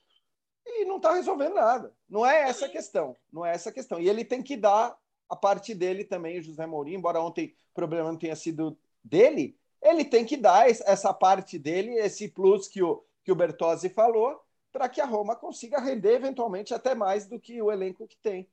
e 0.65 0.87
não 0.87 0.97
está 0.97 1.13
resolvendo 1.13 1.57
nada. 1.57 1.93
Não 2.09 2.25
é 2.25 2.49
essa 2.49 2.65
a 2.65 2.71
questão. 2.71 3.15
Não 3.31 3.45
é 3.45 3.53
essa 3.53 3.69
a 3.69 3.73
questão. 3.73 4.01
E 4.01 4.09
ele 4.09 4.25
tem 4.25 4.43
que 4.43 4.57
dar 4.57 4.97
a 5.29 5.37
parte 5.37 5.75
dele 5.75 6.03
também, 6.03 6.39
o 6.39 6.43
José 6.43 6.65
Mourinho, 6.65 6.97
embora 6.97 7.21
ontem 7.21 7.55
o 7.73 7.75
problema 7.75 8.11
não 8.11 8.19
tenha 8.19 8.37
sido 8.37 8.79
dele, 9.05 9.55
ele 9.83 10.03
tem 10.03 10.25
que 10.25 10.39
dar 10.39 10.67
essa 10.67 11.13
parte 11.13 11.59
dele, 11.59 11.91
esse 11.97 12.27
plus 12.27 12.69
que 12.69 12.83
o, 12.83 13.05
que 13.27 13.33
o 13.33 13.35
Bertozzi 13.35 13.89
falou, 13.89 14.41
para 14.71 14.89
que 14.89 15.01
a 15.01 15.05
Roma 15.05 15.35
consiga 15.35 15.81
render 15.81 16.15
eventualmente 16.15 16.73
até 16.73 16.95
mais 16.95 17.27
do 17.27 17.41
que 17.41 17.61
o 17.61 17.73
elenco 17.73 18.07
que 18.07 18.17
tem. 18.19 18.49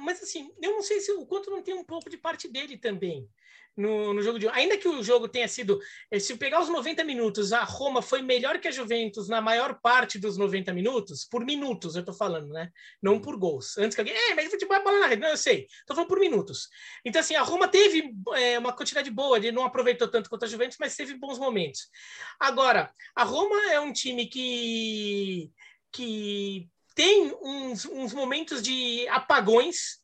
Mas 0.00 0.22
assim, 0.22 0.50
eu 0.60 0.72
não 0.72 0.82
sei 0.82 1.00
se 1.00 1.12
o 1.12 1.26
quanto 1.26 1.50
não 1.50 1.62
tem 1.62 1.74
um 1.74 1.84
pouco 1.84 2.08
de 2.10 2.16
parte 2.16 2.48
dele 2.48 2.76
também 2.76 3.28
no, 3.76 4.12
no 4.12 4.22
jogo 4.22 4.38
de 4.38 4.48
ainda 4.48 4.76
que 4.76 4.86
o 4.86 5.02
jogo 5.02 5.28
tenha 5.28 5.48
sido 5.48 5.80
eh, 6.10 6.18
se 6.18 6.36
pegar 6.36 6.60
os 6.60 6.68
90 6.68 7.02
minutos 7.04 7.52
a 7.52 7.64
Roma 7.64 8.02
foi 8.02 8.20
melhor 8.20 8.58
que 8.58 8.68
a 8.68 8.70
Juventus 8.70 9.28
na 9.28 9.40
maior 9.40 9.80
parte 9.80 10.18
dos 10.18 10.36
90 10.36 10.72
minutos 10.72 11.24
por 11.24 11.44
minutos 11.44 11.96
eu 11.96 12.04
tô 12.04 12.12
falando 12.12 12.52
né? 12.52 12.70
Não 13.02 13.20
por 13.20 13.36
gols. 13.38 13.78
Antes 13.78 13.94
que 13.94 14.00
alguém 14.00 14.14
é 14.14 14.34
mas 14.34 14.50
futebol 14.50 14.76
é 14.76 14.82
bola 14.82 15.00
na 15.00 15.06
rede. 15.06 15.22
Não 15.22 15.28
eu 15.28 15.36
sei. 15.36 15.66
Tô 15.86 15.94
falando 15.94 16.08
por 16.08 16.20
minutos. 16.20 16.68
Então 17.04 17.20
assim 17.20 17.34
a 17.34 17.42
Roma 17.42 17.66
teve 17.68 18.12
é, 18.34 18.58
uma 18.58 18.72
quantidade 18.72 19.10
boa 19.10 19.38
ele 19.38 19.52
não 19.52 19.64
aproveitou 19.64 20.08
tanto 20.08 20.28
quanto 20.28 20.44
a 20.44 20.48
Juventus 20.48 20.76
mas 20.78 20.96
teve 20.96 21.14
bons 21.14 21.38
momentos. 21.38 21.88
Agora 22.38 22.92
a 23.14 23.24
Roma 23.24 23.72
é 23.72 23.80
um 23.80 23.92
time 23.92 24.26
que 24.26 25.50
que 25.90 26.68
tem 26.94 27.34
uns, 27.42 27.84
uns 27.86 28.12
momentos 28.12 28.62
de 28.62 29.06
apagões 29.08 30.02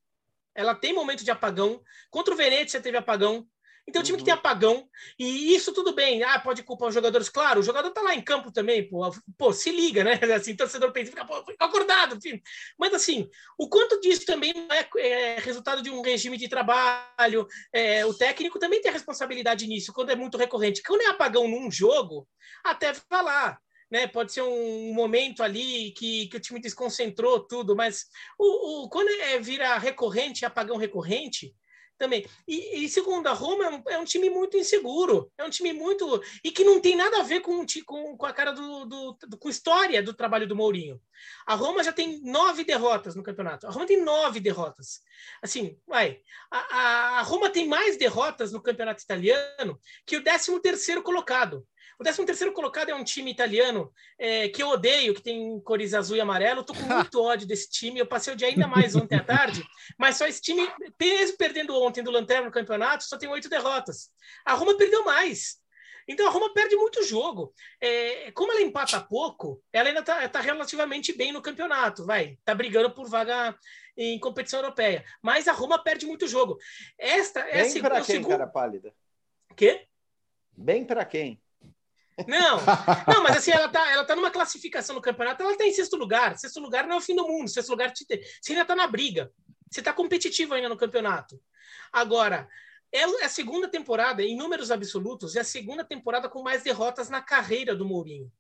ela 0.59 0.75
tem 0.75 0.93
momento 0.93 1.23
de 1.23 1.31
apagão. 1.31 1.81
Contra 2.11 2.35
o 2.35 2.37
Venezia 2.37 2.81
teve 2.81 2.97
apagão. 2.97 3.47
Então, 3.87 4.03
o 4.03 4.05
time 4.05 4.17
uhum. 4.17 4.19
que 4.19 4.25
tem 4.25 4.35
apagão, 4.35 4.87
e 5.19 5.55
isso 5.55 5.73
tudo 5.73 5.95
bem, 5.95 6.23
ah, 6.23 6.39
pode 6.39 6.63
culpar 6.63 6.89
os 6.89 6.95
jogadores, 6.95 7.31
claro, 7.31 7.61
o 7.61 7.63
jogador 7.63 7.91
tá 7.91 8.03
lá 8.03 8.15
em 8.15 8.21
campo 8.21 8.53
também, 8.53 8.87
pô, 8.87 9.11
pô 9.39 9.51
se 9.51 9.71
liga, 9.71 10.05
né? 10.05 10.21
Assim, 10.37 10.55
torcedor 10.55 10.93
pensa, 10.93 11.11
fica, 11.11 11.25
pô, 11.25 11.43
fica 11.43 11.65
acordado, 11.65 12.17
enfim. 12.17 12.39
Mas, 12.79 12.93
assim, 12.93 13.31
o 13.57 13.67
quanto 13.67 13.99
disso 13.99 14.27
também 14.27 14.53
é, 14.71 15.01
é 15.01 15.41
resultado 15.41 15.81
de 15.81 15.89
um 15.89 16.03
regime 16.03 16.37
de 16.37 16.49
trabalho, 16.49 17.47
é, 17.73 18.05
o 18.05 18.13
técnico 18.13 18.59
também 18.59 18.83
tem 18.83 18.93
responsabilidade 18.93 19.67
nisso, 19.67 19.93
quando 19.95 20.11
é 20.11 20.17
muito 20.17 20.37
recorrente. 20.37 20.83
Quando 20.83 21.01
é 21.01 21.07
apagão 21.07 21.49
num 21.49 21.71
jogo, 21.71 22.29
até 22.63 22.93
vai 23.09 23.23
lá, 23.23 23.59
né? 23.91 24.07
Pode 24.07 24.33
ser 24.33 24.43
um 24.43 24.93
momento 24.93 25.43
ali 25.43 25.93
que, 25.93 26.29
que 26.29 26.37
o 26.37 26.41
time 26.41 26.61
desconcentrou 26.61 27.41
tudo, 27.41 27.75
mas 27.75 28.07
o, 28.39 28.85
o 28.85 28.89
quando 28.89 29.09
é, 29.09 29.39
vira 29.39 29.79
recorrente, 29.79 30.45
apagão 30.45 30.77
recorrente, 30.77 31.55
também. 31.99 32.25
E, 32.47 32.85
e, 32.85 32.89
segundo 32.89 33.27
a 33.27 33.33
Roma, 33.33 33.65
é 33.65 33.71
um, 33.71 33.83
é 33.89 33.99
um, 33.99 34.05
time 34.05 34.31
muito 34.31 34.57
inseguro, 34.57 35.31
é 35.37 35.45
um 35.45 35.51
time 35.51 35.73
muito. 35.73 36.23
e 36.45 36.51
que 36.51 36.63
não 36.63 36.81
tem 36.81 36.97
nada 36.97 37.19
a 37.19 37.25
ver 37.25 37.41
com, 37.41 37.67
com, 37.85 38.17
com 38.17 38.27
a 38.27 38.33
cara 38.33 38.53
do, 38.53 38.85
do, 38.87 39.19
do, 39.27 39.37
com 39.37 39.49
a 39.49 39.51
história 39.51 40.03
do 40.03 40.15
trabalho 40.15 40.47
do 40.47 40.57
Mourinho. 40.57 41.01
A 41.45 41.55
Roma 41.55 41.83
já 41.83 41.93
tem 41.93 42.21
nove 42.23 42.63
derrotas 42.63 43.17
no 43.17 43.23
campeonato. 43.23 43.67
A 43.67 43.71
Roma 43.71 43.85
tem 43.85 44.01
nove 44.01 44.39
derrotas. 44.39 45.01
Assim, 45.43 45.77
vai. 45.87 46.21
A, 46.51 47.19
a 47.19 47.23
Roma 47.23 47.51
tem 47.51 47.67
mais 47.67 47.99
derrotas 47.99 48.53
no 48.53 48.63
campeonato 48.63 49.03
italiano 49.03 49.79
que 50.07 50.17
o 50.17 50.23
13 50.23 50.61
terceiro 50.61 51.03
colocado. 51.03 51.67
O 51.99 52.05
13 52.05 52.25
terceiro 52.25 52.53
colocado 52.53 52.91
é 52.91 52.95
um 52.95 53.03
time 53.03 53.29
italiano 53.29 53.93
é, 54.17 54.49
que 54.49 54.63
eu 54.63 54.69
odeio, 54.69 55.15
que 55.15 55.23
tem 55.23 55.61
cores 55.61 55.95
azul 55.95 56.17
e 56.17 56.21
amarelo. 56.21 56.61
Estou 56.61 56.77
com 56.77 56.83
muito 56.95 57.21
ódio 57.21 57.47
desse 57.47 57.69
time. 57.69 57.99
Eu 57.99 58.07
passei 58.07 58.33
o 58.33 58.37
dia 58.37 58.47
ainda 58.47 58.69
mais 58.69 58.95
ontem 58.95 59.17
à 59.17 59.25
tarde, 59.25 59.65
mas 59.99 60.17
só 60.17 60.27
esse 60.27 60.41
time, 60.41 60.63
mesmo 61.01 61.37
perdendo 61.37 61.75
ontem 61.83 62.03
do 62.03 62.13
Lanterna 62.13 62.47
no 62.47 62.53
campeonato, 62.53 63.03
só 63.03 63.19
tem 63.19 63.29
oito 63.29 63.49
derrotas. 63.49 64.11
A 64.45 64.55
Roma 64.55 64.77
perdeu 64.77 65.05
mais. 65.05 65.59
Então 66.07 66.27
a 66.27 66.31
Roma 66.31 66.55
perde 66.55 66.77
muito 66.77 67.03
jogo. 67.03 67.53
É, 67.81 68.31
como 68.31 68.53
ela 68.53 68.63
empata 68.63 69.01
pouco, 69.01 69.61
ela 69.73 69.89
ainda 69.89 70.01
está 70.01 70.29
tá 70.29 70.41
relativamente 70.41 71.13
bem 71.13 71.33
no 71.33 71.43
campeonato, 71.43 72.07
vai. 72.07 72.35
Está 72.35 72.55
brigando 72.55 72.95
por 72.95 73.09
vaga 73.09 73.59
em 73.97 74.21
competição 74.21 74.61
europeia. 74.61 75.05
Mas 75.21 75.49
a 75.49 75.53
Roma 75.53 75.83
perde 75.83 76.07
muito 76.07 76.29
jogo. 76.29 76.57
Esta 76.97 77.41
é 77.41 77.65
bem 77.65 77.83
para 77.83 77.97
quem, 77.97 78.05
segundo... 78.05 78.29
cara 78.29 78.47
pálida? 78.47 78.95
Quê? 79.57 79.89
Bem 80.57 80.85
para 80.85 81.05
quem? 81.05 81.43
Não, 82.27 82.59
não, 83.07 83.23
mas 83.23 83.37
assim, 83.37 83.51
ela 83.51 83.69
tá, 83.69 83.91
ela 83.93 84.05
tá 84.05 84.17
numa 84.17 84.31
classificação 84.31 84.95
no 84.95 85.03
campeonato, 85.03 85.43
ela 85.43 85.57
tá 85.57 85.65
em 85.65 85.73
sexto 85.73 85.97
lugar. 85.97 86.37
Sexto 86.39 86.61
lugar 86.61 86.87
não 86.87 86.97
é 86.97 86.99
o 86.99 87.03
fim 87.03 87.15
do 87.15 87.27
mundo, 87.27 87.49
sexto 87.49 87.71
lugar 87.71 87.93
você 87.95 88.53
ainda 88.53 88.65
tá 88.65 88.75
na 88.75 88.87
briga. 88.87 89.33
Você 89.71 89.83
tá 89.83 89.93
competitivo 89.93 90.55
ainda 90.55 90.69
no 90.69 90.77
campeonato. 90.77 91.41
Agora, 91.93 92.49
é 92.93 93.05
a 93.25 93.29
segunda 93.29 93.69
temporada, 93.69 94.23
em 94.23 94.37
números 94.37 94.71
absolutos, 94.71 95.37
é 95.37 95.41
a 95.41 95.45
segunda 95.45 95.85
temporada 95.85 96.29
com 96.29 96.43
mais 96.43 96.63
derrotas 96.63 97.11
na 97.11 97.21
carreira 97.21 97.75
do 97.75 97.85
Mourinho. 97.85 98.33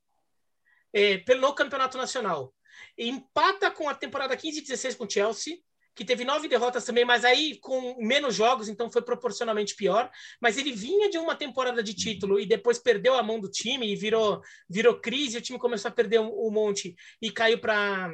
É, 0.93 1.19
pelo 1.19 1.53
campeonato 1.53 1.99
nacional. 1.99 2.55
Empata 2.97 3.71
com 3.71 3.89
a 3.89 3.95
temporada 3.95 4.37
15 4.37 4.59
e 4.59 4.63
16 4.63 4.95
com 4.95 5.05
o 5.05 5.11
Chelsea, 5.11 5.59
que 5.99 6.05
teve 6.05 6.25
nove 6.25 6.47
derrotas 6.47 6.85
também, 6.85 7.05
mas 7.05 7.25
aí 7.25 7.59
com 7.59 7.97
menos 7.99 8.33
jogos, 8.33 8.69
então 8.69 8.89
foi 8.89 9.03
proporcionalmente 9.03 9.75
pior. 9.75 10.09
Mas 10.41 10.57
ele 10.57 10.71
vinha 10.71 11.11
de 11.11 11.19
uma 11.19 11.35
temporada 11.35 11.83
de 11.83 11.93
título 11.93 12.39
e 12.39 12.47
depois 12.47 12.79
perdeu 12.79 13.15
a 13.15 13.23
mão 13.23 13.41
do 13.41 13.51
time 13.51 13.91
e 13.91 13.97
virou, 13.97 14.41
virou 14.71 15.01
crise. 15.01 15.39
O 15.39 15.41
time 15.41 15.59
começou 15.59 15.89
a 15.89 15.93
perder 15.93 16.21
um, 16.21 16.51
monte 16.53 16.95
e 17.21 17.33
caiu 17.33 17.59
para 17.59 18.13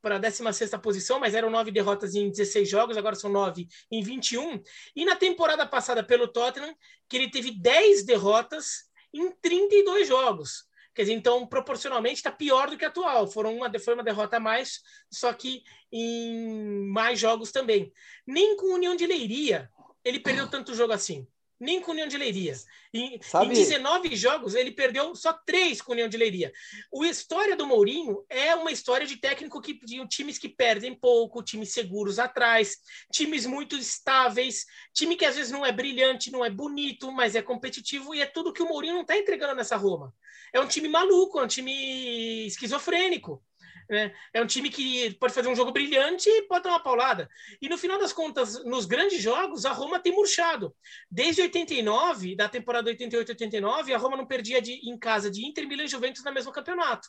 para 0.00 0.16
a 0.16 0.18
16 0.18 0.70
posição, 0.80 1.18
mas 1.18 1.34
eram 1.34 1.50
nove 1.50 1.72
derrotas 1.72 2.14
em 2.14 2.30
16 2.30 2.68
jogos, 2.68 2.96
agora 2.96 3.16
são 3.16 3.28
nove 3.28 3.66
em 3.90 4.02
21. 4.02 4.62
E 4.94 5.04
na 5.04 5.16
temporada 5.16 5.66
passada 5.66 6.02
pelo 6.02 6.28
Tottenham, 6.28 6.76
que 7.08 7.16
ele 7.16 7.28
teve 7.28 7.50
10 7.50 8.04
derrotas 8.04 8.84
em 9.12 9.32
32 9.42 10.06
jogos. 10.06 10.64
Quer 10.96 11.02
dizer, 11.02 11.14
então, 11.14 11.46
proporcionalmente, 11.46 12.16
está 12.16 12.32
pior 12.32 12.70
do 12.70 12.76
que 12.78 12.84
a 12.84 12.88
atual. 12.88 13.28
Foram 13.28 13.54
uma, 13.54 13.70
foi 13.78 13.94
uma 13.94 14.02
derrota 14.02 14.38
a 14.38 14.40
mais, 14.40 14.80
só 15.12 15.30
que 15.30 15.62
em 15.92 16.90
mais 16.90 17.20
jogos 17.20 17.52
também. 17.52 17.92
Nem 18.26 18.56
com 18.56 18.74
União 18.74 18.96
de 18.96 19.06
Leiria 19.06 19.70
ele 20.02 20.20
perdeu 20.20 20.48
tanto 20.48 20.74
jogo 20.74 20.92
assim 20.92 21.26
nem 21.58 21.80
com 21.80 21.92
União 21.92 22.06
de 22.06 22.16
Leiria. 22.16 22.54
Em, 22.92 23.14
em 23.14 23.48
19 23.48 24.14
jogos, 24.14 24.54
ele 24.54 24.70
perdeu 24.70 25.14
só 25.14 25.32
três 25.32 25.80
com 25.80 25.92
União 25.92 26.08
de 26.08 26.16
Leiria. 26.16 26.52
O 26.90 27.04
história 27.04 27.56
do 27.56 27.66
Mourinho 27.66 28.24
é 28.28 28.54
uma 28.54 28.70
história 28.70 29.06
de 29.06 29.16
técnico 29.16 29.60
que 29.60 29.78
de 29.84 30.06
times 30.08 30.38
que 30.38 30.48
perdem 30.48 30.94
pouco, 30.94 31.42
times 31.42 31.72
seguros 31.72 32.18
atrás, 32.18 32.76
times 33.12 33.46
muito 33.46 33.76
estáveis, 33.76 34.64
time 34.92 35.16
que 35.16 35.24
às 35.24 35.36
vezes 35.36 35.52
não 35.52 35.64
é 35.64 35.72
brilhante, 35.72 36.30
não 36.30 36.44
é 36.44 36.50
bonito, 36.50 37.10
mas 37.10 37.34
é 37.34 37.42
competitivo 37.42 38.14
e 38.14 38.20
é 38.20 38.26
tudo 38.26 38.52
que 38.52 38.62
o 38.62 38.68
Mourinho 38.68 38.94
não 38.94 39.02
está 39.02 39.16
entregando 39.16 39.54
nessa 39.54 39.76
Roma. 39.76 40.14
É 40.52 40.60
um 40.60 40.68
time 40.68 40.88
maluco, 40.88 41.38
é 41.38 41.42
um 41.42 41.48
time 41.48 42.46
esquizofrênico. 42.46 43.42
Né? 43.88 44.12
É 44.32 44.42
um 44.42 44.46
time 44.46 44.68
que 44.68 45.14
pode 45.14 45.32
fazer 45.32 45.48
um 45.48 45.54
jogo 45.54 45.72
brilhante 45.72 46.28
e 46.28 46.42
pode 46.42 46.64
dar 46.64 46.70
uma 46.70 46.82
paulada. 46.82 47.28
E 47.60 47.68
no 47.68 47.78
final 47.78 47.98
das 47.98 48.12
contas, 48.12 48.64
nos 48.64 48.84
grandes 48.84 49.22
jogos, 49.22 49.64
a 49.64 49.72
Roma 49.72 50.00
tem 50.00 50.12
murchado. 50.12 50.74
Desde 51.10 51.42
89, 51.42 52.34
da 52.34 52.48
temporada 52.48 52.90
88-89, 52.90 53.94
a 53.94 53.98
Roma 53.98 54.16
não 54.16 54.26
perdia 54.26 54.60
de, 54.60 54.72
em 54.88 54.98
casa 54.98 55.30
de 55.30 55.46
Inter, 55.46 55.68
Milan 55.68 55.84
e 55.84 55.88
Juventus 55.88 56.24
no 56.24 56.32
mesmo 56.32 56.52
campeonato. 56.52 57.08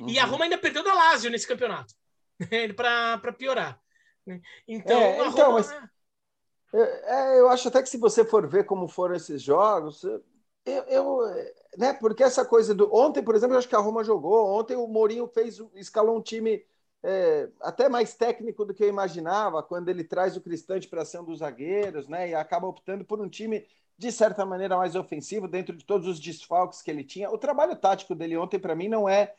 Uhum. 0.00 0.08
E 0.08 0.18
a 0.18 0.24
uhum. 0.24 0.30
Roma 0.32 0.44
ainda 0.44 0.58
perdeu 0.58 0.82
da 0.82 0.94
Lazio 0.94 1.30
nesse 1.30 1.46
campeonato, 1.46 1.94
para 2.76 3.32
piorar. 3.32 3.80
Então, 4.66 5.00
é, 5.00 5.26
então 5.26 5.30
Roma... 5.30 5.58
mas, 5.58 5.90
é, 6.72 7.40
eu 7.40 7.48
acho 7.48 7.68
até 7.68 7.82
que 7.82 7.88
se 7.88 7.98
você 7.98 8.24
for 8.24 8.46
ver 8.48 8.64
como 8.64 8.88
foram 8.88 9.14
esses 9.14 9.42
jogos, 9.42 10.02
eu, 10.64 10.82
eu 10.84 11.20
né? 11.76 11.92
Porque 11.92 12.22
essa 12.22 12.44
coisa 12.44 12.74
do. 12.74 12.92
Ontem, 12.94 13.22
por 13.22 13.34
exemplo, 13.34 13.54
eu 13.54 13.58
acho 13.58 13.68
que 13.68 13.76
a 13.76 13.80
Roma 13.80 14.04
jogou. 14.04 14.46
Ontem 14.58 14.76
o 14.76 14.86
Mourinho 14.86 15.26
fez, 15.26 15.60
escalou 15.74 16.16
um 16.16 16.22
time 16.22 16.64
é, 17.02 17.48
até 17.60 17.88
mais 17.88 18.14
técnico 18.14 18.64
do 18.64 18.74
que 18.74 18.84
eu 18.84 18.88
imaginava, 18.88 19.62
quando 19.62 19.88
ele 19.88 20.04
traz 20.04 20.36
o 20.36 20.40
Cristante 20.40 20.88
para 20.88 21.04
ser 21.04 21.20
um 21.20 21.24
dos 21.24 21.38
zagueiros, 21.38 22.08
né? 22.08 22.30
E 22.30 22.34
acaba 22.34 22.66
optando 22.66 23.04
por 23.04 23.20
um 23.20 23.28
time, 23.28 23.66
de 23.96 24.12
certa 24.12 24.44
maneira, 24.44 24.76
mais 24.76 24.94
ofensivo, 24.94 25.48
dentro 25.48 25.76
de 25.76 25.84
todos 25.84 26.06
os 26.06 26.20
desfalques 26.20 26.82
que 26.82 26.90
ele 26.90 27.04
tinha. 27.04 27.30
O 27.30 27.38
trabalho 27.38 27.76
tático 27.76 28.14
dele 28.14 28.36
ontem, 28.36 28.58
para 28.58 28.74
mim, 28.74 28.88
não 28.88 29.08
é. 29.08 29.34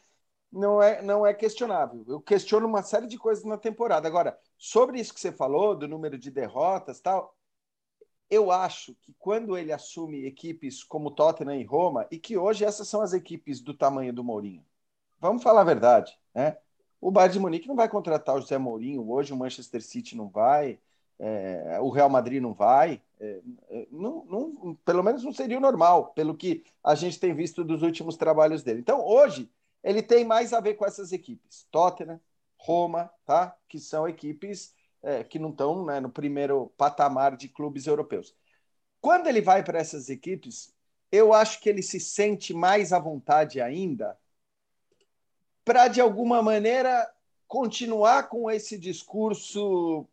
Não 0.51 0.81
é, 0.83 1.01
não 1.01 1.25
é 1.25 1.33
questionável. 1.33 2.03
Eu 2.05 2.19
questiono 2.19 2.67
uma 2.67 2.83
série 2.83 3.07
de 3.07 3.17
coisas 3.17 3.45
na 3.45 3.57
temporada. 3.57 4.05
Agora, 4.05 4.37
sobre 4.57 4.99
isso 4.99 5.13
que 5.13 5.19
você 5.21 5.31
falou, 5.31 5.73
do 5.77 5.87
número 5.87 6.17
de 6.17 6.29
derrotas 6.29 6.99
tal, 6.99 7.33
eu 8.31 8.49
acho 8.49 8.95
que 9.01 9.13
quando 9.19 9.57
ele 9.57 9.73
assume 9.73 10.25
equipes 10.25 10.83
como 10.83 11.11
Tottenham 11.11 11.59
e 11.59 11.65
Roma, 11.65 12.07
e 12.09 12.17
que 12.17 12.37
hoje 12.37 12.63
essas 12.63 12.87
são 12.87 13.01
as 13.01 13.11
equipes 13.11 13.59
do 13.59 13.73
tamanho 13.73 14.13
do 14.13 14.23
Mourinho, 14.23 14.65
vamos 15.19 15.43
falar 15.43 15.61
a 15.61 15.65
verdade, 15.65 16.17
né? 16.33 16.57
O 17.01 17.11
Bayern 17.11 17.33
de 17.33 17.39
Munique 17.39 17.67
não 17.67 17.75
vai 17.75 17.89
contratar 17.89 18.35
o 18.35 18.39
José 18.39 18.57
Mourinho 18.57 19.09
hoje, 19.11 19.33
o 19.33 19.35
Manchester 19.35 19.81
City 19.81 20.15
não 20.15 20.29
vai, 20.29 20.79
é, 21.19 21.77
o 21.81 21.89
Real 21.89 22.09
Madrid 22.09 22.41
não 22.41 22.53
vai, 22.53 23.01
é, 23.19 23.41
é, 23.69 23.87
não, 23.91 24.23
não, 24.25 24.75
pelo 24.85 25.03
menos 25.03 25.23
não 25.23 25.33
seria 25.33 25.57
o 25.57 25.61
normal, 25.61 26.13
pelo 26.13 26.35
que 26.35 26.63
a 26.81 26.95
gente 26.95 27.19
tem 27.19 27.33
visto 27.33 27.65
dos 27.65 27.81
últimos 27.81 28.15
trabalhos 28.15 28.63
dele. 28.63 28.79
Então, 28.79 29.05
hoje, 29.05 29.51
ele 29.83 30.01
tem 30.01 30.23
mais 30.23 30.53
a 30.53 30.61
ver 30.61 30.75
com 30.75 30.85
essas 30.85 31.11
equipes, 31.11 31.67
Tottenham, 31.69 32.19
Roma, 32.55 33.11
tá? 33.25 33.57
Que 33.67 33.79
são 33.79 34.07
equipes 34.07 34.73
é, 35.03 35.23
que 35.23 35.39
não 35.39 35.49
estão 35.49 35.85
né, 35.85 35.99
no 35.99 36.09
primeiro 36.09 36.71
patamar 36.77 37.35
de 37.35 37.47
clubes 37.47 37.87
europeus. 37.87 38.35
Quando 38.99 39.27
ele 39.27 39.41
vai 39.41 39.63
para 39.63 39.79
essas 39.79 40.09
equipes, 40.09 40.73
eu 41.11 41.33
acho 41.33 41.59
que 41.59 41.69
ele 41.69 41.81
se 41.81 41.99
sente 41.99 42.53
mais 42.53 42.93
à 42.93 42.99
vontade 42.99 43.59
ainda 43.59 44.17
para, 45.65 45.87
de 45.87 46.01
alguma 46.01 46.41
maneira, 46.41 47.09
continuar 47.47 48.29
com 48.29 48.49
esse 48.49 48.77
discurso. 48.77 50.07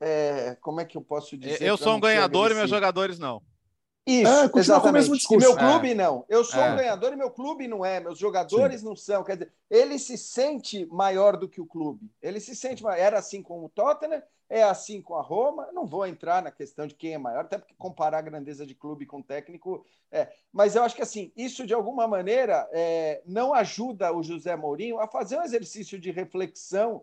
É, 0.00 0.54
como 0.56 0.80
é 0.80 0.84
que 0.84 0.96
eu 0.96 1.02
posso 1.02 1.36
dizer? 1.36 1.62
Eu 1.62 1.76
sou 1.76 1.96
um 1.96 2.00
ganhador 2.00 2.50
e 2.50 2.54
meus 2.54 2.70
jogadores 2.70 3.18
não. 3.18 3.42
Isso, 4.06 4.30
é, 4.30 4.60
exatamente. 4.60 4.92
mesmo 4.92 5.16
discurso. 5.16 5.48
meu 5.48 5.56
clube 5.56 5.90
é. 5.90 5.94
não. 5.94 6.24
Eu 6.28 6.44
sou 6.44 6.60
é. 6.60 6.72
um 6.72 6.76
ganhador 6.76 7.12
e 7.12 7.16
meu 7.16 7.28
clube 7.28 7.66
não 7.66 7.84
é. 7.84 7.98
Meus 7.98 8.18
jogadores 8.18 8.80
Sim. 8.80 8.86
não 8.86 8.94
são. 8.94 9.24
Quer 9.24 9.32
dizer, 9.32 9.52
ele 9.68 9.98
se 9.98 10.16
sente 10.16 10.86
maior 10.86 11.36
do 11.36 11.48
que 11.48 11.60
o 11.60 11.66
clube. 11.66 12.08
Ele 12.22 12.38
se 12.38 12.54
sente 12.54 12.84
maior. 12.84 12.96
Era 12.96 13.18
assim 13.18 13.42
com 13.42 13.64
o 13.64 13.68
Tottenham, 13.68 14.22
é 14.48 14.62
assim 14.62 15.02
com 15.02 15.16
a 15.16 15.22
Roma. 15.22 15.68
Não 15.72 15.84
vou 15.84 16.06
entrar 16.06 16.40
na 16.40 16.52
questão 16.52 16.86
de 16.86 16.94
quem 16.94 17.14
é 17.14 17.18
maior, 17.18 17.40
até 17.40 17.58
porque 17.58 17.74
comparar 17.76 18.18
a 18.18 18.22
grandeza 18.22 18.64
de 18.64 18.76
clube 18.76 19.06
com 19.06 19.20
técnico. 19.20 19.84
É. 20.12 20.32
Mas 20.52 20.76
eu 20.76 20.84
acho 20.84 20.94
que 20.94 21.02
assim, 21.02 21.32
isso 21.36 21.66
de 21.66 21.74
alguma 21.74 22.06
maneira 22.06 22.68
é, 22.72 23.22
não 23.26 23.52
ajuda 23.52 24.16
o 24.16 24.22
José 24.22 24.54
Mourinho 24.54 25.00
a 25.00 25.08
fazer 25.08 25.36
um 25.36 25.42
exercício 25.42 25.98
de 25.98 26.12
reflexão 26.12 27.02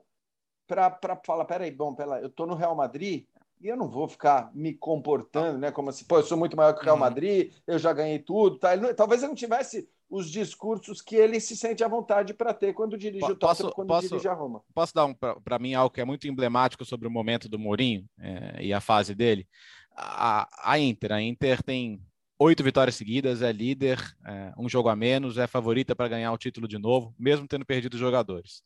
para 0.65 1.19
falar: 1.25 1.45
peraí, 1.45 1.71
bom, 1.71 1.93
pera, 1.93 2.21
eu 2.21 2.27
estou 2.27 2.47
no 2.47 2.55
Real 2.55 2.75
Madrid, 2.75 3.25
e 3.63 3.69
eu 3.69 3.77
não 3.77 3.89
vou 3.89 4.09
ficar 4.09 4.51
me 4.53 4.73
comportando, 4.73 5.57
né? 5.57 5.71
Como 5.71 5.89
assim, 5.89 6.03
pô, 6.03 6.17
eu 6.17 6.23
sou 6.23 6.37
muito 6.37 6.57
maior 6.57 6.73
que 6.73 6.81
o 6.81 6.83
Real 6.83 6.95
uhum. 6.95 6.99
Madrid, 6.99 7.53
eu 7.65 7.79
já 7.79 7.93
ganhei 7.93 8.19
tudo. 8.19 8.59
Tá? 8.59 8.73
Ele, 8.73 8.93
talvez 8.93 9.21
ele 9.21 9.29
não 9.29 9.35
tivesse 9.35 9.87
os 10.09 10.29
discursos 10.29 11.01
que 11.01 11.15
ele 11.15 11.39
se 11.39 11.55
sente 11.55 11.81
à 11.81 11.87
vontade 11.87 12.33
para 12.33 12.53
ter 12.53 12.73
quando 12.73 12.97
dirige 12.97 13.23
o 13.23 13.35
Tottenham, 13.35 13.71
quando 13.71 13.87
posso, 13.87 14.09
dirige 14.09 14.27
a 14.27 14.33
Roma. 14.33 14.61
Posso 14.75 14.93
dar 14.93 15.05
um, 15.05 15.13
para 15.13 15.57
mim 15.59 15.73
algo 15.73 15.93
que 15.93 16.01
é 16.01 16.05
muito 16.05 16.27
emblemático 16.27 16.83
sobre 16.83 17.07
o 17.07 17.11
momento 17.11 17.47
do 17.47 17.57
Mourinho 17.57 18.05
é, 18.19 18.65
e 18.65 18.73
a 18.73 18.81
fase 18.81 19.15
dele? 19.15 19.47
A, 19.95 20.45
a, 20.61 20.77
Inter, 20.77 21.13
a 21.13 21.21
Inter 21.21 21.63
tem 21.63 22.01
oito 22.37 22.63
vitórias 22.63 22.95
seguidas, 22.95 23.41
é 23.41 23.51
líder, 23.53 23.97
é, 24.25 24.51
um 24.57 24.67
jogo 24.67 24.89
a 24.89 24.95
menos, 24.95 25.37
é 25.37 25.47
favorita 25.47 25.95
para 25.95 26.09
ganhar 26.09 26.33
o 26.33 26.37
título 26.37 26.67
de 26.67 26.77
novo, 26.77 27.15
mesmo 27.17 27.47
tendo 27.47 27.65
perdido 27.65 27.97
jogadores 27.97 28.61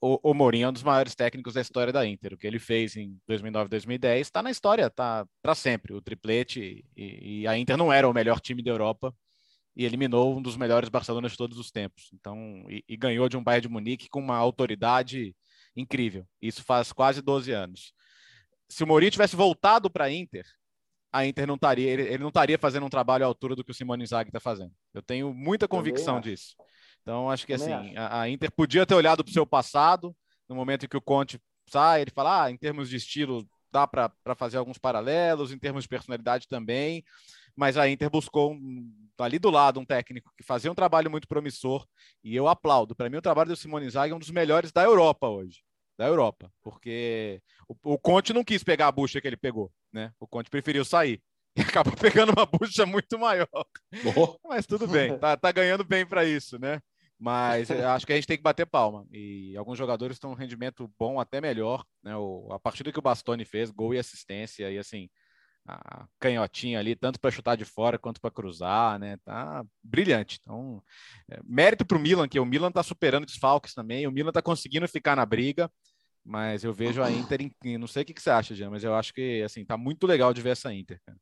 o, 0.00 0.30
o 0.30 0.34
Mourinho 0.34 0.66
é 0.66 0.68
um 0.68 0.72
dos 0.72 0.82
maiores 0.82 1.14
técnicos 1.14 1.54
da 1.54 1.60
história 1.60 1.92
da 1.92 2.06
Inter. 2.06 2.34
O 2.34 2.38
que 2.38 2.46
ele 2.46 2.58
fez 2.58 2.96
em 2.96 3.18
2009, 3.26 3.68
2010 3.68 4.26
está 4.26 4.42
na 4.42 4.50
história, 4.50 4.86
está 4.86 5.26
para 5.42 5.54
sempre. 5.54 5.94
O 5.94 6.00
triplete 6.00 6.84
e, 6.96 7.40
e, 7.40 7.46
a 7.46 7.58
Inter 7.58 7.76
não 7.76 7.92
era 7.92 8.08
o 8.08 8.12
melhor 8.12 8.40
time 8.40 8.62
da 8.62 8.70
Europa 8.70 9.14
e 9.76 9.84
eliminou 9.84 10.36
um 10.36 10.42
dos 10.42 10.56
melhores 10.56 10.88
Barcelona 10.88 11.28
de 11.28 11.36
todos 11.36 11.58
os 11.58 11.70
tempos. 11.70 12.10
Então, 12.12 12.64
e, 12.68 12.84
e 12.88 12.96
ganhou 12.96 13.28
de 13.28 13.36
um 13.36 13.42
Bayern 13.42 13.62
de 13.62 13.72
Munique 13.72 14.08
com 14.08 14.20
uma 14.20 14.36
autoridade 14.36 15.34
incrível. 15.76 16.26
Isso 16.40 16.62
faz 16.62 16.92
quase 16.92 17.20
12 17.20 17.50
anos. 17.50 17.92
Se 18.68 18.84
o 18.84 18.86
Mourinho 18.86 19.10
tivesse 19.10 19.34
voltado 19.34 19.90
para 19.90 20.04
a 20.04 20.12
Inter, 20.12 20.46
a 21.12 21.26
Inter 21.26 21.46
não 21.46 21.56
estaria, 21.56 21.90
ele, 21.90 22.02
ele, 22.02 22.18
não 22.18 22.28
estaria 22.28 22.58
fazendo 22.58 22.86
um 22.86 22.90
trabalho 22.90 23.24
à 23.24 23.26
altura 23.26 23.54
do 23.54 23.64
que 23.64 23.70
o 23.70 23.74
Simone 23.74 24.04
Inzaghi 24.04 24.28
está 24.28 24.40
fazendo. 24.40 24.72
Eu 24.92 25.02
tenho 25.02 25.32
muita 25.34 25.68
convicção 25.68 26.20
disso. 26.20 26.56
Então, 27.04 27.30
acho 27.30 27.46
que 27.46 27.52
assim, 27.52 27.70
a, 27.96 28.22
a, 28.22 28.30
Inter 28.30 28.50
podia 28.50 28.86
ter 28.86 28.94
olhado 28.94 29.22
para 29.22 29.30
o 29.30 29.32
seu 29.34 29.46
passado, 29.46 30.16
no 30.48 30.56
momento 30.56 30.86
em 30.86 30.88
que 30.88 30.96
o 30.96 31.02
Conte 31.02 31.38
sai, 31.68 32.00
ele 32.00 32.10
fala, 32.10 32.44
ah, 32.44 32.50
em 32.50 32.56
termos 32.56 32.88
de 32.88 32.96
estilo, 32.96 33.46
dá 33.70 33.86
para 33.86 34.10
fazer 34.34 34.56
alguns 34.56 34.78
paralelos, 34.78 35.52
em 35.52 35.58
termos 35.58 35.84
de 35.84 35.88
personalidade 35.88 36.48
também, 36.48 37.04
mas 37.54 37.76
a 37.76 37.88
Inter 37.88 38.08
buscou 38.08 38.52
um, 38.52 38.90
ali 39.18 39.38
do 39.38 39.50
lado 39.50 39.78
um 39.78 39.84
técnico 39.84 40.32
que 40.34 40.42
fazia 40.42 40.72
um 40.72 40.74
trabalho 40.74 41.10
muito 41.10 41.28
promissor, 41.28 41.86
e 42.22 42.34
eu 42.34 42.48
aplaudo. 42.48 42.94
Para 42.94 43.10
mim, 43.10 43.18
o 43.18 43.22
trabalho 43.22 43.50
do 43.50 43.56
Simone 43.56 43.90
Zaga 43.90 44.14
é 44.14 44.16
um 44.16 44.20
dos 44.20 44.30
melhores 44.30 44.72
da 44.72 44.82
Europa 44.82 45.28
hoje. 45.28 45.60
Da 45.98 46.06
Europa, 46.06 46.50
porque 46.62 47.40
o, 47.68 47.94
o 47.94 47.98
Conte 47.98 48.32
não 48.32 48.42
quis 48.42 48.64
pegar 48.64 48.88
a 48.88 48.92
bucha 48.92 49.20
que 49.20 49.28
ele 49.28 49.36
pegou, 49.36 49.70
né? 49.92 50.10
O 50.18 50.26
Conte 50.26 50.50
preferiu 50.50 50.84
sair 50.84 51.22
e 51.56 51.60
acabou 51.60 51.94
pegando 51.94 52.32
uma 52.32 52.46
bucha 52.46 52.84
muito 52.84 53.16
maior. 53.16 53.46
Oh. 54.16 54.48
Mas 54.48 54.66
tudo 54.66 54.88
bem, 54.88 55.16
tá, 55.18 55.36
tá 55.36 55.52
ganhando 55.52 55.84
bem 55.84 56.04
para 56.04 56.24
isso, 56.24 56.58
né? 56.58 56.80
Mas 57.24 57.70
acho 57.96 58.06
que 58.06 58.12
a 58.12 58.16
gente 58.16 58.26
tem 58.26 58.36
que 58.36 58.42
bater 58.42 58.66
palma. 58.66 59.06
E 59.10 59.56
alguns 59.56 59.78
jogadores 59.78 60.16
estão 60.16 60.32
um 60.32 60.34
rendimento 60.34 60.92
bom, 60.98 61.18
até 61.18 61.40
melhor. 61.40 61.82
Né? 62.02 62.14
O, 62.14 62.52
a 62.52 62.60
partida 62.60 62.92
que 62.92 62.98
o 62.98 63.02
Bastoni 63.02 63.46
fez, 63.46 63.70
gol 63.70 63.94
e 63.94 63.98
assistência, 63.98 64.70
e 64.70 64.76
assim, 64.76 65.08
a 65.66 66.06
canhotinha 66.20 66.78
ali, 66.78 66.94
tanto 66.94 67.18
para 67.18 67.30
chutar 67.30 67.56
de 67.56 67.64
fora 67.64 67.98
quanto 67.98 68.20
para 68.20 68.30
cruzar, 68.30 68.98
né? 68.98 69.16
Tá 69.24 69.64
brilhante. 69.82 70.38
Então, 70.42 70.82
é, 71.30 71.40
mérito 71.42 71.86
para 71.86 71.96
o 71.96 72.00
Milan, 72.00 72.28
que 72.28 72.38
o 72.38 72.44
Milan 72.44 72.68
está 72.68 72.82
superando 72.82 73.24
desfalques 73.24 73.72
também, 73.72 74.06
o 74.06 74.12
Milan 74.12 74.28
está 74.28 74.42
conseguindo 74.42 74.86
ficar 74.86 75.16
na 75.16 75.24
briga, 75.24 75.70
mas 76.22 76.62
eu 76.62 76.74
vejo 76.74 77.02
a 77.02 77.10
Inter, 77.10 77.50
em, 77.64 77.78
não 77.78 77.86
sei 77.86 78.02
o 78.02 78.06
que, 78.06 78.12
que 78.12 78.20
você 78.20 78.28
acha, 78.28 78.54
Jean, 78.54 78.68
mas 78.68 78.84
eu 78.84 78.94
acho 78.94 79.14
que 79.14 79.42
assim, 79.42 79.64
tá 79.64 79.78
muito 79.78 80.06
legal 80.06 80.34
de 80.34 80.42
ver 80.42 80.50
essa 80.50 80.74
Inter. 80.74 81.00
Cara. 81.06 81.18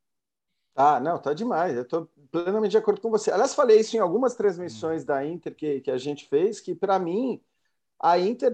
Ah, 0.75 0.99
não, 1.01 1.19
tá 1.19 1.35
demais. 1.35 1.77
Eu 1.77 1.83
estou 1.83 2.09
plenamente 2.31 2.71
de 2.73 2.79
acordo 2.79 3.01
com 3.01 3.11
você. 3.11 3.31
Aliás, 3.31 3.55
falei 3.55 3.81
isso 3.81 3.97
em 3.97 4.01
algumas 4.01 4.35
transmissões 4.35 5.05
da 5.05 5.25
Inter 5.27 5.55
que, 5.55 5.81
que 5.81 5.91
a 5.91 5.99
gente 5.99 6.27
fez, 6.27 6.61
que 6.61 6.75
para 6.75 6.99
mim 6.99 7.43
a 8.01 8.19
Inter 8.19 8.53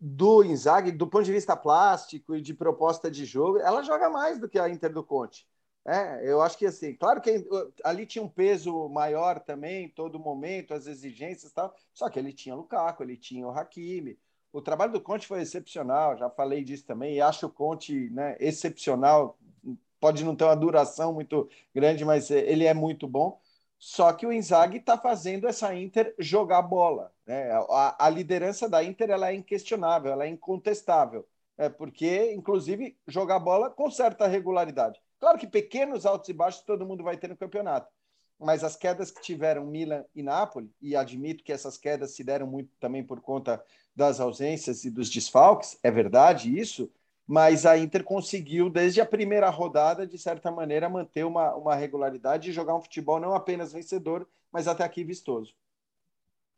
do 0.00 0.42
Inzaghi, 0.44 0.92
do 0.92 1.06
ponto 1.06 1.24
de 1.24 1.32
vista 1.32 1.56
plástico 1.56 2.34
e 2.34 2.40
de 2.40 2.54
proposta 2.54 3.10
de 3.10 3.24
jogo, 3.24 3.58
ela 3.58 3.82
joga 3.82 4.08
mais 4.08 4.38
do 4.38 4.48
que 4.48 4.58
a 4.58 4.68
Inter 4.68 4.92
do 4.92 5.04
Conte. 5.04 5.46
É, 5.84 6.30
eu 6.30 6.40
acho 6.42 6.56
que 6.58 6.66
assim, 6.66 6.94
claro 6.94 7.20
que 7.20 7.46
ali 7.84 8.06
tinha 8.06 8.22
um 8.22 8.28
peso 8.28 8.88
maior 8.88 9.40
também, 9.40 9.88
todo 9.88 10.18
momento, 10.18 10.74
as 10.74 10.86
exigências 10.86 11.50
e 11.50 11.54
tal, 11.54 11.74
só 11.92 12.08
que 12.08 12.18
ele 12.18 12.32
tinha 12.32 12.54
o 12.54 12.58
Lukaku, 12.58 13.02
ele 13.02 13.16
tinha 13.16 13.46
o 13.46 13.50
Hakimi. 13.50 14.18
O 14.52 14.60
trabalho 14.60 14.92
do 14.92 15.00
Conte 15.00 15.26
foi 15.26 15.40
excepcional, 15.42 16.16
já 16.16 16.28
falei 16.28 16.64
disso 16.64 16.84
também, 16.84 17.16
e 17.16 17.20
acho 17.20 17.46
o 17.46 17.50
Conte 17.50 18.10
né, 18.10 18.36
excepcional 18.40 19.38
pode 20.00 20.24
não 20.24 20.34
ter 20.34 20.44
uma 20.44 20.56
duração 20.56 21.12
muito 21.12 21.48
grande, 21.74 22.04
mas 22.04 22.30
é, 22.30 22.38
ele 22.38 22.64
é 22.64 22.74
muito 22.74 23.06
bom. 23.06 23.40
Só 23.78 24.12
que 24.12 24.26
o 24.26 24.32
Inzaghi 24.32 24.78
está 24.78 24.98
fazendo 24.98 25.46
essa 25.46 25.74
Inter 25.74 26.14
jogar 26.18 26.62
bola. 26.62 27.12
Né? 27.26 27.50
A, 27.70 28.06
a, 28.06 28.10
liderança 28.10 28.68
da 28.68 28.84
Inter 28.84 29.10
ela 29.10 29.30
é 29.30 29.34
inquestionável, 29.34 30.12
ela 30.12 30.26
é 30.26 30.28
incontestável. 30.28 31.26
É 31.56 31.68
porque, 31.68 32.32
inclusive, 32.32 32.98
jogar 33.06 33.38
bola 33.38 33.70
com 33.70 33.90
certa 33.90 34.26
regularidade. 34.26 35.00
Claro 35.18 35.38
que 35.38 35.46
pequenos 35.46 36.04
altos 36.04 36.28
e 36.28 36.32
baixos 36.32 36.62
todo 36.62 36.86
mundo 36.86 37.04
vai 37.04 37.16
ter 37.16 37.28
no 37.28 37.36
campeonato. 37.36 37.90
Mas 38.38 38.64
as 38.64 38.76
quedas 38.76 39.10
que 39.10 39.20
tiveram 39.20 39.66
Milan 39.66 40.04
e 40.14 40.22
Nápoles, 40.22 40.70
e 40.80 40.96
admito 40.96 41.44
que 41.44 41.52
essas 41.52 41.76
quedas 41.76 42.12
se 42.12 42.24
deram 42.24 42.46
muito 42.46 42.70
também 42.80 43.04
por 43.04 43.20
conta 43.20 43.62
das 43.94 44.20
ausências 44.20 44.84
e 44.84 44.90
dos 44.90 45.10
desfalques, 45.10 45.78
é 45.82 45.90
verdade 45.90 46.58
isso, 46.58 46.90
mas 47.30 47.64
a 47.64 47.78
Inter 47.78 48.02
conseguiu, 48.02 48.68
desde 48.68 49.00
a 49.00 49.06
primeira 49.06 49.48
rodada, 49.48 50.04
de 50.04 50.18
certa 50.18 50.50
maneira, 50.50 50.88
manter 50.88 51.24
uma, 51.24 51.54
uma 51.54 51.76
regularidade 51.76 52.50
e 52.50 52.52
jogar 52.52 52.74
um 52.74 52.82
futebol 52.82 53.20
não 53.20 53.36
apenas 53.36 53.72
vencedor, 53.72 54.26
mas 54.50 54.66
até 54.66 54.82
aqui 54.82 55.04
vistoso. 55.04 55.54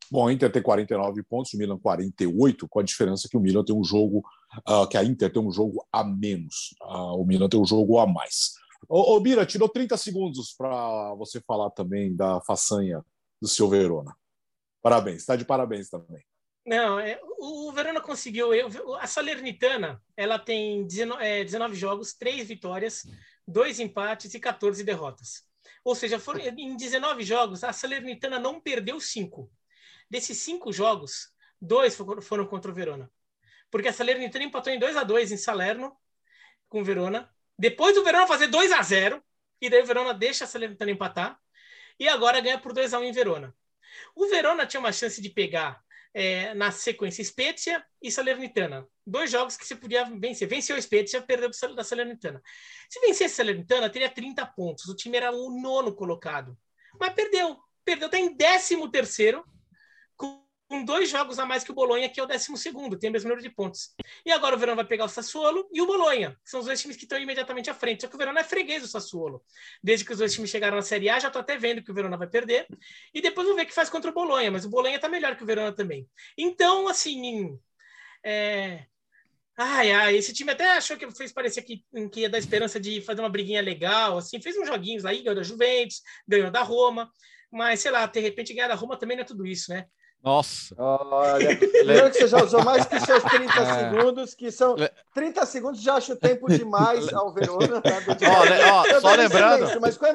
Bom, 0.09 0.27
a 0.27 0.33
Inter 0.33 0.51
tem 0.51 0.63
49 0.63 1.21
pontos, 1.21 1.53
o 1.53 1.57
Milan 1.59 1.77
48, 1.77 2.67
com 2.67 2.79
a 2.79 2.83
diferença 2.83 3.29
que 3.29 3.37
o 3.37 3.39
Milan 3.39 3.63
tem 3.63 3.75
um 3.75 3.83
jogo, 3.83 4.23
uh, 4.67 4.87
que 4.87 4.97
a 4.97 5.03
Inter 5.03 5.31
tem 5.31 5.43
um 5.43 5.51
jogo 5.51 5.85
a 5.91 6.03
menos, 6.03 6.75
uh, 6.81 7.21
o 7.21 7.23
Milan 7.23 7.47
tem 7.47 7.61
um 7.61 7.65
jogo 7.67 7.99
a 7.99 8.07
mais. 8.07 8.53
Ô, 8.89 9.19
Bira, 9.19 9.45
tirou 9.45 9.69
30 9.69 9.95
segundos 9.95 10.55
para 10.57 11.13
você 11.13 11.39
falar 11.41 11.69
também 11.69 12.15
da 12.15 12.41
façanha 12.41 13.05
do 13.39 13.47
seu 13.47 13.69
Verona. 13.69 14.11
Parabéns, 14.81 15.17
está 15.17 15.35
de 15.35 15.45
parabéns 15.45 15.87
também. 15.87 16.23
Não, 16.65 16.97
é, 16.99 17.19
o, 17.39 17.71
Verona 17.73 17.99
conseguiu. 17.99 18.53
Eu, 18.53 18.95
a 18.95 19.05
Salernitana 19.05 20.01
ela 20.15 20.39
tem 20.39 20.87
19, 20.87 21.23
é, 21.23 21.43
19 21.43 21.75
jogos, 21.75 22.13
3 22.13 22.47
vitórias, 22.47 23.03
2 23.47 23.79
empates 23.81 24.33
e 24.33 24.39
14 24.39 24.83
derrotas. 24.83 25.45
Ou 25.83 25.93
seja, 25.93 26.17
foram, 26.17 26.39
em 26.39 26.77
19 26.77 27.23
jogos, 27.23 27.63
a 27.63 27.73
Salernitana 27.73 28.39
não 28.39 28.61
perdeu 28.61 28.99
5. 28.99 29.51
Desses 30.09 30.37
5 30.37 30.71
jogos, 30.71 31.33
dois 31.61 31.97
foram 32.21 32.45
contra 32.47 32.71
o 32.71 32.73
Verona. 32.73 33.11
Porque 33.69 33.89
a 33.89 33.93
Salernitana 33.93 34.45
empatou 34.45 34.71
em 34.71 34.79
2 34.79 34.95
a 34.95 35.03
2 35.03 35.31
em 35.33 35.37
Salerno 35.37 35.95
com 36.69 36.81
o 36.81 36.83
Verona. 36.83 37.29
Depois 37.59 37.95
do 37.95 38.03
Verona 38.03 38.25
fazer 38.25 38.47
2 38.47 38.71
a 38.71 38.81
0 38.81 39.21
e 39.59 39.69
daí 39.69 39.81
o 39.81 39.85
Verona 39.85 40.13
deixa 40.13 40.45
a 40.45 40.47
Salernitana 40.47 40.91
empatar. 40.91 41.37
E 41.99 42.07
agora 42.07 42.39
ganha 42.39 42.59
por 42.59 42.71
2 42.71 42.93
a 42.93 42.99
1 42.99 43.03
em 43.03 43.11
Verona. 43.11 43.55
O 44.15 44.27
Verona 44.27 44.65
tinha 44.65 44.79
uma 44.79 44.91
chance 44.91 45.21
de 45.21 45.29
pegar 45.29 45.82
é, 46.13 46.53
na 46.53 46.71
sequência 46.71 47.23
Spezia 47.23 47.83
e 48.01 48.11
Salernitana. 48.11 48.87
Dois 49.05 49.31
jogos 49.31 49.57
que 49.57 49.65
se 49.65 49.75
podia 49.75 50.05
vencer. 50.05 50.47
Venceu 50.47 50.77
o 50.77 50.81
Spezia, 50.81 51.21
perdeu 51.21 51.49
da 51.75 51.83
Salernitana. 51.83 52.41
Se 52.89 52.99
vencesse 52.99 53.33
a 53.33 53.37
Salernitana, 53.37 53.89
teria 53.89 54.09
30 54.09 54.45
pontos. 54.47 54.85
O 54.85 54.95
time 54.95 55.17
era 55.17 55.31
o 55.31 55.49
nono 55.61 55.95
colocado. 55.95 56.57
Mas 56.99 57.13
perdeu. 57.13 57.57
Perdeu, 57.83 58.05
está 58.05 58.17
em 58.17 58.33
13 58.35 58.89
terceiro 58.89 59.43
com 60.73 60.83
dois 60.83 61.07
jogos 61.07 61.37
a 61.37 61.45
mais 61.45 61.63
que 61.63 61.69
o 61.69 61.75
Bolonha, 61.75 62.09
que 62.09 62.19
é 62.19 62.23
o 62.23 62.25
12 62.25 62.57
segundo, 62.57 62.97
tem 62.97 63.11
o 63.11 63.13
mesmo 63.13 63.29
número 63.29 63.47
de 63.47 63.53
pontos. 63.53 63.93
E 64.25 64.31
agora 64.31 64.55
o 64.55 64.57
Verão 64.57 64.75
vai 64.75 64.83
pegar 64.83 65.05
o 65.05 65.07
Sassuolo 65.07 65.69
e 65.71 65.79
o 65.79 65.85
Bolonha, 65.85 66.31
que 66.43 66.49
são 66.49 66.61
os 66.61 66.65
dois 66.65 66.81
times 66.81 66.97
que 66.97 67.03
estão 67.03 67.19
imediatamente 67.19 67.69
à 67.69 67.75
frente. 67.75 68.01
Só 68.01 68.07
que 68.07 68.15
o 68.15 68.17
Verão 68.17 68.35
é 68.35 68.43
freguês 68.43 68.81
do 68.81 68.87
Sassuolo. 68.87 69.43
Desde 69.83 70.03
que 70.03 70.11
os 70.11 70.17
dois 70.17 70.33
times 70.33 70.49
chegaram 70.49 70.75
na 70.75 70.81
Série 70.81 71.09
A, 71.09 71.19
já 71.19 71.27
estou 71.27 71.41
até 71.41 71.55
vendo 71.59 71.83
que 71.83 71.91
o 71.91 71.93
Verão 71.93 72.17
vai 72.17 72.27
perder. 72.27 72.65
E 73.13 73.21
depois 73.21 73.45
vamos 73.45 73.61
ver 73.61 73.65
o 73.65 73.67
que 73.67 73.73
faz 73.75 73.87
contra 73.87 74.09
o 74.09 74.13
Bolonha, 74.15 74.49
mas 74.49 74.65
o 74.65 74.69
Bolonha 74.69 74.95
está 74.95 75.07
melhor 75.07 75.35
que 75.35 75.43
o 75.43 75.45
Verão 75.45 75.71
também. 75.71 76.09
Então, 76.35 76.87
assim, 76.87 77.55
é... 78.25 78.87
Ai, 79.55 79.91
ai, 79.91 80.15
esse 80.15 80.33
time 80.33 80.51
até 80.51 80.71
achou 80.71 80.97
que 80.97 81.11
fez 81.11 81.31
parecer 81.31 81.61
que, 81.61 81.85
que 82.11 82.21
ia 82.21 82.29
dar 82.29 82.39
esperança 82.39 82.79
de 82.79 82.99
fazer 83.01 83.21
uma 83.21 83.29
briguinha 83.29 83.61
legal, 83.61 84.17
assim, 84.17 84.41
fez 84.41 84.57
uns 84.57 84.67
joguinhos 84.67 85.05
aí, 85.05 85.21
ganhou 85.21 85.35
da 85.35 85.43
Juventus, 85.43 86.01
ganhou 86.27 86.49
da 86.49 86.63
Roma, 86.63 87.11
mas 87.51 87.79
sei 87.79 87.91
lá, 87.91 88.07
de 88.07 88.19
repente 88.19 88.51
ganhar 88.55 88.67
da 88.67 88.73
Roma 88.73 88.97
também 88.97 89.15
não 89.15 89.21
é 89.21 89.27
tudo 89.27 89.45
isso, 89.45 89.71
né? 89.71 89.85
Nossa. 90.23 90.73
Olha, 90.77 91.49
lembrando 91.83 92.11
que 92.11 92.19
você 92.19 92.27
já 92.29 92.41
usou 92.41 92.63
mais 92.63 92.85
que 92.85 92.97
seus 93.01 93.21
30 93.23 93.51
é. 93.59 93.79
segundos, 93.79 94.33
que 94.33 94.49
são 94.51 94.75
30 95.13 95.45
segundos 95.45 95.81
já 95.81 95.95
acho 95.95 96.15
tempo 96.15 96.47
demais 96.47 97.11
ao 97.13 97.33
Verona. 97.33 97.67
Né, 97.67 98.71
ó, 98.71 98.81
ó, 98.81 99.01
só 99.01 99.15
lembrando, 99.15 99.65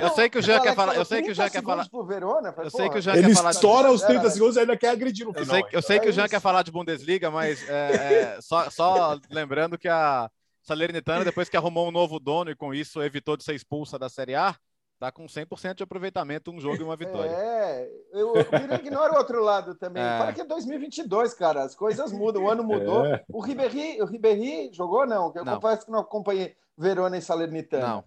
eu 0.00 0.10
sei 0.10 0.30
que 0.30 0.38
o 0.38 0.42
Jean 0.42 0.60
quer 0.60 0.74
falar, 0.74 0.96
eu 0.96 1.04
sei 1.04 1.20
que 1.20 1.30
o 1.30 1.34
Jean 1.34 1.50
quer 1.50 1.62
falar. 1.62 1.86
Verona, 2.06 2.54
eu 2.56 2.70
sei 2.70 2.88
que 2.88 2.98
o 2.98 3.02
Jean 3.02 3.16
Ele 3.16 3.28
quer 3.28 3.34
falar. 3.34 3.50
estoura 3.50 3.90
os 3.90 4.00
30 4.00 4.30
segundos 4.30 4.56
e 4.56 4.60
ainda 4.60 4.76
quer 4.78 4.90
agredir 4.90 5.26
no 5.26 5.34
final. 5.34 5.44
Eu 5.44 5.62
sei, 5.62 5.64
eu 5.72 5.82
sei 5.82 6.00
que 6.00 6.08
o 6.08 6.12
Jean 6.12 6.26
quer 6.26 6.40
falar 6.40 6.62
de 6.62 6.72
Bundesliga, 6.72 7.30
mas 7.30 7.68
é, 7.68 7.74
é, 7.74 8.38
só, 8.40 8.70
só 8.70 9.18
lembrando 9.30 9.76
que 9.76 9.88
a 9.88 10.30
Salernitana, 10.62 11.24
depois 11.24 11.50
que 11.50 11.56
arrumou 11.56 11.88
um 11.88 11.92
novo 11.92 12.18
dono 12.18 12.50
e 12.50 12.56
com 12.56 12.72
isso 12.72 13.02
evitou 13.02 13.36
de 13.36 13.44
ser 13.44 13.54
expulsa 13.54 13.98
da 13.98 14.08
Série 14.08 14.34
A, 14.34 14.54
Tá 14.98 15.12
com 15.12 15.26
100% 15.26 15.74
de 15.74 15.82
aproveitamento, 15.84 16.50
um 16.50 16.60
jogo 16.60 16.78
e 16.80 16.82
uma 16.82 16.96
vitória. 16.96 17.30
É, 17.30 17.88
eu, 18.12 18.34
eu 18.34 18.74
ignoro 18.74 19.14
o 19.14 19.18
outro 19.18 19.40
lado 19.40 19.76
também. 19.76 20.02
É. 20.02 20.18
Fala 20.18 20.32
que 20.32 20.40
é 20.40 20.44
2022, 20.44 21.34
cara, 21.34 21.62
as 21.62 21.76
coisas 21.76 22.10
mudam, 22.10 22.42
o 22.42 22.50
ano 22.50 22.64
mudou. 22.64 23.06
É. 23.06 23.24
O 23.28 23.40
Ribéry, 23.40 24.02
o 24.02 24.06
Ribéry 24.06 24.72
jogou 24.72 25.06
não? 25.06 25.32
Eu 25.36 25.44
não. 25.44 25.54
confesso 25.54 25.86
que 25.86 25.92
não 25.92 26.00
acompanhei 26.00 26.56
Verona 26.76 27.16
e 27.16 27.22
Salernitana. 27.22 27.86
Não. 27.86 28.04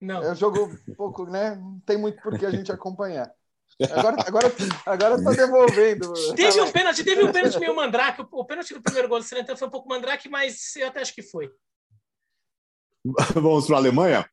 Não. 0.00 0.22
Eu 0.22 0.34
jogo 0.34 0.70
um 0.88 0.94
pouco, 0.94 1.26
né? 1.26 1.54
Não 1.54 1.80
tem 1.80 1.98
muito 1.98 2.22
por 2.22 2.38
que 2.38 2.46
a 2.46 2.50
gente 2.50 2.72
acompanhar. 2.72 3.30
Agora, 3.90 4.16
agora, 4.26 4.46
agora 4.86 5.22
tá 5.22 5.30
devolvendo. 5.32 6.12
Teve 6.34 6.60
um 6.62 6.72
pênalti, 6.72 7.04
teve 7.04 7.24
um 7.24 7.32
pênalti 7.32 7.58
meio 7.58 7.76
mandrake. 7.76 8.24
O 8.30 8.44
pênalti 8.44 8.72
do 8.72 8.80
primeiro 8.80 9.08
gol 9.08 9.18
do 9.18 9.24
Salernitana 9.24 9.58
foi 9.58 9.68
um 9.68 9.70
pouco 9.70 9.88
mandrake, 9.88 10.30
mas 10.30 10.74
eu 10.76 10.86
até 10.86 11.00
acho 11.00 11.14
que 11.14 11.22
foi. 11.22 11.50
Vamos 13.34 13.66
para 13.66 13.76
a 13.76 13.78
Alemanha? 13.78 14.30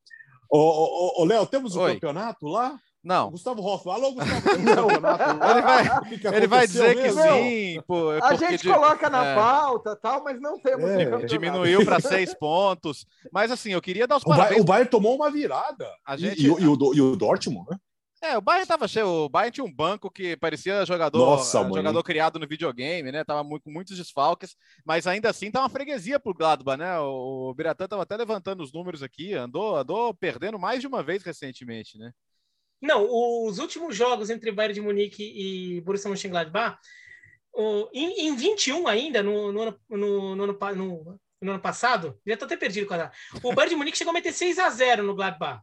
Ô, 0.55 0.59
ô, 0.59 1.21
ô 1.23 1.25
Léo, 1.25 1.47
temos 1.47 1.75
um 1.75 1.81
Oi. 1.81 1.95
campeonato 1.95 2.45
lá? 2.45 2.79
Não. 3.03 3.31
Gustavo 3.31 3.59
Hoffman. 3.63 3.95
Alô, 3.95 4.13
Gustavo. 4.13 4.59
Não. 4.59 4.87
ele 4.87 5.61
vai, 5.63 6.19
que 6.19 6.27
ele 6.27 6.47
vai 6.47 6.67
dizer 6.67 6.95
mesmo? 6.95 7.21
que 7.23 7.27
sim. 7.27 7.81
Pô, 7.87 8.11
a 8.11 8.35
gente 8.35 8.61
de, 8.61 8.69
coloca 8.71 9.09
na 9.09 9.25
é, 9.25 9.35
pauta 9.35 9.95
tal, 9.95 10.23
mas 10.23 10.39
não 10.39 10.59
temos. 10.59 10.87
É. 10.91 11.25
Diminuiu 11.25 11.83
para 11.83 11.99
seis 11.99 12.33
pontos. 12.37 13.03
Mas 13.31 13.49
assim, 13.49 13.71
eu 13.71 13.81
queria 13.81 14.05
dar 14.05 14.17
os 14.17 14.23
parabéns. 14.23 14.61
O 14.61 14.63
Bayern 14.63 14.91
tomou 14.91 15.15
uma 15.15 15.31
virada. 15.31 15.89
A 16.05 16.15
gente... 16.15 16.39
e, 16.39 16.45
e, 16.45 16.47
e, 16.47 16.67
o, 16.67 16.93
e 16.93 17.01
o 17.01 17.15
Dortmund, 17.15 17.67
né? 17.71 17.77
É, 18.23 18.37
o 18.37 18.41
Bayern 18.41 18.65
tava 18.65 18.87
cheio. 18.87 19.05
O 19.05 19.27
Bayern 19.27 19.51
tinha 19.51 19.65
um 19.65 19.73
banco 19.73 20.09
que 20.09 20.37
parecia 20.37 20.85
jogador, 20.85 21.17
Nossa, 21.17 21.59
uh, 21.59 21.75
jogador 21.75 22.01
criado 22.03 22.39
no 22.39 22.47
videogame, 22.47 23.11
né? 23.11 23.21
Tava 23.21 23.43
muito, 23.43 23.63
com 23.63 23.69
muitos 23.69 23.97
desfalques, 23.97 24.55
mas 24.85 25.05
ainda 25.05 25.29
assim 25.29 25.51
tá 25.51 25.59
uma 25.59 25.67
freguesia 25.67 26.17
pro 26.17 26.33
Gladbach, 26.33 26.79
né? 26.79 26.97
O, 26.99 27.49
o 27.49 27.53
Biratã 27.53 27.85
tava 27.85 28.03
até 28.03 28.15
levantando 28.15 28.63
os 28.63 28.71
números 28.71 29.03
aqui, 29.03 29.33
andou, 29.33 29.75
andou 29.75 30.13
perdendo 30.13 30.57
mais 30.57 30.79
de 30.79 30.87
uma 30.87 31.03
vez 31.03 31.21
recentemente, 31.21 31.97
né? 31.97 32.13
Não, 32.81 33.05
os 33.45 33.59
últimos 33.59 33.93
jogos 33.93 34.29
entre 34.29 34.53
Bayern 34.53 34.73
de 34.73 34.81
Munique 34.81 35.23
e 35.23 35.81
Borussia 35.81 36.09
Mönchengladbach, 36.09 36.77
o, 37.51 37.89
em, 37.93 38.27
em 38.27 38.35
21 38.37 38.87
ainda, 38.87 39.21
no, 39.21 39.51
no, 39.51 39.65
no, 39.89 40.35
no, 40.37 40.47
no, 40.47 41.19
no 41.41 41.51
ano 41.51 41.61
passado, 41.61 42.17
já 42.25 42.37
tô 42.37 42.45
até 42.45 42.55
perdido 42.55 42.87
com 42.87 42.93
a 42.93 43.11
O 43.43 43.53
Bayern 43.53 43.71
de 43.71 43.75
Munique 43.75 43.97
chegou 43.97 44.11
a 44.11 44.13
meter 44.13 44.31
6 44.31 44.59
a 44.59 44.69
0 44.69 45.03
no 45.03 45.13
Gladbach 45.13 45.61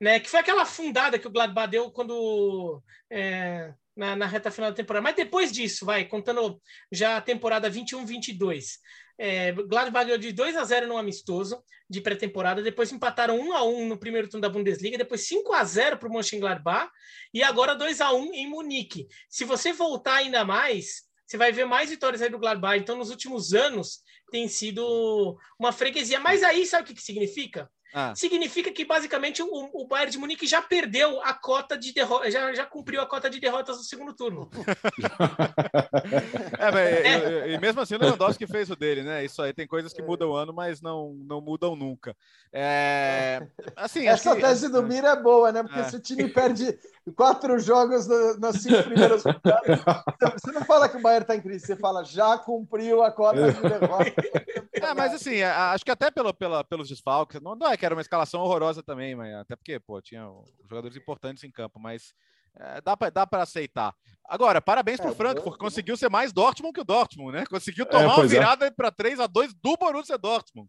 né? 0.00 0.18
Que 0.18 0.30
foi 0.30 0.40
aquela 0.40 0.64
fundada 0.64 1.18
que 1.18 1.26
o 1.26 1.30
Gladbach 1.30 1.70
deu 1.70 1.90
quando 1.90 2.82
é, 3.10 3.74
na, 3.96 4.16
na, 4.16 4.26
reta 4.26 4.50
final 4.50 4.70
da 4.70 4.76
temporada. 4.76 5.02
Mas 5.02 5.16
depois 5.16 5.52
disso, 5.52 5.84
vai, 5.84 6.04
contando 6.06 6.60
já 6.90 7.16
a 7.16 7.20
temporada 7.20 7.70
21-22. 7.70 8.78
É, 9.18 9.52
Gladbach 9.52 10.06
ganhou 10.06 10.18
de 10.18 10.32
2 10.32 10.56
a 10.56 10.64
0 10.64 10.86
no 10.86 10.96
amistoso 10.96 11.62
de 11.88 12.00
pré-temporada, 12.00 12.62
depois 12.62 12.90
empataram 12.92 13.38
1 13.38 13.52
a 13.52 13.64
1 13.64 13.88
no 13.88 13.98
primeiro 13.98 14.28
turno 14.28 14.40
da 14.40 14.48
Bundesliga, 14.48 14.96
depois 14.96 15.26
5 15.26 15.52
a 15.52 15.64
0 15.64 15.98
para 15.98 16.08
o 16.08 16.12
Mönchengladbach 16.12 16.90
e 17.34 17.42
agora 17.42 17.74
2 17.74 18.00
a 18.00 18.12
1 18.12 18.32
em 18.32 18.48
Munique. 18.48 19.08
Se 19.28 19.44
você 19.44 19.72
voltar 19.72 20.14
ainda 20.14 20.44
mais, 20.44 21.02
você 21.26 21.36
vai 21.36 21.52
ver 21.52 21.66
mais 21.66 21.90
vitórias 21.90 22.22
aí 22.22 22.30
do 22.30 22.38
Gladbach. 22.38 22.78
Então, 22.78 22.96
nos 22.96 23.10
últimos 23.10 23.52
anos, 23.52 24.00
tem 24.30 24.48
sido 24.48 25.36
uma 25.58 25.72
freguesia. 25.72 26.18
Mas 26.18 26.42
aí, 26.42 26.64
sabe 26.64 26.84
o 26.84 26.86
que, 26.86 26.94
que 26.94 27.02
significa? 27.02 27.70
Ah. 27.92 28.14
Significa 28.14 28.70
que 28.70 28.84
basicamente 28.84 29.42
o, 29.42 29.48
o, 29.72 29.86
Bayern 29.86 30.12
de 30.12 30.18
Munique 30.18 30.46
já 30.46 30.62
perdeu 30.62 31.20
a 31.22 31.34
cota 31.34 31.76
de 31.76 31.92
derrotas, 31.92 32.32
já, 32.32 32.54
já 32.54 32.64
cumpriu 32.64 33.00
a 33.00 33.06
cota 33.06 33.28
de 33.28 33.40
derrotas 33.40 33.78
no 33.78 33.82
segundo 33.82 34.14
turno. 34.14 34.48
é, 36.58 36.70
mas, 36.70 36.76
é. 36.76 37.48
E, 37.48 37.54
e, 37.54 37.58
mesmo 37.58 37.80
assim 37.80 37.96
o 37.96 37.98
Lewandowski 37.98 38.46
fez 38.46 38.70
o 38.70 38.76
dele, 38.76 39.02
né? 39.02 39.24
Isso 39.24 39.42
aí 39.42 39.52
tem 39.52 39.66
coisas 39.66 39.92
que 39.92 40.02
mudam 40.02 40.30
o 40.30 40.36
ano, 40.36 40.52
mas 40.52 40.80
não, 40.80 41.14
não 41.14 41.40
mudam 41.40 41.74
nunca. 41.74 42.16
É, 42.52 43.44
assim, 43.74 44.06
Essa 44.06 44.36
que, 44.36 44.40
tese 44.40 44.68
do 44.68 44.82
Mira 44.82 45.08
é 45.08 45.20
boa, 45.20 45.50
né? 45.50 45.62
Porque 45.62 45.80
é. 45.80 45.84
se 45.84 45.96
o 45.96 46.00
time 46.00 46.28
perde 46.28 46.78
quatro 47.12 47.58
jogos 47.58 48.06
nas 48.38 48.56
cinco 48.56 48.82
primeiras 48.84 49.22
rodadas, 49.22 49.80
você 50.40 50.52
não 50.52 50.64
fala 50.64 50.88
que 50.88 50.96
o 50.96 51.02
Bayern 51.02 51.22
está 51.22 51.36
em 51.36 51.40
crise, 51.40 51.66
você 51.66 51.76
fala 51.76 52.04
já 52.04 52.38
cumpriu 52.38 53.02
a 53.02 53.10
cota 53.10 53.52
de 53.52 53.60
derrotas. 53.60 54.14
É, 54.72 54.94
mas 54.94 55.12
assim, 55.12 55.36
é, 55.36 55.50
acho 55.50 55.84
que 55.84 55.90
até 55.90 56.10
pelo, 56.10 56.32
pela, 56.32 56.64
pelos 56.64 56.88
desfalques, 56.88 57.38
não, 57.42 57.54
não 57.54 57.70
é 57.70 57.76
que 57.76 57.84
era 57.84 57.94
uma 57.94 58.00
escalação 58.00 58.40
horrorosa 58.40 58.82
também, 58.82 59.14
mas 59.14 59.34
até 59.34 59.54
porque, 59.54 59.78
pô, 59.78 60.00
tinha 60.00 60.26
jogadores 60.62 60.96
importantes 60.96 61.44
em 61.44 61.50
campo, 61.50 61.78
mas 61.78 62.14
é, 62.58 62.80
dá 62.80 62.96
para 62.96 63.10
dá 63.10 63.28
aceitar. 63.32 63.94
Agora, 64.24 64.60
parabéns 64.60 64.98
é, 64.98 65.02
para 65.02 65.12
o 65.12 65.14
Frankfurt, 65.14 65.58
conseguiu 65.58 65.96
ser 65.96 66.08
mais 66.08 66.32
Dortmund 66.32 66.72
que 66.72 66.80
o 66.80 66.84
Dortmund, 66.84 67.32
né? 67.32 67.44
Conseguiu 67.46 67.86
tomar 67.86 68.04
é, 68.04 68.06
uma 68.06 68.24
é. 68.24 68.28
virada 68.28 68.72
para 68.72 68.90
3 68.90 69.20
a 69.20 69.26
2 69.26 69.54
do 69.54 69.76
Borussia 69.76 70.16
Dortmund. 70.16 70.68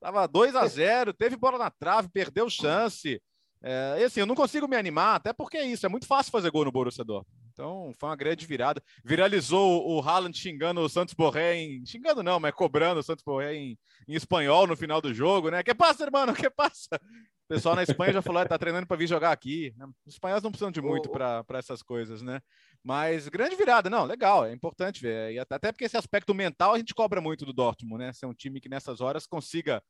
Tava 0.00 0.26
2 0.26 0.56
a 0.56 0.66
0 0.68 1.12
teve 1.12 1.36
bola 1.36 1.58
na 1.58 1.70
trave, 1.70 2.08
perdeu 2.08 2.48
chance. 2.48 3.20
É, 3.62 3.98
e 4.00 4.04
assim, 4.04 4.20
eu 4.20 4.26
não 4.26 4.34
consigo 4.34 4.66
me 4.66 4.76
animar, 4.76 5.16
até 5.16 5.32
porque 5.32 5.58
é 5.58 5.66
isso, 5.66 5.84
é 5.84 5.88
muito 5.88 6.06
fácil 6.06 6.32
fazer 6.32 6.50
gol 6.50 6.64
no 6.64 6.72
Borussia 6.72 7.04
Dortmund. 7.04 7.40
Então, 7.52 7.92
foi 7.98 8.08
uma 8.08 8.16
grande 8.16 8.46
virada. 8.46 8.82
Viralizou 9.04 9.86
o 9.86 10.00
Haaland 10.00 10.36
xingando 10.36 10.80
o 10.80 10.88
Santos 10.88 11.12
Borré 11.12 11.56
em... 11.56 11.84
Xingando 11.84 12.22
não, 12.22 12.40
mas 12.40 12.54
cobrando 12.54 13.00
o 13.00 13.02
Santos 13.02 13.22
Borré 13.22 13.54
em, 13.54 13.78
em 14.08 14.14
espanhol 14.14 14.66
no 14.66 14.76
final 14.76 15.00
do 15.00 15.12
jogo, 15.12 15.50
né? 15.50 15.62
Que 15.62 15.74
passa, 15.74 16.04
irmão? 16.04 16.32
Que 16.32 16.48
passa? 16.48 16.88
O 16.94 17.48
pessoal 17.48 17.76
na 17.76 17.82
Espanha 17.82 18.14
já 18.14 18.22
falou, 18.22 18.46
tá 18.46 18.56
treinando 18.56 18.86
para 18.86 18.96
vir 18.96 19.08
jogar 19.08 19.32
aqui. 19.32 19.74
Os 20.06 20.14
espanhóis 20.14 20.42
não 20.42 20.50
precisam 20.50 20.70
de 20.70 20.80
muito 20.80 21.10
para 21.10 21.44
essas 21.54 21.82
coisas, 21.82 22.22
né? 22.22 22.40
Mas 22.82 23.28
grande 23.28 23.56
virada, 23.56 23.90
não, 23.90 24.04
legal, 24.04 24.46
é 24.46 24.52
importante 24.54 25.02
ver. 25.02 25.32
E 25.32 25.38
até 25.38 25.70
porque 25.70 25.84
esse 25.84 25.98
aspecto 25.98 26.32
mental 26.32 26.72
a 26.72 26.78
gente 26.78 26.94
cobra 26.94 27.20
muito 27.20 27.44
do 27.44 27.52
Dortmund, 27.52 28.04
né? 28.04 28.12
Ser 28.12 28.24
um 28.24 28.32
time 28.32 28.60
que 28.60 28.70
nessas 28.70 29.02
horas 29.02 29.26
consiga 29.26 29.82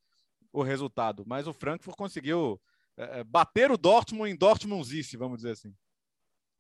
o 0.53 0.63
resultado. 0.63 1.23
Mas 1.25 1.47
o 1.47 1.53
Frankfurt 1.53 1.97
conseguiu 1.97 2.61
é, 2.97 3.21
é, 3.21 3.25
bater 3.25 3.71
o 3.71 3.79
Dortmund 3.79 4.31
em 4.31 4.37
Dortmundice, 4.37 5.17
vamos 5.17 5.39
dizer 5.39 5.53
assim. 5.53 5.75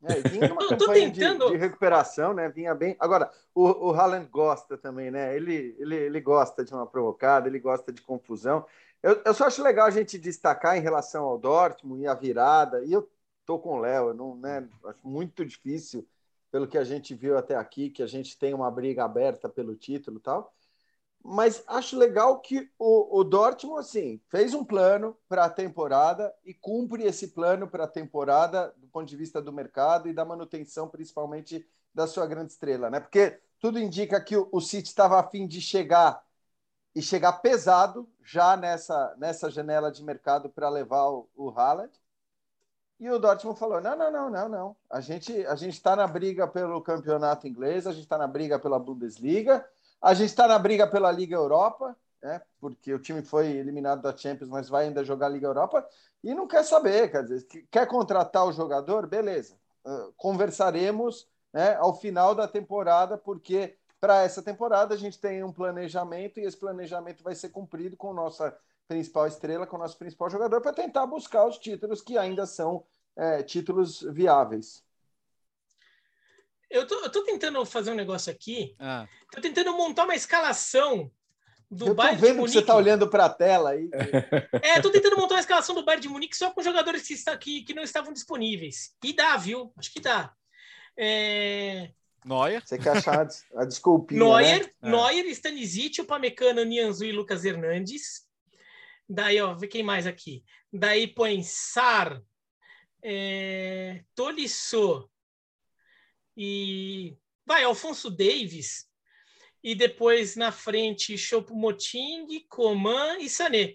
É, 0.02 0.20
vinha 0.28 0.48
numa 0.48 0.66
campanha 0.68 1.12
tentando... 1.12 1.46
de, 1.46 1.52
de, 1.52 1.58
recuperação, 1.58 2.32
né? 2.32 2.48
Vinha 2.48 2.74
bem. 2.74 2.96
Agora, 2.98 3.30
o, 3.54 3.88
o 3.88 3.92
Haaland 3.92 4.26
gosta 4.28 4.78
também, 4.78 5.10
né? 5.10 5.36
Ele, 5.36 5.76
ele, 5.78 5.96
ele 5.96 6.20
gosta 6.20 6.64
de 6.64 6.72
uma 6.72 6.86
provocada, 6.86 7.48
ele 7.48 7.58
gosta 7.58 7.92
de 7.92 8.00
confusão. 8.00 8.64
Eu, 9.02 9.20
eu 9.24 9.34
só 9.34 9.46
acho 9.46 9.62
legal 9.62 9.86
a 9.86 9.90
gente 9.90 10.18
destacar 10.18 10.76
em 10.76 10.80
relação 10.80 11.24
ao 11.24 11.38
Dortmund 11.38 12.02
e 12.02 12.06
a 12.06 12.14
virada. 12.14 12.82
E 12.84 12.92
eu 12.92 13.10
tô 13.44 13.58
com 13.58 13.74
o 13.74 13.80
Léo, 13.80 14.14
não, 14.14 14.36
né? 14.36 14.66
Acho 14.86 15.06
muito 15.06 15.44
difícil, 15.44 16.06
pelo 16.50 16.66
que 16.66 16.78
a 16.78 16.84
gente 16.84 17.14
viu 17.14 17.36
até 17.36 17.54
aqui, 17.56 17.90
que 17.90 18.02
a 18.02 18.06
gente 18.06 18.38
tem 18.38 18.54
uma 18.54 18.70
briga 18.70 19.04
aberta 19.04 19.48
pelo 19.48 19.76
título 19.76 20.18
e 20.18 20.20
tal 20.20 20.54
mas 21.22 21.62
acho 21.66 21.98
legal 21.98 22.40
que 22.40 22.70
o, 22.78 23.20
o 23.20 23.24
Dortmund 23.24 23.80
assim 23.80 24.20
fez 24.28 24.54
um 24.54 24.64
plano 24.64 25.16
para 25.28 25.44
a 25.44 25.50
temporada 25.50 26.34
e 26.44 26.54
cumpre 26.54 27.04
esse 27.04 27.28
plano 27.28 27.68
para 27.68 27.84
a 27.84 27.88
temporada 27.88 28.74
do 28.78 28.88
ponto 28.88 29.06
de 29.06 29.16
vista 29.16 29.40
do 29.40 29.52
mercado 29.52 30.08
e 30.08 30.14
da 30.14 30.24
manutenção 30.24 30.88
principalmente 30.88 31.66
da 31.94 32.06
sua 32.06 32.26
grande 32.26 32.52
estrela, 32.52 32.88
né? 32.88 33.00
Porque 33.00 33.38
tudo 33.58 33.78
indica 33.78 34.20
que 34.20 34.36
o, 34.36 34.48
o 34.50 34.60
City 34.60 34.88
estava 34.88 35.20
a 35.20 35.28
fim 35.28 35.46
de 35.46 35.60
chegar 35.60 36.24
e 36.94 37.02
chegar 37.02 37.34
pesado 37.34 38.08
já 38.24 38.56
nessa 38.56 39.14
nessa 39.18 39.50
janela 39.50 39.92
de 39.92 40.02
mercado 40.02 40.48
para 40.48 40.68
levar 40.68 41.06
o, 41.10 41.28
o 41.36 41.50
Haaland. 41.50 41.92
E 42.98 43.08
o 43.10 43.18
Dortmund 43.18 43.58
falou: 43.58 43.80
não, 43.80 43.96
não, 43.96 44.10
não, 44.10 44.30
não, 44.30 44.48
não. 44.48 44.76
A 44.88 45.00
gente 45.00 45.46
a 45.46 45.54
gente 45.54 45.74
está 45.74 45.94
na 45.94 46.06
briga 46.06 46.48
pelo 46.48 46.80
campeonato 46.80 47.46
inglês, 47.46 47.86
a 47.86 47.92
gente 47.92 48.04
está 48.04 48.16
na 48.16 48.26
briga 48.26 48.58
pela 48.58 48.78
Bundesliga 48.78 49.66
a 50.00 50.14
gente 50.14 50.30
está 50.30 50.48
na 50.48 50.58
briga 50.58 50.86
pela 50.86 51.10
Liga 51.10 51.36
Europa, 51.36 51.96
né? 52.22 52.40
porque 52.60 52.92
o 52.92 52.98
time 52.98 53.22
foi 53.22 53.48
eliminado 53.48 54.02
da 54.02 54.16
Champions, 54.16 54.48
mas 54.48 54.68
vai 54.68 54.86
ainda 54.86 55.04
jogar 55.04 55.26
a 55.26 55.30
Liga 55.30 55.46
Europa 55.46 55.86
e 56.22 56.34
não 56.34 56.46
quer 56.46 56.64
saber, 56.64 57.10
quer 57.10 57.24
dizer, 57.24 57.46
quer 57.70 57.86
contratar 57.86 58.46
o 58.46 58.52
jogador, 58.52 59.06
beleza. 59.06 59.56
Uh, 59.84 60.12
conversaremos 60.16 61.26
né, 61.52 61.74
ao 61.76 61.94
final 61.94 62.34
da 62.34 62.46
temporada, 62.46 63.16
porque 63.16 63.76
para 64.00 64.22
essa 64.22 64.42
temporada 64.42 64.94
a 64.94 64.98
gente 64.98 65.18
tem 65.18 65.42
um 65.44 65.52
planejamento 65.52 66.38
e 66.38 66.44
esse 66.44 66.56
planejamento 66.56 67.22
vai 67.22 67.34
ser 67.34 67.50
cumprido 67.50 67.96
com 67.96 68.12
nossa 68.12 68.56
principal 68.88 69.26
estrela, 69.26 69.66
com 69.66 69.76
o 69.76 69.78
nosso 69.78 69.96
principal 69.98 70.28
jogador, 70.28 70.60
para 70.60 70.72
tentar 70.72 71.06
buscar 71.06 71.46
os 71.46 71.58
títulos 71.58 72.02
que 72.02 72.18
ainda 72.18 72.46
são 72.46 72.84
é, 73.14 73.42
títulos 73.42 74.02
viáveis. 74.02 74.82
Eu 76.70 76.86
tô, 76.86 76.94
eu 77.00 77.10
tô 77.10 77.24
tentando 77.24 77.64
fazer 77.66 77.90
um 77.90 77.96
negócio 77.96 78.30
aqui. 78.30 78.76
Ah. 78.78 79.08
Tô 79.32 79.40
tentando 79.40 79.72
montar 79.72 80.04
uma 80.04 80.14
escalação 80.14 81.10
do 81.68 81.88
eu 81.88 81.94
Bayern 81.94 82.20
de 82.20 82.32
Munique. 82.32 82.46
Que 82.46 82.52
você 82.60 82.62
tá 82.64 82.76
olhando 82.76 83.10
para 83.10 83.24
a 83.24 83.30
tela 83.30 83.70
aí. 83.70 83.90
É, 84.62 84.80
tô 84.80 84.90
tentando 84.90 85.16
montar 85.16 85.34
uma 85.34 85.40
escalação 85.40 85.74
do 85.74 85.84
Bayern 85.84 86.02
de 86.02 86.08
Munique 86.08 86.36
só 86.36 86.52
com 86.52 86.62
jogadores 86.62 87.06
que, 87.06 87.14
está, 87.14 87.36
que, 87.36 87.62
que 87.64 87.74
não 87.74 87.82
estavam 87.82 88.12
disponíveis. 88.12 88.94
E 89.02 89.12
dá, 89.12 89.36
viu? 89.36 89.72
Acho 89.76 89.92
que 89.92 90.00
dá. 90.00 90.32
É... 90.96 91.90
Neuer. 92.24 92.62
Você 92.64 92.78
quer 92.78 92.96
achar 92.96 93.26
a 93.56 93.64
desculpinha, 93.64 94.20
Neuer, 94.20 94.64
né? 94.64 94.70
É. 94.82 94.90
Neuer, 94.90 95.26
Stanisic, 95.26 96.00
Upamecano, 96.00 96.64
Nianzu 96.64 97.04
e 97.04 97.12
Lucas 97.12 97.44
Hernandes. 97.44 98.26
Daí, 99.08 99.40
ó, 99.40 99.54
vê 99.54 99.66
quem 99.66 99.82
mais 99.82 100.06
aqui. 100.06 100.44
Daí 100.72 101.08
põe 101.08 101.42
Sar, 101.42 102.22
é, 103.02 104.04
Tolisso 104.14 105.09
e 106.42 107.18
vai 107.44 107.62
Alfonso 107.64 108.10
Davis 108.10 108.88
e 109.62 109.74
depois 109.74 110.36
na 110.36 110.50
frente 110.50 111.18
Choupo-Moting, 111.18 112.46
Coman 112.48 113.18
e 113.18 113.28
Sané. 113.28 113.74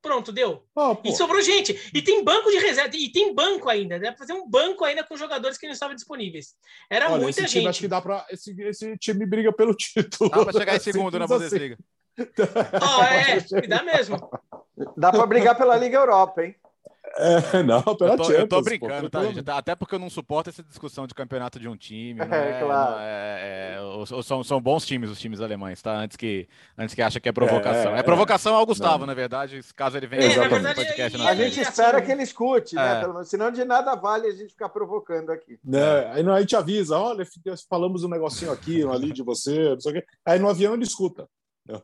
Pronto, 0.00 0.30
deu. 0.30 0.64
Pô. 0.72 0.96
E 1.04 1.12
sobrou 1.12 1.42
gente. 1.42 1.90
E 1.92 2.00
tem 2.00 2.22
banco 2.22 2.48
de 2.48 2.58
reserva. 2.58 2.96
E 2.96 3.10
tem 3.10 3.34
banco 3.34 3.68
ainda. 3.68 3.98
Dá 3.98 4.12
pra 4.12 4.18
fazer 4.18 4.34
um 4.34 4.48
banco 4.48 4.84
ainda 4.84 5.02
com 5.02 5.16
jogadores 5.16 5.58
que 5.58 5.66
não 5.66 5.72
estavam 5.72 5.96
disponíveis. 5.96 6.54
Era 6.88 7.10
Olha, 7.10 7.22
muita 7.22 7.46
gente. 7.48 7.66
acho 7.66 7.80
que 7.80 7.88
dá 7.88 8.00
pra. 8.00 8.24
Esse, 8.30 8.54
esse 8.62 8.96
time 8.96 9.26
briga 9.26 9.52
pelo 9.52 9.74
título. 9.74 10.30
Dá 10.30 10.44
pra 10.44 10.52
chegar 10.52 10.76
em 10.76 10.80
segundo 10.80 11.18
na 11.18 11.26
Simples 11.26 11.52
assim. 11.52 11.58
Bundesliga. 11.58 11.78
Ó, 12.80 13.02
é, 13.02 13.66
dá 13.66 13.82
mesmo. 13.82 14.30
Dá 14.96 15.10
para 15.10 15.26
brigar 15.26 15.58
pela 15.58 15.76
Liga 15.76 15.98
Europa, 15.98 16.44
hein? 16.44 16.54
É, 17.16 17.62
não, 17.62 17.82
pela 17.82 18.12
Eu 18.12 18.16
tô, 18.16 18.22
eu 18.22 18.26
Champions, 18.26 18.48
tô 18.48 18.56
pô, 18.56 18.62
brincando, 18.62 19.10
tá, 19.10 19.18
tranquilo. 19.18 19.34
gente? 19.34 19.50
Até 19.50 19.74
porque 19.74 19.94
eu 19.94 19.98
não 19.98 20.08
suporto 20.08 20.48
essa 20.48 20.62
discussão 20.62 21.06
de 21.06 21.14
campeonato 21.14 21.58
de 21.58 21.68
um 21.68 21.76
time. 21.76 22.14
Não 22.24 22.24
É, 22.34 22.50
é, 22.56 22.60
claro. 22.64 22.90
não 22.92 23.00
é- 23.00 23.74
é- 23.76 23.80
os- 23.80 24.26
são, 24.26 24.44
são 24.44 24.60
bons 24.60 24.86
times 24.86 25.10
os 25.10 25.18
times 25.18 25.40
alemães, 25.40 25.82
tá? 25.82 25.92
Antes 25.92 26.16
que, 26.16 26.48
antes 26.78 26.94
que 26.94 27.02
acha 27.02 27.18
que 27.20 27.28
é 27.28 27.32
provocação. 27.32 27.92
É, 27.92 27.96
É, 27.96 28.00
é. 28.00 28.02
provocação 28.02 28.54
ao 28.54 28.64
Gustavo, 28.64 29.00
Não. 29.00 29.06
na 29.08 29.14
verdade, 29.14 29.60
caso 29.74 29.96
ele 29.96 30.06
venha 30.06 30.22
É, 30.22 30.48
verdade, 30.48 30.74
podcast. 30.76 31.20
A 31.20 31.34
gente 31.34 31.60
assim- 31.60 31.70
espera 31.70 32.00
que 32.00 32.12
ele 32.12 32.22
escute, 32.22 32.74
né? 32.76 32.98
É. 32.98 33.00
Pelo 33.00 33.14
menos, 33.14 33.28
senão 33.28 33.50
de 33.50 33.64
nada 33.64 33.94
vale 33.96 34.28
a 34.28 34.32
gente 34.32 34.50
ficar 34.50 34.68
provocando 34.68 35.30
aqui. 35.30 35.58
Né? 35.64 36.12
Aí 36.12 36.22
não- 36.22 36.32
a 36.34 36.40
gente 36.40 36.54
avisa, 36.54 36.96
olha, 36.96 37.26
falamos 37.68 38.04
um 38.04 38.08
negocinho 38.08 38.52
aqui, 38.52 38.84
um 38.84 38.92
ali 38.92 39.12
de 39.12 39.22
você, 39.22 39.70
não 39.70 39.80
sei 39.80 39.90
o 39.90 39.94
quê. 39.96 40.04
Aí 40.24 40.38
no 40.38 40.48
avião 40.48 40.74
ele 40.74 40.84
escuta. 40.84 41.26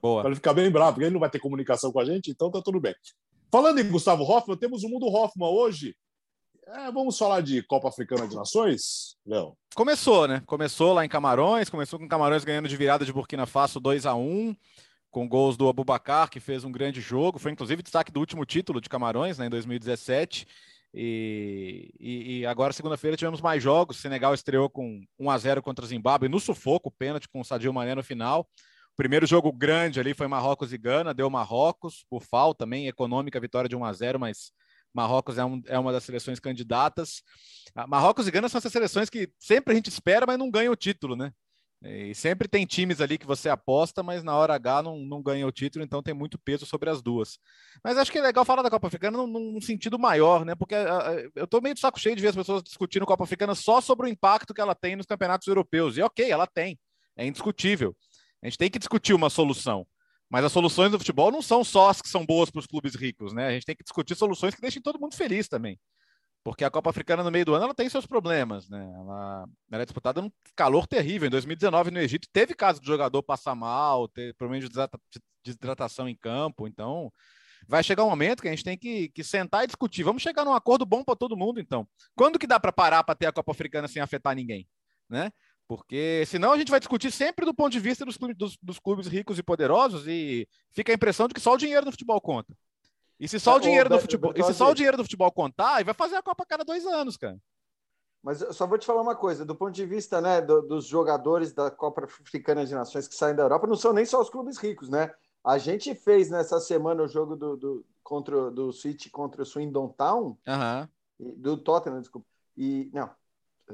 Boa. 0.02 0.22
Para 0.22 0.30
ele 0.30 0.36
ficar 0.36 0.52
bem 0.54 0.70
bravo, 0.70 0.92
porque 0.92 1.04
ele 1.04 1.12
não 1.12 1.20
vai 1.20 1.30
ter 1.30 1.38
comunicação 1.38 1.92
com 1.92 2.00
a 2.00 2.04
gente, 2.04 2.30
então 2.30 2.50
tá 2.50 2.60
tudo 2.64 2.80
bem. 2.80 2.94
Falando 3.50 3.78
em 3.80 3.88
Gustavo 3.90 4.24
Hoffmann, 4.24 4.56
temos 4.58 4.82
o 4.84 4.88
Mundo 4.88 5.06
Hoffmann 5.06 5.50
hoje. 5.50 5.96
É, 6.68 6.90
vamos 6.90 7.16
falar 7.16 7.40
de 7.42 7.62
Copa 7.62 7.88
Africana 7.88 8.26
de 8.26 8.34
Nações, 8.34 9.16
Léo? 9.24 9.56
Começou, 9.74 10.26
né? 10.26 10.42
Começou 10.46 10.92
lá 10.92 11.04
em 11.04 11.08
Camarões, 11.08 11.70
começou 11.70 11.98
com 11.98 12.08
Camarões 12.08 12.44
ganhando 12.44 12.68
de 12.68 12.76
virada 12.76 13.04
de 13.04 13.12
Burkina 13.12 13.46
Faso 13.46 13.78
2 13.78 14.04
a 14.04 14.14
1 14.16 14.54
com 15.10 15.28
gols 15.28 15.56
do 15.56 15.68
Abubacar, 15.68 16.28
que 16.28 16.40
fez 16.40 16.64
um 16.64 16.72
grande 16.72 17.00
jogo. 17.00 17.38
Foi 17.38 17.52
inclusive 17.52 17.82
destaque 17.82 18.10
do 18.12 18.18
último 18.20 18.44
título 18.44 18.80
de 18.80 18.88
Camarões, 18.88 19.38
né, 19.38 19.46
em 19.46 19.50
2017. 19.50 20.46
E, 20.92 21.90
e- 22.00 22.38
e 22.40 22.46
agora, 22.46 22.72
segunda-feira, 22.72 23.16
tivemos 23.16 23.40
mais 23.40 23.62
jogos. 23.62 23.98
Senegal 23.98 24.34
estreou 24.34 24.68
com 24.68 25.00
1 25.18 25.30
a 25.30 25.38
0 25.38 25.62
contra 25.62 25.84
o 25.84 25.88
Zimbábue 25.88 26.28
no 26.28 26.40
sufoco, 26.40 26.90
pênalti 26.90 27.28
com 27.28 27.40
o 27.40 27.44
Sadio 27.44 27.72
Mané 27.72 27.94
no 27.94 28.02
final. 28.02 28.48
Primeiro 28.96 29.26
jogo 29.26 29.52
grande 29.52 30.00
ali 30.00 30.14
foi 30.14 30.26
Marrocos 30.26 30.72
e 30.72 30.78
Gana, 30.78 31.12
deu 31.12 31.28
Marrocos 31.28 32.04
por 32.08 32.22
falta 32.22 32.64
também, 32.64 32.88
econômica, 32.88 33.38
vitória 33.40 33.68
de 33.68 33.76
1 33.76 33.84
a 33.84 33.92
0 33.92 34.18
mas 34.18 34.52
Marrocos 34.94 35.36
é, 35.36 35.44
um- 35.44 35.62
é 35.66 35.78
uma 35.78 35.92
das 35.92 36.04
seleções 36.04 36.40
candidatas. 36.40 37.22
Ah, 37.74 37.86
Marrocos 37.86 38.26
e 38.26 38.30
Gana 38.30 38.48
são 38.48 38.58
essas 38.58 38.72
seleções 38.72 39.10
que 39.10 39.30
sempre 39.38 39.72
a 39.72 39.76
gente 39.76 39.90
espera, 39.90 40.24
mas 40.26 40.38
não 40.38 40.50
ganha 40.50 40.70
o 40.72 40.76
título, 40.76 41.14
né? 41.14 41.32
E 41.84 42.14
sempre 42.14 42.48
tem 42.48 42.64
times 42.64 43.02
ali 43.02 43.18
que 43.18 43.26
você 43.26 43.50
aposta, 43.50 44.02
mas 44.02 44.24
na 44.24 44.34
hora 44.34 44.54
H 44.54 44.82
não, 44.82 44.98
não 44.98 45.22
ganha 45.22 45.46
o 45.46 45.52
título, 45.52 45.84
então 45.84 46.02
tem 46.02 46.14
muito 46.14 46.38
peso 46.38 46.64
sobre 46.64 46.88
as 46.88 47.02
duas. 47.02 47.38
Mas 47.84 47.98
acho 47.98 48.10
que 48.10 48.18
é 48.18 48.22
legal 48.22 48.44
falar 48.46 48.62
da 48.62 48.70
Copa 48.70 48.86
Africana 48.86 49.18
num, 49.18 49.26
num 49.26 49.60
sentido 49.60 49.98
maior, 49.98 50.44
né? 50.44 50.54
Porque 50.54 50.74
ah, 50.74 51.10
ah, 51.10 51.30
eu 51.34 51.46
tô 51.46 51.60
meio 51.60 51.74
de 51.74 51.80
saco 51.80 52.00
cheio 52.00 52.16
de 52.16 52.22
ver 52.22 52.28
as 52.28 52.34
pessoas 52.36 52.62
discutindo 52.62 53.04
Copa 53.04 53.24
Africana 53.24 53.54
só 53.54 53.80
sobre 53.82 54.06
o 54.06 54.08
impacto 54.08 54.54
que 54.54 54.60
ela 54.60 54.74
tem 54.74 54.96
nos 54.96 55.04
campeonatos 55.06 55.46
europeus. 55.46 55.98
E 55.98 56.02
ok, 56.02 56.30
ela 56.30 56.46
tem, 56.46 56.78
é 57.14 57.26
indiscutível. 57.26 57.94
A 58.42 58.46
gente 58.46 58.58
tem 58.58 58.70
que 58.70 58.78
discutir 58.78 59.14
uma 59.14 59.30
solução. 59.30 59.86
Mas 60.28 60.44
as 60.44 60.52
soluções 60.52 60.90
do 60.90 60.98
futebol 60.98 61.30
não 61.30 61.40
são 61.40 61.62
só 61.62 61.88
as 61.88 62.02
que 62.02 62.08
são 62.08 62.26
boas 62.26 62.50
para 62.50 62.58
os 62.58 62.66
clubes 62.66 62.94
ricos, 62.94 63.32
né? 63.32 63.46
A 63.46 63.52
gente 63.52 63.64
tem 63.64 63.76
que 63.76 63.84
discutir 63.84 64.16
soluções 64.16 64.54
que 64.54 64.60
deixem 64.60 64.82
todo 64.82 65.00
mundo 65.00 65.14
feliz 65.14 65.48
também. 65.48 65.78
Porque 66.42 66.64
a 66.64 66.70
Copa 66.70 66.90
Africana 66.90 67.24
no 67.24 67.30
meio 67.30 67.44
do 67.44 67.54
ano 67.54 67.64
ela 67.64 67.74
tem 67.74 67.88
seus 67.88 68.06
problemas, 68.06 68.68
né? 68.68 68.92
Ela, 68.96 69.48
ela 69.70 69.82
é 69.82 69.84
disputada 69.84 70.22
num 70.22 70.30
calor 70.54 70.86
terrível. 70.86 71.26
Em 71.26 71.30
2019, 71.30 71.90
no 71.90 71.98
Egito, 71.98 72.28
teve 72.32 72.54
caso 72.54 72.80
de 72.80 72.86
jogador 72.86 73.22
passar 73.22 73.54
mal, 73.54 74.08
ter 74.08 74.34
problema 74.34 74.64
de 74.64 74.72
desidratação 75.44 76.08
em 76.08 76.14
campo. 76.14 76.68
Então, 76.68 77.12
vai 77.66 77.82
chegar 77.82 78.04
um 78.04 78.10
momento 78.10 78.42
que 78.42 78.48
a 78.48 78.52
gente 78.52 78.64
tem 78.64 78.78
que, 78.78 79.08
que 79.08 79.24
sentar 79.24 79.64
e 79.64 79.66
discutir. 79.66 80.04
Vamos 80.04 80.22
chegar 80.22 80.44
num 80.44 80.54
acordo 80.54 80.86
bom 80.86 81.02
para 81.02 81.16
todo 81.16 81.36
mundo, 81.36 81.60
então. 81.60 81.86
Quando 82.14 82.38
que 82.38 82.46
dá 82.46 82.60
para 82.60 82.72
parar 82.72 83.02
para 83.02 83.14
ter 83.14 83.26
a 83.26 83.32
Copa 83.32 83.50
Africana 83.50 83.88
sem 83.88 84.00
afetar 84.00 84.34
ninguém, 84.34 84.68
né? 85.08 85.32
Porque 85.68 86.24
senão 86.26 86.52
a 86.52 86.58
gente 86.58 86.70
vai 86.70 86.78
discutir 86.78 87.10
sempre 87.10 87.44
do 87.44 87.52
ponto 87.54 87.72
de 87.72 87.80
vista 87.80 88.04
dos 88.04 88.16
clubes, 88.16 88.36
dos, 88.36 88.56
dos 88.62 88.78
clubes 88.78 89.06
ricos 89.08 89.38
e 89.38 89.42
poderosos 89.42 90.06
e 90.06 90.48
fica 90.70 90.92
a 90.92 90.94
impressão 90.94 91.26
de 91.26 91.34
que 91.34 91.40
só 91.40 91.54
o 91.54 91.56
dinheiro 91.58 91.84
no 91.84 91.90
futebol 91.90 92.20
conta. 92.20 92.56
E 93.18 93.26
se 93.26 93.40
só 93.40 93.56
o 93.56 93.60
dinheiro 93.60 93.88
do 93.88 93.98
futebol, 93.98 94.32
e 94.36 94.42
se 94.44 94.54
só 94.54 94.70
o 94.70 94.74
dinheiro 94.74 94.96
do 94.96 95.02
futebol 95.02 95.32
contar, 95.32 95.76
aí 95.76 95.84
vai 95.84 95.94
fazer 95.94 96.16
a 96.16 96.22
Copa 96.22 96.42
a 96.44 96.46
cada 96.46 96.64
dois 96.64 96.86
anos, 96.86 97.16
cara. 97.16 97.36
Mas 98.22 98.42
eu 98.42 98.52
só 98.52 98.66
vou 98.66 98.76
te 98.78 98.86
falar 98.86 99.02
uma 99.02 99.14
coisa, 99.16 99.44
do 99.44 99.54
ponto 99.54 99.72
de 99.72 99.86
vista 99.86 100.20
né, 100.20 100.40
do- 100.40 100.62
dos 100.62 100.86
jogadores 100.86 101.52
da 101.52 101.70
Copa 101.70 102.04
Africana 102.04 102.66
de 102.66 102.74
Nações 102.74 103.08
que 103.08 103.14
saem 103.14 103.34
da 103.36 103.42
Europa, 103.44 103.66
não 103.66 103.76
são 103.76 103.92
nem 103.92 104.04
só 104.04 104.20
os 104.20 104.28
clubes 104.30 104.58
ricos, 104.58 104.88
né? 104.88 105.12
A 105.44 105.58
gente 105.58 105.94
fez 105.94 106.28
nessa 106.28 106.58
semana 106.60 107.02
o 107.04 107.08
jogo 107.08 107.36
do, 107.36 107.56
do, 107.56 107.86
contra, 108.02 108.36
o- 108.36 108.50
do 108.50 108.72
City 108.72 109.08
contra 109.10 109.42
o 109.42 109.46
Swindon 109.46 109.88
Town, 109.88 110.36
e- 111.18 111.32
do 111.32 111.56
Tottenham, 111.56 112.00
desculpa. 112.00 112.26
E, 112.56 112.90
não, 112.92 113.08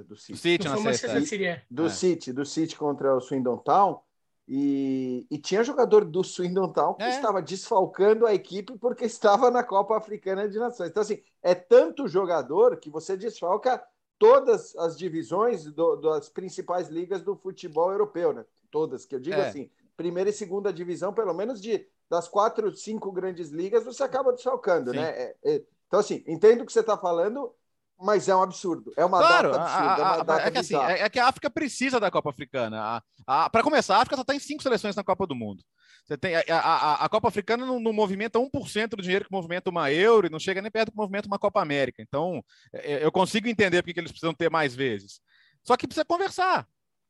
do 0.01 0.15
O 0.15 0.17
City. 0.17 0.39
City 0.39 0.69
Não 0.69 0.77
na 0.77 0.91
sexta. 0.93 1.09
sexta 1.09 1.29
seria. 1.29 1.63
Do 1.71 1.87
É. 1.87 1.89
City, 1.91 2.33
do 2.33 2.45
City 2.47 2.77
contra 2.77 3.15
o 3.17 3.21
Swindon 3.21 3.57
Town. 3.59 4.01
E, 4.49 5.25
e 5.31 5.39
tinha 5.39 5.63
jogador 5.63 6.05
do 6.05 6.23
Swindon 6.25 6.69
Town 6.73 6.95
que 6.95 7.03
É. 7.05 7.11
estava 7.11 7.41
desfalcando 7.41 8.27
a 8.27 8.35
equipe 8.35 8.77
porque 8.79 9.05
estava 9.07 9.51
na 9.51 9.63
Copa 9.63 9.97
Africana 9.97 10.49
de 10.49 10.59
Nações. 10.59 10.91
Então, 10.91 11.03
assim, 11.03 11.23
é 11.43 11.55
tanto 11.55 12.09
jogador 12.09 12.77
que 12.77 12.91
você 12.91 13.17
desfalca 13.17 13.83
todas 14.19 14.75
as 14.77 14.97
divisões 14.97 15.65
do- 15.65 15.97
das 15.97 16.29
principais 16.29 16.89
ligas 16.89 17.23
do 17.23 17.37
futebol 17.37 17.91
europeu, 17.93 18.33
né? 18.33 18.45
Todas, 18.71 19.05
que 19.05 19.15
eu 19.15 19.21
digo 19.21 19.37
É. 19.37 19.49
assim, 19.49 19.71
primeira 19.97 20.31
e 20.31 20.33
segunda 20.33 20.73
divisão, 20.73 21.13
pelo 21.13 21.35
menos 21.35 21.61
de 21.61 21.87
das 22.11 22.29
quatro, 22.29 22.71
cinco 22.77 23.11
grandes 23.11 23.49
ligas, 23.49 23.85
você 23.85 24.03
acaba 24.03 24.33
desfalcando, 24.35 24.91
Sim. 24.91 24.97
né? 24.99 25.11
É- 25.11 25.37
é- 25.45 25.65
então, 25.87 25.99
assim, 25.99 26.23
entendo 26.27 26.61
o 26.63 26.67
que 26.67 26.73
você 26.73 26.81
está 26.81 26.97
falando, 26.99 27.55
mas 28.03 28.29
é 28.29 28.35
um 28.37 28.43
absurdo. 28.43 28.93
É 28.97 29.05
uma 29.05 29.19
Claro, 29.19 29.53
data 29.53 29.63
absurda, 29.65 29.85
é 30.03 30.05
a- 30.05 30.13
a- 30.21 30.23
data 30.23 30.49
é 30.49 30.51
que 30.51 30.59
assim, 30.59 30.77
é, 30.77 31.03
é 31.03 31.09
que 31.11 31.19
a 31.19 31.27
África 31.29 31.49
precisa 31.51 32.01
da 32.01 32.11
Copa 32.11 32.31
Africana. 32.31 33.03
Para 33.27 33.63
começar, 33.63 33.97
a 33.97 34.01
África 34.01 34.17
só 34.17 34.25
tem 34.25 34.39
cinco 34.39 34.63
seleções 34.63 34.97
na 34.97 35.05
Copa 35.05 35.27
do 35.27 35.35
Mundo. 35.35 35.63
Você 36.05 36.19
tem 36.19 36.35
a, 36.35 36.43
a- 36.51 37.05
a- 37.05 37.09
Copa 37.09 37.29
Africana 37.29 37.65
não, 37.65 37.79
não 37.79 37.93
movimenta 37.93 38.39
1% 38.39 38.97
do 38.97 39.03
dinheiro 39.03 39.25
que 39.25 39.31
movimenta 39.33 39.71
uma 39.71 39.93
Euro 39.93 40.27
e 40.27 40.31
não 40.31 40.39
chega 40.41 40.61
nem 40.61 40.71
perto 40.71 40.87
do 40.89 40.93
que 40.93 40.97
movimenta 40.99 41.29
uma 41.29 41.39
Copa 41.39 41.63
América. 41.63 42.03
Então, 42.03 42.45
é, 42.73 43.05
eu 43.05 43.13
consigo 43.13 43.47
entender 43.49 43.83
porque 43.83 43.95
que 43.95 44.01
eles 44.01 44.11
precisam 44.11 44.35
ter 44.35 44.51
mais 44.51 44.75
vezes. 44.75 45.21
Só 45.63 45.77
que 45.77 45.87
precisa 45.87 46.05
conversar. 46.05 46.67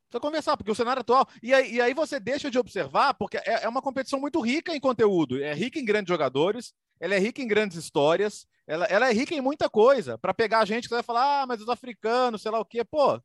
Precisa 0.09 0.21
conversar, 0.21 0.55
porque 0.57 0.69
o 0.71 0.75
cenário 0.75 1.01
atual. 1.01 1.27
E 1.41 1.51
aí, 1.55 1.73
e 1.73 1.81
aí 1.81 1.91
você 1.95 2.19
deixa 2.19 2.51
de 2.51 2.59
observar, 2.59 3.15
porque 3.15 3.37
é, 3.37 3.63
é 3.63 3.67
uma 3.67 3.81
competição 3.81 4.19
muito 4.19 4.39
rica 4.39 4.75
em 4.75 4.79
conteúdo, 4.79 5.41
é 5.43 5.55
rica 5.55 5.79
em 5.79 5.85
grandes 5.85 6.09
jogadores, 6.13 6.71
ela 7.03 7.15
é 7.15 7.19
rica 7.19 7.41
em 7.41 7.47
grandes 7.47 7.75
histórias, 7.77 8.47
ela, 8.65 8.85
ela 8.85 9.09
é 9.09 9.13
rica 9.13 9.35
em 9.35 9.41
muita 9.41 9.69
coisa. 9.69 10.17
Para 10.17 10.33
pegar 10.33 10.59
a 10.59 10.65
gente 10.65 10.87
que 10.87 10.93
vai 10.93 11.03
falar, 11.03 11.41
ah, 11.41 11.45
mas 11.45 11.61
os 11.61 11.67
africanos, 11.67 12.41
sei 12.41 12.49
lá 12.49 12.61
o 12.61 12.65
quê, 12.65 12.81
pô. 12.85 13.21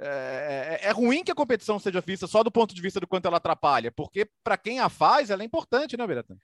É, 0.00 0.78
é- 0.80 0.88
é 0.88 0.90
ruim 0.92 1.22
que 1.22 1.30
a 1.30 1.34
competição 1.34 1.78
seja 1.78 2.00
vista 2.00 2.26
só 2.26 2.42
do 2.42 2.50
ponto 2.50 2.74
de 2.74 2.80
vista 2.80 2.98
do 2.98 3.06
quanto 3.06 3.26
ela 3.26 3.36
atrapalha, 3.36 3.92
porque 3.92 4.30
para 4.42 4.56
quem 4.56 4.80
a 4.80 4.88
faz, 4.88 5.28
ela 5.28 5.42
é 5.42 5.44
importante, 5.44 5.94
né, 5.94 6.06
Beratan? 6.06 6.36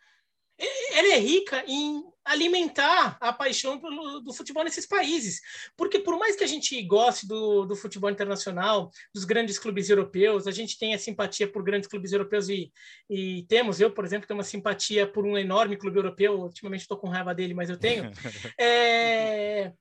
ela 0.92 1.14
é 1.14 1.18
rica 1.18 1.64
em 1.66 2.04
alimentar 2.24 3.18
a 3.20 3.32
paixão 3.32 3.78
pelo, 3.78 4.20
do 4.20 4.32
futebol 4.32 4.64
nesses 4.64 4.86
países. 4.86 5.40
Porque 5.76 5.98
por 5.98 6.18
mais 6.18 6.34
que 6.34 6.44
a 6.44 6.46
gente 6.46 6.80
goste 6.82 7.26
do, 7.26 7.64
do 7.66 7.76
futebol 7.76 8.10
internacional, 8.10 8.90
dos 9.14 9.24
grandes 9.24 9.58
clubes 9.58 9.90
europeus, 9.90 10.46
a 10.46 10.50
gente 10.50 10.78
tem 10.78 10.94
a 10.94 10.98
simpatia 10.98 11.46
por 11.46 11.62
grandes 11.62 11.88
clubes 11.88 12.12
europeus 12.12 12.48
e, 12.48 12.72
e 13.10 13.44
temos, 13.48 13.80
eu, 13.80 13.90
por 13.90 14.04
exemplo, 14.04 14.26
tenho 14.26 14.38
uma 14.38 14.44
simpatia 14.44 15.06
por 15.06 15.26
um 15.26 15.36
enorme 15.36 15.76
clube 15.76 15.98
europeu, 15.98 16.40
ultimamente 16.40 16.80
estou 16.80 16.96
com 16.96 17.08
raiva 17.08 17.34
dele, 17.34 17.54
mas 17.54 17.68
eu 17.68 17.78
tenho. 17.78 18.10
É, 18.58 19.72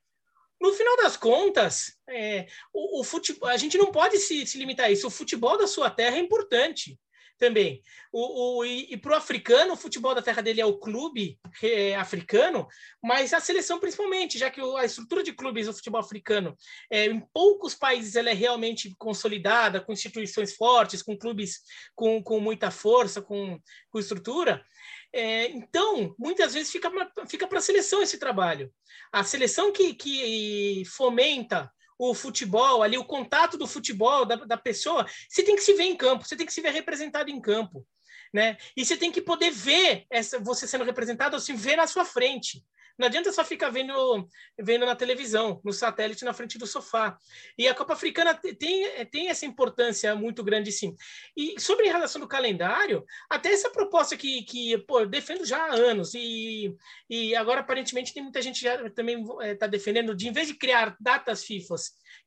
no 0.59 0.73
final 0.73 0.97
das 0.97 1.17
contas, 1.17 1.97
é, 2.09 2.47
o, 2.73 3.01
o 3.01 3.03
futebol, 3.03 3.49
a 3.49 3.57
gente 3.57 3.77
não 3.77 3.91
pode 3.91 4.17
se, 4.17 4.45
se 4.47 4.57
limitar 4.57 4.87
a 4.87 4.91
isso. 4.91 5.07
O 5.07 5.11
futebol 5.11 5.57
da 5.57 5.67
sua 5.67 5.89
terra 5.89 6.17
é 6.17 6.19
importante 6.19 6.97
também. 7.38 7.81
O, 8.11 8.59
o, 8.59 8.65
e 8.65 8.93
e 8.93 8.97
para 8.97 9.13
o 9.13 9.15
africano, 9.15 9.73
o 9.73 9.77
futebol 9.77 10.13
da 10.13 10.21
terra 10.21 10.41
dele 10.41 10.61
é 10.61 10.65
o 10.65 10.77
clube 10.77 11.39
é, 11.61 11.95
africano, 11.95 12.67
mas 13.01 13.34
a 13.34 13.39
seleção 13.39 13.79
principalmente, 13.79 14.38
já 14.38 14.51
que 14.51 14.61
o, 14.61 14.77
a 14.77 14.86
estrutura 14.86 15.23
de 15.23 15.34
clubes 15.34 15.65
do 15.65 15.73
futebol 15.73 15.99
africano, 15.99 16.55
é, 16.91 17.05
em 17.05 17.19
poucos 17.34 17.73
países 17.73 18.15
ela 18.15 18.29
é 18.29 18.34
realmente 18.34 18.93
consolidada, 18.97 19.81
com 19.81 19.93
instituições 19.93 20.55
fortes, 20.55 21.01
com 21.01 21.17
clubes 21.17 21.61
com, 21.95 22.21
com 22.21 22.39
muita 22.39 22.69
força, 22.69 23.21
com, 23.21 23.59
com 23.89 23.99
estrutura. 23.99 24.63
É, 25.11 25.47
então, 25.47 26.15
muitas 26.17 26.53
vezes 26.53 26.71
fica, 26.71 26.91
fica 27.27 27.47
para 27.47 27.59
a 27.59 27.61
seleção 27.61 28.01
esse 28.01 28.17
trabalho. 28.17 28.71
A 29.11 29.23
seleção 29.23 29.71
que, 29.71 29.93
que 29.93 30.84
fomenta 30.86 31.71
o 31.97 32.13
futebol 32.13 32.83
ali, 32.83 32.97
o 32.97 33.05
contato 33.05 33.57
do 33.57 33.67
futebol 33.67 34.25
da, 34.25 34.35
da 34.35 34.57
pessoa, 34.57 35.05
você 35.29 35.43
tem 35.43 35.55
que 35.55 35.61
se 35.61 35.73
ver 35.73 35.83
em 35.83 35.95
campo, 35.95 36.25
você 36.25 36.35
tem 36.35 36.45
que 36.45 36.53
se 36.53 36.61
ver 36.61 36.71
representado 36.71 37.29
em 37.29 37.39
campo. 37.39 37.85
Né? 38.34 38.57
E 38.75 38.84
você 38.84 38.97
tem 38.97 39.11
que 39.11 39.21
poder 39.21 39.51
ver 39.51 40.05
essa, 40.09 40.39
você 40.39 40.67
sendo 40.67 40.84
representado, 40.84 41.36
assim, 41.36 41.55
ver 41.55 41.75
na 41.75 41.86
sua 41.86 42.03
frente. 42.03 42.63
Não 42.97 43.07
adianta 43.07 43.31
só 43.31 43.43
ficar 43.43 43.69
vendo, 43.69 44.27
vendo 44.59 44.86
na 44.86 44.95
televisão, 44.95 45.59
no 45.63 45.73
satélite, 45.73 46.23
na 46.23 46.34
frente 46.34 46.57
do 46.59 46.67
sofá. 46.67 47.17
E 47.57 47.67
a 47.67 47.73
Copa 47.73 47.93
Africana 47.93 48.36
tem, 48.36 49.05
tem 49.07 49.29
essa 49.29 49.45
importância 49.45 50.15
muito 50.15 50.43
grande, 50.43 50.71
sim. 50.71 50.95
E 51.36 51.59
sobre 51.59 51.89
a 51.89 51.91
relação 51.91 52.21
do 52.21 52.27
calendário, 52.27 53.03
até 53.29 53.51
essa 53.51 53.69
proposta 53.69 54.15
que, 54.15 54.43
que 54.43 54.77
pô, 54.79 54.99
eu 54.99 55.07
defendo 55.07 55.43
já 55.45 55.57
há 55.65 55.73
anos, 55.73 56.13
e, 56.13 56.75
e 57.09 57.36
agora 57.36 57.61
aparentemente 57.61 58.13
tem 58.13 58.21
muita 58.21 58.41
gente 58.41 58.61
já 58.61 58.89
também 58.91 59.23
está 59.41 59.65
eh, 59.65 59.69
defendendo, 59.69 60.15
de 60.15 60.27
em 60.27 60.31
vez 60.31 60.47
de 60.47 60.53
criar 60.53 60.95
datas 60.99 61.43
FIFA, 61.43 61.75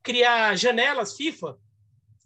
criar 0.02 0.56
janelas 0.56 1.16
FIFA, 1.16 1.56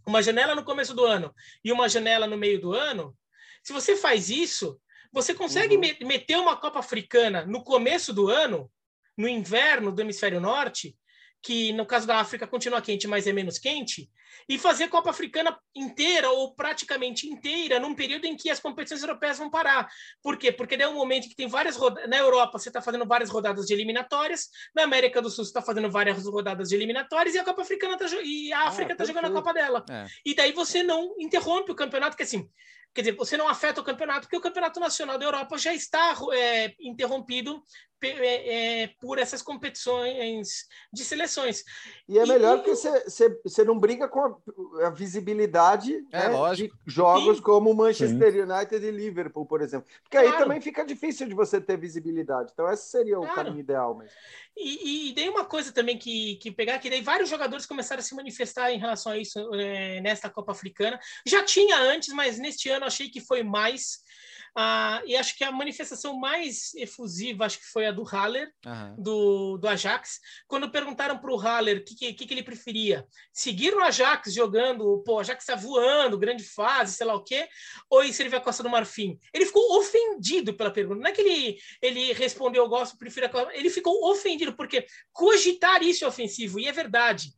uma 0.07 0.22
janela 0.22 0.55
no 0.55 0.64
começo 0.64 0.95
do 0.95 1.05
ano 1.05 1.35
e 1.62 1.70
uma 1.70 1.89
janela 1.89 2.26
no 2.26 2.37
meio 2.37 2.59
do 2.59 2.72
ano, 2.72 3.14
se 3.63 3.73
você 3.73 3.97
faz 3.97 4.31
isso, 4.31 4.81
você 5.13 5.35
consegue 5.35 5.75
uhum. 5.75 6.07
meter 6.07 6.37
uma 6.37 6.57
Copa 6.57 6.79
Africana 6.79 7.45
no 7.45 7.65
começo 7.65 8.13
do 8.13 8.29
ano, 8.29 8.71
no 9.17 9.29
inverno 9.29 9.93
do 9.93 10.01
hemisfério 10.01 10.41
norte, 10.41 10.97
que 11.43 11.73
no 11.73 11.87
caso 11.87 12.07
da 12.07 12.19
África 12.19 12.47
continua 12.47 12.83
quente, 12.83 13.09
mas 13.09 13.27
é 13.27 13.33
menos 13.33 13.59
quente, 13.59 14.11
e 14.49 14.59
fazer 14.59 14.89
Copa 14.89 15.11
Africana 15.11 15.59
inteira 15.75 16.31
ou 16.31 16.55
praticamente 16.55 17.27
inteira 17.27 17.81
num 17.81 17.95
período 17.95 18.27
em 18.27 18.37
que 18.37 18.51
as 18.51 18.61
competições 18.61 19.03
europeias 19.03 19.39
vão 19.39 19.51
parar. 19.51 19.89
Por 20.23 20.37
quê? 20.37 20.53
Porque 20.53 20.75
é 20.75 20.89
um 20.89 20.95
momento 20.95 21.29
que 21.29 21.35
tem 21.35 21.49
várias 21.49 21.77
rodadas. 21.77 22.09
Na 22.09 22.19
Europa 22.19 22.59
você 22.59 22.69
está 22.69 22.81
fazendo 22.81 23.07
várias 23.07 23.31
rodadas 23.31 23.67
de 23.67 23.75
eliminatórias, 23.75 24.49
na 24.75 24.85
América 24.85 25.21
do 25.23 25.31
Sul 25.31 25.45
você 25.45 25.51
está 25.51 25.63
fazendo 25.63 25.91
várias 25.91 26.25
rodadas 26.25 26.69
de 26.69 26.75
eliminatórias 26.75 27.35
e 27.35 27.39
a 27.39 27.45
Copa 27.45 27.63
Africana 27.63 27.97
tá, 27.97 28.07
e 28.23 28.53
a 28.53 28.69
África 28.69 28.93
está 28.93 29.05
ah, 29.05 29.07
jogando 29.07 29.27
a 29.27 29.33
Copa 29.33 29.53
dela. 29.53 29.85
É. 29.91 30.07
E 30.25 30.35
daí 30.35 30.53
você 30.53 30.83
não 30.83 31.15
interrompe 31.19 31.73
o 31.73 31.77
campeonato, 31.77 32.17
que 32.17 32.23
assim, 32.23 32.49
Quer 32.93 33.03
dizer, 33.03 33.16
você 33.16 33.36
não 33.36 33.49
afeta 33.49 33.80
o 33.80 33.84
campeonato, 33.84 34.22
porque 34.22 34.36
o 34.36 34.41
Campeonato 34.41 34.80
Nacional 34.80 35.16
da 35.16 35.24
Europa 35.24 35.57
já 35.57 35.72
está 35.72 36.16
é, 36.32 36.74
interrompido 36.80 37.62
é, 38.03 38.82
é, 38.82 38.86
por 39.01 39.18
essas 39.18 39.42
competições 39.42 40.66
de 40.92 41.05
seleções. 41.05 41.64
E 42.09 42.18
é 42.18 42.26
melhor 42.26 42.59
e, 42.59 42.62
que 42.62 42.74
você 42.74 43.64
não 43.64 43.78
briga 43.78 44.09
com 44.09 44.20
a, 44.20 44.86
a 44.86 44.90
visibilidade 44.90 46.05
é, 46.12 46.28
né, 46.28 46.55
de 46.55 46.72
jogos 46.86 47.36
Sim. 47.38 47.42
como 47.42 47.74
Manchester 47.74 48.32
Sim. 48.32 48.42
United 48.42 48.84
e 48.86 48.90
Liverpool, 48.90 49.46
por 49.46 49.61
exemplo. 49.61 49.88
Porque 50.03 50.18
claro. 50.18 50.32
aí 50.32 50.38
também 50.38 50.61
fica 50.61 50.84
difícil 50.84 51.26
de 51.28 51.34
você 51.34 51.61
ter 51.61 51.76
visibilidade. 51.76 52.51
Então, 52.53 52.70
esse 52.70 52.88
seria 52.88 53.18
o 53.18 53.22
claro. 53.22 53.36
caminho 53.36 53.61
ideal. 53.61 53.94
Mas... 53.94 54.11
E, 54.57 55.11
e 55.11 55.14
daí 55.14 55.28
uma 55.28 55.44
coisa 55.44 55.72
também 55.72 55.96
que, 55.96 56.36
que 56.36 56.51
pegar, 56.51 56.78
que 56.78 56.90
daí 56.90 57.03
vários 57.03 57.28
jogadores 57.28 57.66
começaram 57.66 58.01
a 58.01 58.05
se 58.05 58.14
manifestar 58.14 58.70
em 58.72 58.78
relação 58.78 59.12
a 59.12 59.18
isso 59.18 59.38
é, 59.55 60.01
nesta 60.01 60.28
Copa 60.28 60.53
Africana. 60.53 60.98
Já 61.26 61.44
tinha 61.44 61.78
antes, 61.78 62.12
mas 62.14 62.38
neste 62.38 62.68
ano 62.68 62.84
achei 62.84 63.09
que 63.09 63.20
foi 63.20 63.42
mais. 63.42 64.03
Ah, 64.57 65.01
e 65.07 65.16
acho 65.16 65.36
que 65.36 65.44
a 65.44 65.53
manifestação 65.53 66.18
mais 66.18 66.74
efusiva 66.74 67.44
acho 67.44 67.59
que 67.59 67.66
foi 67.66 67.86
a 67.86 67.92
do 67.92 68.03
Haller, 68.03 68.53
uhum. 68.66 68.96
do, 68.98 69.59
do 69.59 69.68
Ajax, 69.68 70.18
quando 70.48 70.70
perguntaram 70.70 71.18
para 71.18 71.32
o 71.32 71.38
Haller 71.38 71.78
o 71.78 71.84
que, 71.84 72.12
que, 72.12 72.26
que, 72.26 72.34
ele 72.34 72.42
preferia: 72.42 73.07
seguir 73.32 73.74
o 73.74 73.80
Ajax 73.80 74.32
jogando, 74.34 75.03
pô, 75.05 75.14
o 75.14 75.18
Ajax 75.20 75.42
está 75.42 75.55
voando, 75.55 76.18
grande 76.18 76.42
fase, 76.42 76.94
sei 76.94 77.07
lá 77.07 77.14
o 77.14 77.22
quê, 77.22 77.48
ou 77.88 78.05
ir 78.05 78.12
servir 78.12 78.36
a 78.36 78.40
Costa 78.40 78.62
do 78.62 78.70
Marfim? 78.70 79.18
Ele 79.32 79.46
ficou 79.46 79.78
ofendido 79.78 80.55
pela 80.55 80.70
pergunta. 80.70 81.01
Não 81.01 81.11
é 81.11 81.12
que 81.12 81.20
ele, 81.20 81.59
ele 81.80 82.12
respondeu, 82.12 82.64
eu 82.64 82.68
gosto, 82.68 82.98
prefiro 82.98 83.26
a 83.26 83.28
Costa. 83.28 83.55
Ele 83.55 83.70
ficou 83.70 84.11
ofendido, 84.11 84.57
porque 84.57 84.86
cogitar 85.12 85.82
isso 85.82 86.05
é 86.05 86.09
ofensivo, 86.09 86.59
e 86.59 86.66
é 86.66 86.72
verdade. 86.72 87.32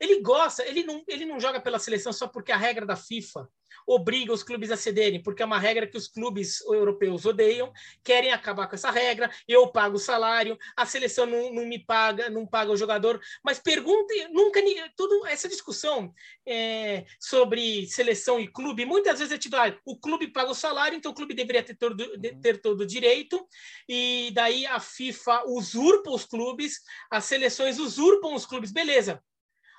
Ele 0.00 0.20
gosta, 0.20 0.62
ele 0.64 0.82
não, 0.82 1.02
ele 1.08 1.24
não 1.24 1.40
joga 1.40 1.60
pela 1.60 1.78
seleção 1.78 2.12
só 2.12 2.28
porque 2.28 2.52
a 2.52 2.56
regra 2.56 2.84
da 2.84 2.96
FIFA 2.96 3.48
obriga 3.86 4.32
os 4.32 4.42
clubes 4.42 4.70
a 4.70 4.76
cederem, 4.76 5.22
porque 5.22 5.42
é 5.42 5.46
uma 5.46 5.58
regra 5.58 5.86
que 5.86 5.96
os 5.96 6.08
clubes 6.08 6.60
europeus 6.62 7.24
odeiam, 7.24 7.72
querem 8.02 8.32
acabar 8.32 8.66
com 8.66 8.74
essa 8.74 8.90
regra, 8.90 9.30
eu 9.46 9.68
pago 9.68 9.96
o 9.96 10.00
salário, 10.00 10.58
a 10.76 10.84
seleção 10.84 11.26
não, 11.26 11.52
não 11.52 11.66
me 11.66 11.78
paga, 11.78 12.28
não 12.30 12.46
paga 12.46 12.72
o 12.72 12.76
jogador, 12.76 13.20
mas 13.44 13.58
pergunte, 13.58 14.28
nunca, 14.28 14.60
tudo 14.96 15.26
essa 15.26 15.48
discussão 15.48 16.12
é, 16.46 17.04
sobre 17.20 17.86
seleção 17.86 18.40
e 18.40 18.48
clube, 18.48 18.84
muitas 18.84 19.18
vezes 19.18 19.32
é 19.32 19.38
tido, 19.38 19.56
ah, 19.56 19.76
o 19.84 19.98
clube 19.98 20.28
paga 20.28 20.50
o 20.50 20.54
salário, 20.54 20.96
então 20.96 21.12
o 21.12 21.14
clube 21.14 21.34
deveria 21.34 21.62
ter 21.62 21.76
todo, 21.76 22.00
uhum. 22.00 22.40
ter 22.40 22.60
todo 22.60 22.80
o 22.80 22.86
direito, 22.86 23.46
e 23.88 24.30
daí 24.34 24.66
a 24.66 24.80
FIFA 24.80 25.44
usurpa 25.46 26.10
os 26.10 26.24
clubes, 26.24 26.80
as 27.10 27.24
seleções 27.24 27.78
usurpam 27.78 28.34
os 28.34 28.46
clubes, 28.46 28.72
beleza. 28.72 29.22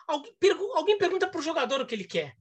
Alguém, 0.07 0.33
pergu 0.39 0.71
alguém 0.73 0.97
pergunta 0.97 1.27
para 1.27 1.39
o 1.39 1.43
jogador 1.43 1.81
o 1.81 1.85
que 1.85 1.93
ele 1.93 2.05
quer. 2.05 2.35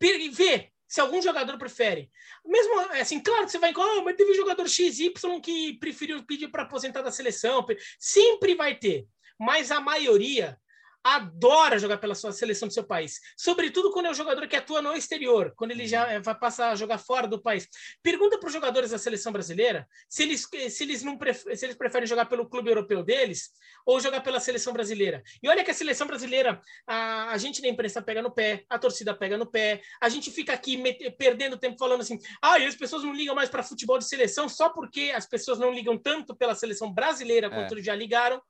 Vê, 0.00 0.70
se 0.86 1.00
algum 1.00 1.20
jogador 1.20 1.58
prefere. 1.58 2.10
Mesmo 2.44 2.80
assim, 3.00 3.20
claro 3.20 3.44
que 3.44 3.52
você 3.52 3.58
vai 3.58 3.70
encontrar, 3.70 3.96
oh, 3.96 4.04
mas 4.04 4.16
teve 4.16 4.34
jogador 4.34 4.68
XY 4.68 5.12
que 5.42 5.74
preferiu 5.74 6.24
pedir 6.24 6.48
para 6.48 6.62
aposentar 6.62 7.02
da 7.02 7.10
seleção. 7.10 7.64
Sempre 7.98 8.54
vai 8.54 8.74
ter. 8.76 9.06
Mas 9.38 9.70
a 9.70 9.80
maioria 9.80 10.58
adora 11.02 11.78
jogar 11.78 11.98
pela 11.98 12.14
sua 12.14 12.32
seleção 12.32 12.68
do 12.68 12.74
seu 12.74 12.84
país, 12.84 13.20
sobretudo 13.36 13.92
quando 13.92 14.06
é 14.06 14.10
um 14.10 14.14
jogador 14.14 14.46
que 14.46 14.56
atua 14.56 14.82
no 14.82 14.94
exterior, 14.94 15.52
quando 15.56 15.70
ele 15.70 15.86
já 15.86 16.16
uhum. 16.16 16.22
vai 16.22 16.34
passar 16.38 16.70
a 16.70 16.76
jogar 16.76 16.98
fora 16.98 17.26
do 17.26 17.40
país. 17.40 17.68
Pergunta 18.02 18.38
para 18.38 18.46
os 18.46 18.52
jogadores 18.52 18.90
da 18.90 18.98
seleção 18.98 19.32
brasileira 19.32 19.88
se 20.08 20.22
eles, 20.22 20.46
se 20.70 20.82
eles 20.82 21.02
não 21.02 21.18
se 21.54 21.64
eles 21.64 21.76
preferem 21.76 22.06
jogar 22.06 22.26
pelo 22.26 22.48
clube 22.48 22.70
europeu 22.70 23.02
deles 23.02 23.50
ou 23.86 24.00
jogar 24.00 24.20
pela 24.20 24.40
seleção 24.40 24.72
brasileira. 24.72 25.22
E 25.42 25.48
olha 25.48 25.64
que 25.64 25.70
a 25.70 25.74
seleção 25.74 26.06
brasileira, 26.06 26.60
a, 26.86 27.30
a 27.30 27.38
gente 27.38 27.62
na 27.62 27.68
imprensa 27.68 28.02
pega 28.02 28.20
no 28.20 28.30
pé, 28.30 28.64
a 28.68 28.78
torcida 28.78 29.14
pega 29.14 29.38
no 29.38 29.46
pé, 29.46 29.80
a 30.00 30.08
gente 30.08 30.30
fica 30.30 30.52
aqui 30.52 30.82
perdendo 31.16 31.56
tempo 31.56 31.78
falando 31.78 32.02
assim, 32.02 32.18
ah, 32.42 32.58
e 32.58 32.66
as 32.66 32.74
pessoas 32.74 33.02
não 33.02 33.12
ligam 33.14 33.34
mais 33.34 33.48
para 33.48 33.62
futebol 33.62 33.98
de 33.98 34.04
seleção 34.04 34.48
só 34.48 34.68
porque 34.68 35.12
as 35.14 35.26
pessoas 35.26 35.58
não 35.58 35.72
ligam 35.72 35.96
tanto 35.96 36.36
pela 36.36 36.54
seleção 36.54 36.92
brasileira 36.92 37.48
quanto 37.48 37.78
é. 37.78 37.82
já 37.82 37.94
ligaram. 37.94 38.42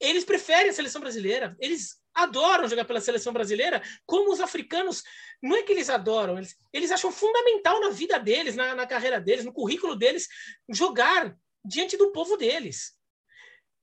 Eles 0.00 0.24
preferem 0.24 0.70
a 0.70 0.72
seleção 0.72 1.00
brasileira. 1.00 1.56
Eles 1.58 1.96
adoram 2.14 2.68
jogar 2.68 2.84
pela 2.84 3.00
seleção 3.00 3.32
brasileira, 3.32 3.82
como 4.06 4.32
os 4.32 4.40
africanos. 4.40 5.02
Não 5.42 5.56
é 5.56 5.62
que 5.62 5.72
eles 5.72 5.90
adoram, 5.90 6.38
eles, 6.38 6.56
eles 6.72 6.90
acham 6.90 7.12
fundamental 7.12 7.80
na 7.80 7.90
vida 7.90 8.18
deles, 8.18 8.56
na, 8.56 8.74
na 8.74 8.86
carreira 8.86 9.20
deles, 9.20 9.44
no 9.44 9.52
currículo 9.52 9.94
deles, 9.94 10.26
jogar 10.68 11.36
diante 11.64 11.96
do 11.96 12.12
povo 12.12 12.36
deles. 12.36 12.96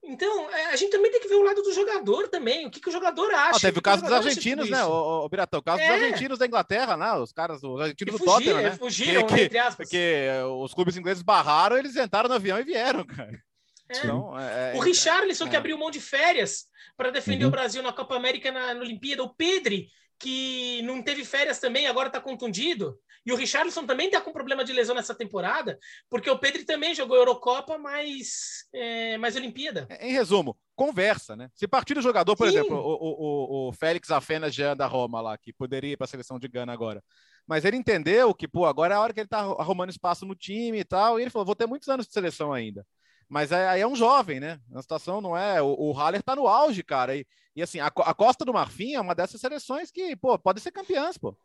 Então, 0.06 0.50
é, 0.50 0.66
a 0.66 0.76
gente 0.76 0.90
também 0.90 1.10
tem 1.10 1.20
que 1.20 1.28
ver 1.28 1.36
o 1.36 1.42
lado 1.42 1.62
do 1.62 1.72
jogador 1.72 2.28
também, 2.28 2.66
o 2.66 2.70
que, 2.70 2.78
que 2.78 2.88
o 2.88 2.92
jogador 2.92 3.32
acha. 3.32 3.56
Ah, 3.56 3.60
teve 3.60 3.78
o 3.78 3.82
caso 3.82 4.02
dos 4.02 4.12
argentinos, 4.12 4.68
né, 4.68 4.84
o, 4.84 5.24
o 5.24 5.28
Biratão? 5.30 5.60
O 5.60 5.62
caso 5.62 5.80
é. 5.80 5.86
dos 5.86 6.02
argentinos 6.02 6.38
da 6.38 6.46
Inglaterra, 6.46 6.96
né? 6.96 7.12
Os 7.14 7.32
caras, 7.32 7.62
os 7.62 7.80
argentinos 7.80 8.18
do 8.18 8.24
Tottenham, 8.24 8.60
né? 8.60 8.76
Fugiram, 8.76 9.26
que, 9.26 9.40
entre 9.40 9.58
aspas. 9.58 9.88
Porque 9.88 10.28
os 10.60 10.74
clubes 10.74 10.96
ingleses 10.96 11.22
barraram, 11.22 11.78
eles 11.78 11.96
entraram 11.96 12.28
no 12.28 12.34
avião 12.34 12.58
e 12.58 12.64
vieram, 12.64 13.04
cara. 13.06 13.42
É. 13.88 13.98
Então, 13.98 14.38
é, 14.38 14.72
é, 14.72 14.76
o 14.76 14.80
Richarlison, 14.80 15.48
que 15.48 15.56
é. 15.56 15.58
abriu 15.58 15.78
mão 15.78 15.90
de 15.90 16.00
férias 16.00 16.66
para 16.96 17.10
defender 17.10 17.44
uhum. 17.44 17.48
o 17.48 17.52
Brasil 17.52 17.82
na 17.82 17.92
Copa 17.92 18.16
América 18.16 18.50
na, 18.50 18.74
na 18.74 18.80
Olimpíada. 18.80 19.22
O 19.22 19.34
Pedri, 19.34 19.88
que 20.18 20.80
não 20.82 21.02
teve 21.02 21.24
férias 21.24 21.58
também, 21.58 21.86
agora 21.86 22.08
está 22.08 22.20
contundido. 22.20 22.98
E 23.26 23.32
o 23.32 23.36
Richarlison 23.36 23.86
também 23.86 24.06
está 24.06 24.20
com 24.20 24.32
problema 24.32 24.64
de 24.64 24.72
lesão 24.72 24.94
nessa 24.94 25.14
temporada, 25.14 25.78
porque 26.10 26.28
o 26.28 26.38
Pedri 26.38 26.64
também 26.64 26.94
jogou 26.94 27.16
Eurocopa, 27.16 27.78
mas 27.78 28.66
é, 28.72 29.16
mais 29.16 29.34
Olimpíada. 29.34 29.88
Em 29.98 30.12
resumo, 30.12 30.58
conversa, 30.76 31.34
né? 31.34 31.48
Se 31.54 31.66
partir 31.66 31.94
do 31.94 32.02
jogador, 32.02 32.36
por 32.36 32.50
Sim. 32.50 32.58
exemplo, 32.58 32.76
o, 32.76 33.66
o, 33.66 33.68
o 33.68 33.72
Félix 33.72 34.10
Afenas 34.10 34.54
Jean 34.54 34.76
da 34.76 34.86
Roma 34.86 35.22
lá, 35.22 35.38
que 35.38 35.54
poderia 35.54 35.92
ir 35.92 35.96
para 35.96 36.04
a 36.04 36.08
seleção 36.08 36.38
de 36.38 36.48
Gana 36.48 36.72
agora. 36.72 37.02
Mas 37.46 37.64
ele 37.64 37.76
entendeu 37.76 38.34
que, 38.34 38.48
pô, 38.48 38.66
agora 38.66 38.94
é 38.94 38.96
a 38.96 39.00
hora 39.00 39.12
que 39.12 39.20
ele 39.20 39.26
está 39.26 39.40
arrumando 39.40 39.90
espaço 39.90 40.26
no 40.26 40.34
time 40.34 40.80
e 40.80 40.84
tal. 40.84 41.18
E 41.18 41.22
ele 41.22 41.30
falou: 41.30 41.46
vou 41.46 41.56
ter 41.56 41.66
muitos 41.66 41.88
anos 41.88 42.06
de 42.06 42.12
seleção 42.12 42.52
ainda. 42.52 42.86
Mas 43.34 43.50
aí 43.50 43.80
é, 43.80 43.82
é, 43.82 43.86
um 43.86 43.96
jovem, 43.96 44.38
né? 44.38 44.60
A 44.72 44.80
situação 44.80 45.20
não 45.20 45.36
é. 45.36 45.60
O, 45.60 45.74
o 45.88 45.92
Haller 45.92 46.22
tá 46.22 46.36
no 46.36 46.46
auge, 46.46 46.84
cara. 46.84 47.16
E, 47.16 47.26
e 47.56 47.64
assim, 47.64 47.80
a, 47.80 47.88
a, 47.88 48.14
Costa 48.14 48.44
do 48.44 48.52
Marfim 48.52 48.94
é 48.94 49.00
uma 49.00 49.12
dessas 49.12 49.40
seleções 49.40 49.90
que, 49.90 50.14
pô, 50.14 50.38
pode 50.38 50.60
ser 50.60 50.70
campeãs, 50.70 51.18
pô. 51.18 51.36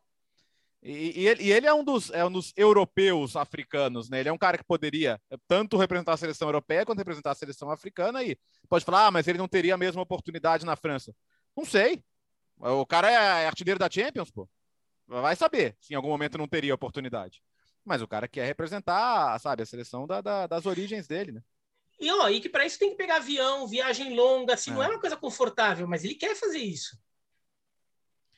E, 0.83 1.19
e, 1.19 1.27
ele, 1.27 1.43
e, 1.45 1.51
ele, 1.51 1.65
é 1.65 1.73
um, 1.73 1.83
dos, 1.83 2.11
é 2.11 2.23
um 2.23 2.31
dos 2.31 2.53
europeus 2.55 3.35
africanos, 3.35 4.07
né? 4.07 4.19
Ele 4.19 4.29
é 4.29 4.31
um 4.31 4.37
cara 4.37 4.55
que 4.55 4.63
poderia 4.63 5.19
tanto 5.47 5.77
representar 5.77 6.13
a 6.13 6.17
seleção 6.17 6.47
europeia 6.47 6.85
quanto 6.85 6.99
representar 6.99 7.31
a 7.31 7.35
seleção 7.35 7.71
africana. 7.71 8.23
E 8.23 8.37
pode 8.69 8.85
falar, 8.85 9.07
ah, 9.07 9.11
mas 9.11 9.27
ele 9.27 9.39
não 9.39 9.47
teria 9.47 9.73
a 9.73 9.77
mesma 9.77 10.03
oportunidade 10.03 10.67
na 10.67 10.75
França. 10.75 11.11
Não 11.57 11.65
sei. 11.65 12.03
O 12.59 12.85
cara 12.85 13.09
é 13.09 13.47
artilheiro 13.47 13.79
da 13.79 13.89
Champions, 13.89 14.29
pô. 14.29 14.47
Vai 15.07 15.35
saber 15.35 15.75
se 15.79 15.93
em 15.93 15.95
algum 15.95 16.09
momento 16.09 16.37
não 16.37 16.47
teria 16.47 16.75
oportunidade. 16.75 17.41
Mas 17.83 17.99
o 17.99 18.07
cara 18.07 18.27
quer 18.27 18.45
representar, 18.45 19.39
sabe, 19.39 19.63
a 19.63 19.65
seleção 19.65 20.05
da, 20.05 20.21
da, 20.21 20.45
das 20.45 20.67
origens 20.67 21.07
dele, 21.07 21.31
né? 21.31 21.41
E, 22.00 22.12
ó, 22.12 22.30
e 22.30 22.39
que 22.39 22.50
para 22.50 22.66
isso 22.66 22.80
tem 22.80 22.91
que 22.91 22.95
pegar 22.95 23.18
avião, 23.18 23.68
viagem 23.68 24.16
longa, 24.16 24.54
assim, 24.54 24.72
é. 24.72 24.74
não 24.74 24.84
é 24.84 24.88
uma 24.88 25.00
coisa 25.00 25.18
confortável, 25.18 25.88
mas 25.88 26.04
ele 26.04 26.16
quer 26.16 26.36
fazer 26.36 26.60
isso. 26.60 26.97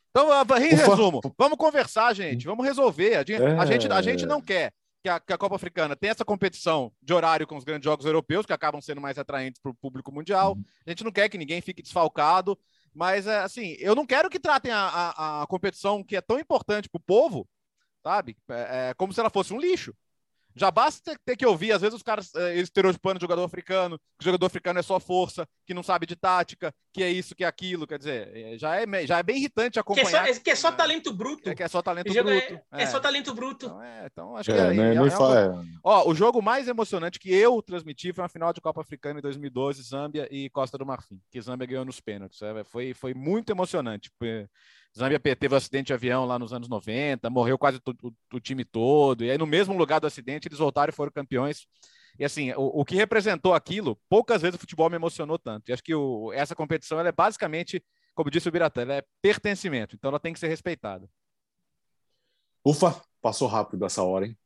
Então, 0.09 0.29
em 0.57 0.75
resumo, 0.75 1.21
vamos 1.37 1.57
conversar, 1.57 2.13
gente, 2.13 2.45
vamos 2.45 2.65
resolver. 2.65 3.15
A 3.15 3.23
gente, 3.23 3.41
a 3.41 3.65
gente, 3.65 3.87
a 3.87 4.01
gente 4.01 4.25
não 4.25 4.41
quer 4.41 4.73
que 5.01 5.09
a, 5.09 5.19
que 5.19 5.33
a, 5.33 5.37
Copa 5.37 5.55
Africana 5.55 5.95
tenha 5.95 6.11
essa 6.11 6.25
competição 6.25 6.91
de 7.01 7.13
horário 7.13 7.47
com 7.47 7.55
os 7.55 7.63
grandes 7.63 7.85
jogos 7.85 8.05
europeus, 8.05 8.45
que 8.45 8.53
acabam 8.53 8.81
sendo 8.81 9.01
mais 9.01 9.17
atraentes 9.17 9.59
para 9.61 9.71
o 9.71 9.75
público 9.75 10.11
mundial. 10.11 10.53
Uhum. 10.53 10.63
A 10.85 10.89
gente 10.89 11.03
não 11.03 11.11
quer 11.11 11.29
que 11.29 11.37
ninguém 11.37 11.61
fique 11.61 11.81
desfalcado. 11.81 12.57
Mas, 12.93 13.25
é, 13.25 13.39
assim, 13.39 13.75
eu 13.79 13.95
não 13.95 14.05
quero 14.05 14.29
que 14.29 14.39
tratem 14.39 14.71
a, 14.71 14.77
a, 14.77 15.43
a 15.43 15.47
competição 15.47 16.03
que 16.03 16.15
é 16.15 16.21
tão 16.21 16.37
importante 16.37 16.89
para 16.89 16.99
o 16.99 17.03
povo, 17.03 17.47
sabe? 18.03 18.37
É, 18.49 18.89
é, 18.89 18.93
como 18.95 19.13
se 19.13 19.19
ela 19.19 19.29
fosse 19.29 19.53
um 19.53 19.59
lixo. 19.59 19.95
Já 20.55 20.69
basta 20.69 21.15
ter, 21.25 21.35
que 21.35 21.45
ouvir, 21.45 21.71
às 21.71 21.81
vezes, 21.81 21.95
os 21.95 22.03
caras 22.03 22.33
é, 22.35 22.55
estereotipando 22.57 23.17
o 23.17 23.21
jogador 23.21 23.43
africano, 23.43 23.97
que 23.97 24.23
o 24.23 24.25
jogador 24.25 24.45
africano 24.45 24.79
é 24.79 24.81
só 24.81 24.99
força, 24.99 25.47
que 25.65 25.73
não 25.73 25.83
sabe 25.83 26.05
de 26.05 26.15
tática, 26.15 26.73
que 26.93 27.03
é 27.03 27.09
isso, 27.09 27.35
que 27.35 27.43
é 27.43 27.47
aquilo. 27.47 27.87
Quer 27.87 27.97
dizer, 27.97 28.35
é, 28.35 28.57
já 28.57 28.75
é, 28.75 29.07
já 29.07 29.19
é 29.19 29.23
bem 29.23 29.37
irritante 29.37 29.79
acompanhar. 29.79 30.23
Que 30.23 30.29
é 30.29 30.33
só, 30.33 30.41
que 30.41 30.49
é 30.49 30.55
só 30.55 30.71
talento 30.71 31.13
bruto. 31.13 31.49
É, 31.49 31.55
que 31.55 31.63
é 31.63 31.67
só 31.67 31.81
talento 31.81 32.13
bruto. 32.13 32.59
É, 32.71 32.83
é, 32.83 32.85
só 32.85 32.99
talento 32.99 33.33
bruto. 33.33 33.65
Então, 33.65 34.05
então 34.05 34.37
acho 34.37 34.51
que 34.51 34.57
é, 34.57 35.01
uma... 35.01 35.65
Ó, 35.83 36.09
o 36.09 36.15
jogo 36.15 36.41
mais 36.41 36.67
emocionante 36.67 37.19
que 37.19 37.33
eu 37.33 37.61
transmiti 37.61 38.11
foi 38.13 38.23
uma 38.23 38.29
final 38.29 38.53
de 38.53 38.61
Copa 38.61 38.81
Africana 38.81 39.19
em 39.19 39.21
2012, 39.21 39.81
Zâmbia 39.83 40.27
e 40.31 40.49
Costa 40.49 40.77
do 40.77 40.85
Marfim, 40.85 41.19
que 41.29 41.41
Zâmbia 41.41 41.67
ganhou 41.67 41.85
nos 41.85 41.99
pênaltis. 41.99 42.39
Foi, 42.65 42.93
foi 42.93 43.13
muito 43.13 43.51
emocionante. 43.51 44.11
Zambia 44.97 45.19
teve 45.19 45.53
um 45.53 45.57
acidente 45.57 45.87
de 45.87 45.93
avião 45.93 46.25
lá 46.25 46.37
nos 46.37 46.51
anos 46.51 46.67
90, 46.67 47.29
morreu 47.29 47.57
quase 47.57 47.79
o, 48.03 48.13
o, 48.35 48.39
time 48.39 48.65
todo, 48.65 49.23
e 49.23 49.31
aí 49.31 49.37
no 49.37 49.47
mesmo 49.47 49.77
lugar 49.77 49.99
do 49.99 50.07
acidente 50.07 50.47
eles 50.47 50.59
voltaram 50.59 50.91
e 50.91 50.95
foram 50.95 51.11
campeões. 51.11 51.65
E 52.19 52.25
assim, 52.25 52.51
o, 52.53 52.81
o 52.81 52.85
que 52.85 52.95
representou 52.95 53.53
aquilo, 53.53 53.97
poucas 54.09 54.41
vezes 54.41 54.55
o 54.55 54.59
futebol 54.59 54.89
me 54.89 54.97
emocionou 54.97 55.39
tanto. 55.39 55.69
E 55.69 55.73
acho 55.73 55.83
que 55.83 55.95
o, 55.95 56.33
essa 56.33 56.53
competição 56.53 56.99
ela 56.99 57.07
é 57.07 57.13
basicamente, 57.13 57.81
como 58.13 58.29
disse 58.29 58.49
o 58.49 58.51
Biratã, 58.51 58.81
ela 58.81 58.95
é 58.95 59.03
pertencimento, 59.21 59.95
então 59.95 60.09
ela 60.09 60.19
tem 60.19 60.33
que 60.33 60.39
ser 60.39 60.49
respeitada. 60.49 61.09
Ufa, 62.65 63.01
passou 63.21 63.47
rápido 63.47 63.85
essa 63.85 64.03
hora, 64.03 64.27
hein? 64.27 64.37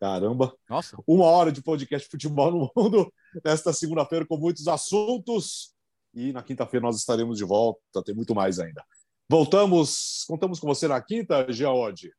Caramba! 0.00 0.54
Nossa! 0.68 0.96
Uma 1.06 1.26
hora 1.26 1.52
de 1.52 1.62
podcast 1.62 2.06
de 2.06 2.10
futebol 2.10 2.50
no 2.50 2.72
mundo 2.74 3.12
nesta 3.44 3.72
segunda-feira 3.72 4.26
com 4.26 4.36
muitos 4.36 4.66
assuntos. 4.68 5.74
E 6.14 6.32
na 6.32 6.42
quinta-feira 6.42 6.84
nós 6.84 6.96
estaremos 6.96 7.36
de 7.36 7.44
volta, 7.44 8.02
tem 8.02 8.14
muito 8.14 8.34
mais 8.34 8.58
ainda. 8.58 8.82
Voltamos, 9.28 10.24
contamos 10.28 10.60
com 10.60 10.68
você 10.68 10.86
na 10.86 11.00
quinta, 11.02 11.50
Geode? 11.52 12.12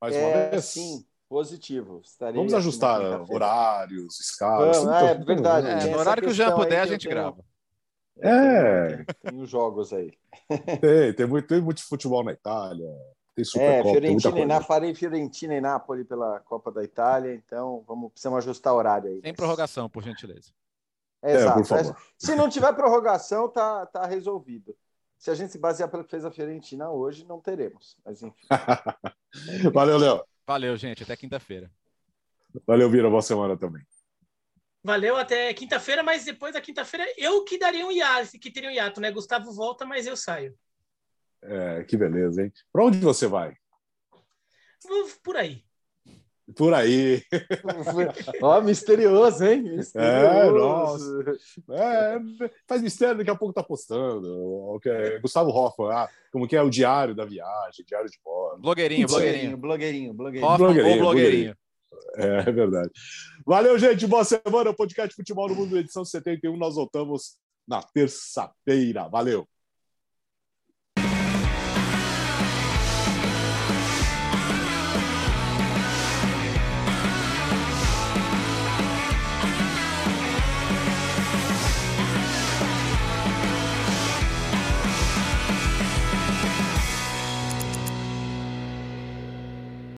Mais 0.00 0.14
uma 0.14 0.28
é, 0.28 0.50
vez? 0.50 0.64
Sim, 0.66 1.04
positivo. 1.28 2.00
Estarei 2.04 2.36
Vamos 2.36 2.54
ajustar 2.54 3.00
horários, 3.28 4.20
escalas. 4.20 4.76
Vamos, 4.84 5.02
é, 5.02 5.14
verdade. 5.16 5.66
É, 5.66 5.90
no 5.90 5.98
horário 5.98 6.22
que 6.22 6.28
o 6.28 6.34
Jean 6.34 6.54
puder, 6.54 6.80
a 6.80 6.86
gente 6.86 7.08
tenho... 7.08 7.14
grava. 7.14 7.44
É. 8.18 9.04
Tem, 9.20 9.40
os 9.40 9.50
jogos 9.50 9.92
aí. 9.92 10.12
Tem, 10.80 11.14
tem 11.14 11.26
muito, 11.26 11.48
tem 11.48 11.60
muito 11.60 11.82
futebol 11.82 12.22
na 12.22 12.32
Itália. 12.32 12.86
Tem 13.34 13.44
Supercopa, 13.44 13.88
é, 13.88 13.92
Fiorentina 13.92 14.38
e 14.38 14.44
Nápoles, 14.44 14.66
farei 14.66 14.94
Fiorentina 14.94 15.54
e 15.54 15.60
Nápoles 15.60 16.06
pela 16.06 16.38
Copa 16.40 16.70
da 16.70 16.84
Itália, 16.84 17.34
então 17.34 17.82
vamos 17.86 18.12
precisamos 18.12 18.38
ajustar 18.40 18.74
o 18.74 18.76
horário 18.76 19.08
aí. 19.08 19.20
Sem 19.22 19.34
prorrogação, 19.34 19.88
por 19.88 20.02
gentileza. 20.02 20.52
É, 21.22 21.36
Exato. 21.36 21.74
É, 21.74 21.96
se 22.18 22.34
não 22.34 22.50
tiver 22.50 22.74
prorrogação, 22.74 23.48
tá, 23.48 23.86
tá 23.86 24.06
resolvido. 24.06 24.76
Se 25.22 25.30
a 25.30 25.36
gente 25.36 25.52
se 25.52 25.58
basear 25.58 25.88
pelo 25.88 26.02
que 26.02 26.10
fez 26.10 26.24
a 26.24 26.32
Fiorentina 26.32 26.90
hoje, 26.90 27.24
não 27.24 27.40
teremos. 27.40 27.96
Mas 28.04 28.20
enfim. 28.24 28.44
Valeu, 29.72 29.96
Léo. 29.96 30.24
Valeu, 30.44 30.76
gente. 30.76 31.04
Até 31.04 31.16
quinta-feira. 31.16 31.70
Valeu, 32.66 32.90
Vira. 32.90 33.08
Boa 33.08 33.22
semana 33.22 33.56
também. 33.56 33.86
Valeu 34.82 35.16
até 35.16 35.54
quinta-feira, 35.54 36.02
mas 36.02 36.24
depois 36.24 36.54
da 36.54 36.60
quinta-feira 36.60 37.06
eu 37.16 37.44
que 37.44 37.56
daria 37.56 37.86
um 37.86 37.92
hiato, 37.92 38.36
que 38.36 38.50
teria 38.50 38.68
um 38.68 38.72
hiato, 38.72 39.00
né? 39.00 39.12
Gustavo 39.12 39.52
volta, 39.52 39.86
mas 39.86 40.08
eu 40.08 40.16
saio. 40.16 40.58
É, 41.40 41.84
que 41.84 41.96
beleza, 41.96 42.42
hein? 42.42 42.52
Para 42.72 42.84
onde 42.84 42.98
você 42.98 43.28
vai? 43.28 43.56
Por 45.22 45.36
aí. 45.36 45.64
Por 46.56 46.74
aí. 46.74 47.22
Ó, 48.42 48.58
oh, 48.58 48.62
misterioso, 48.62 49.44
hein? 49.44 49.62
Misterioso. 49.62 50.00
É, 50.00 50.50
nossa. 50.50 51.38
É, 51.70 52.18
faz 52.66 52.82
mistério, 52.82 53.18
daqui 53.18 53.30
a 53.30 53.36
pouco 53.36 53.54
tá 53.54 53.62
postando. 53.62 54.28
Okay. 54.74 55.18
Gustavo 55.20 55.50
Hoffman, 55.50 55.92
ah, 55.92 56.08
como 56.32 56.46
que 56.48 56.56
é 56.56 56.62
o 56.62 56.70
diário 56.70 57.14
da 57.14 57.24
viagem, 57.24 57.84
diário 57.86 58.10
de 58.10 58.18
bordo. 58.24 58.60
Blogueirinho, 58.60 59.06
blogueirinho. 59.06 59.56
Blogueirinho, 59.56 60.14
blogueirinho. 60.14 60.46
Hoffman 60.46 60.66
blogueirinho, 60.66 60.94
ou 60.94 61.00
blogueirinho. 61.00 61.56
É, 62.16 62.48
é 62.48 62.52
verdade. 62.52 62.90
Valeu, 63.46 63.78
gente. 63.78 64.06
Boa 64.06 64.24
semana. 64.24 64.74
Podcast 64.74 65.14
Futebol 65.14 65.48
no 65.48 65.54
Mundo, 65.54 65.78
edição 65.78 66.04
71. 66.04 66.56
Nós 66.56 66.74
voltamos 66.74 67.36
na 67.66 67.82
terça-feira. 67.82 69.08
Valeu. 69.08 69.46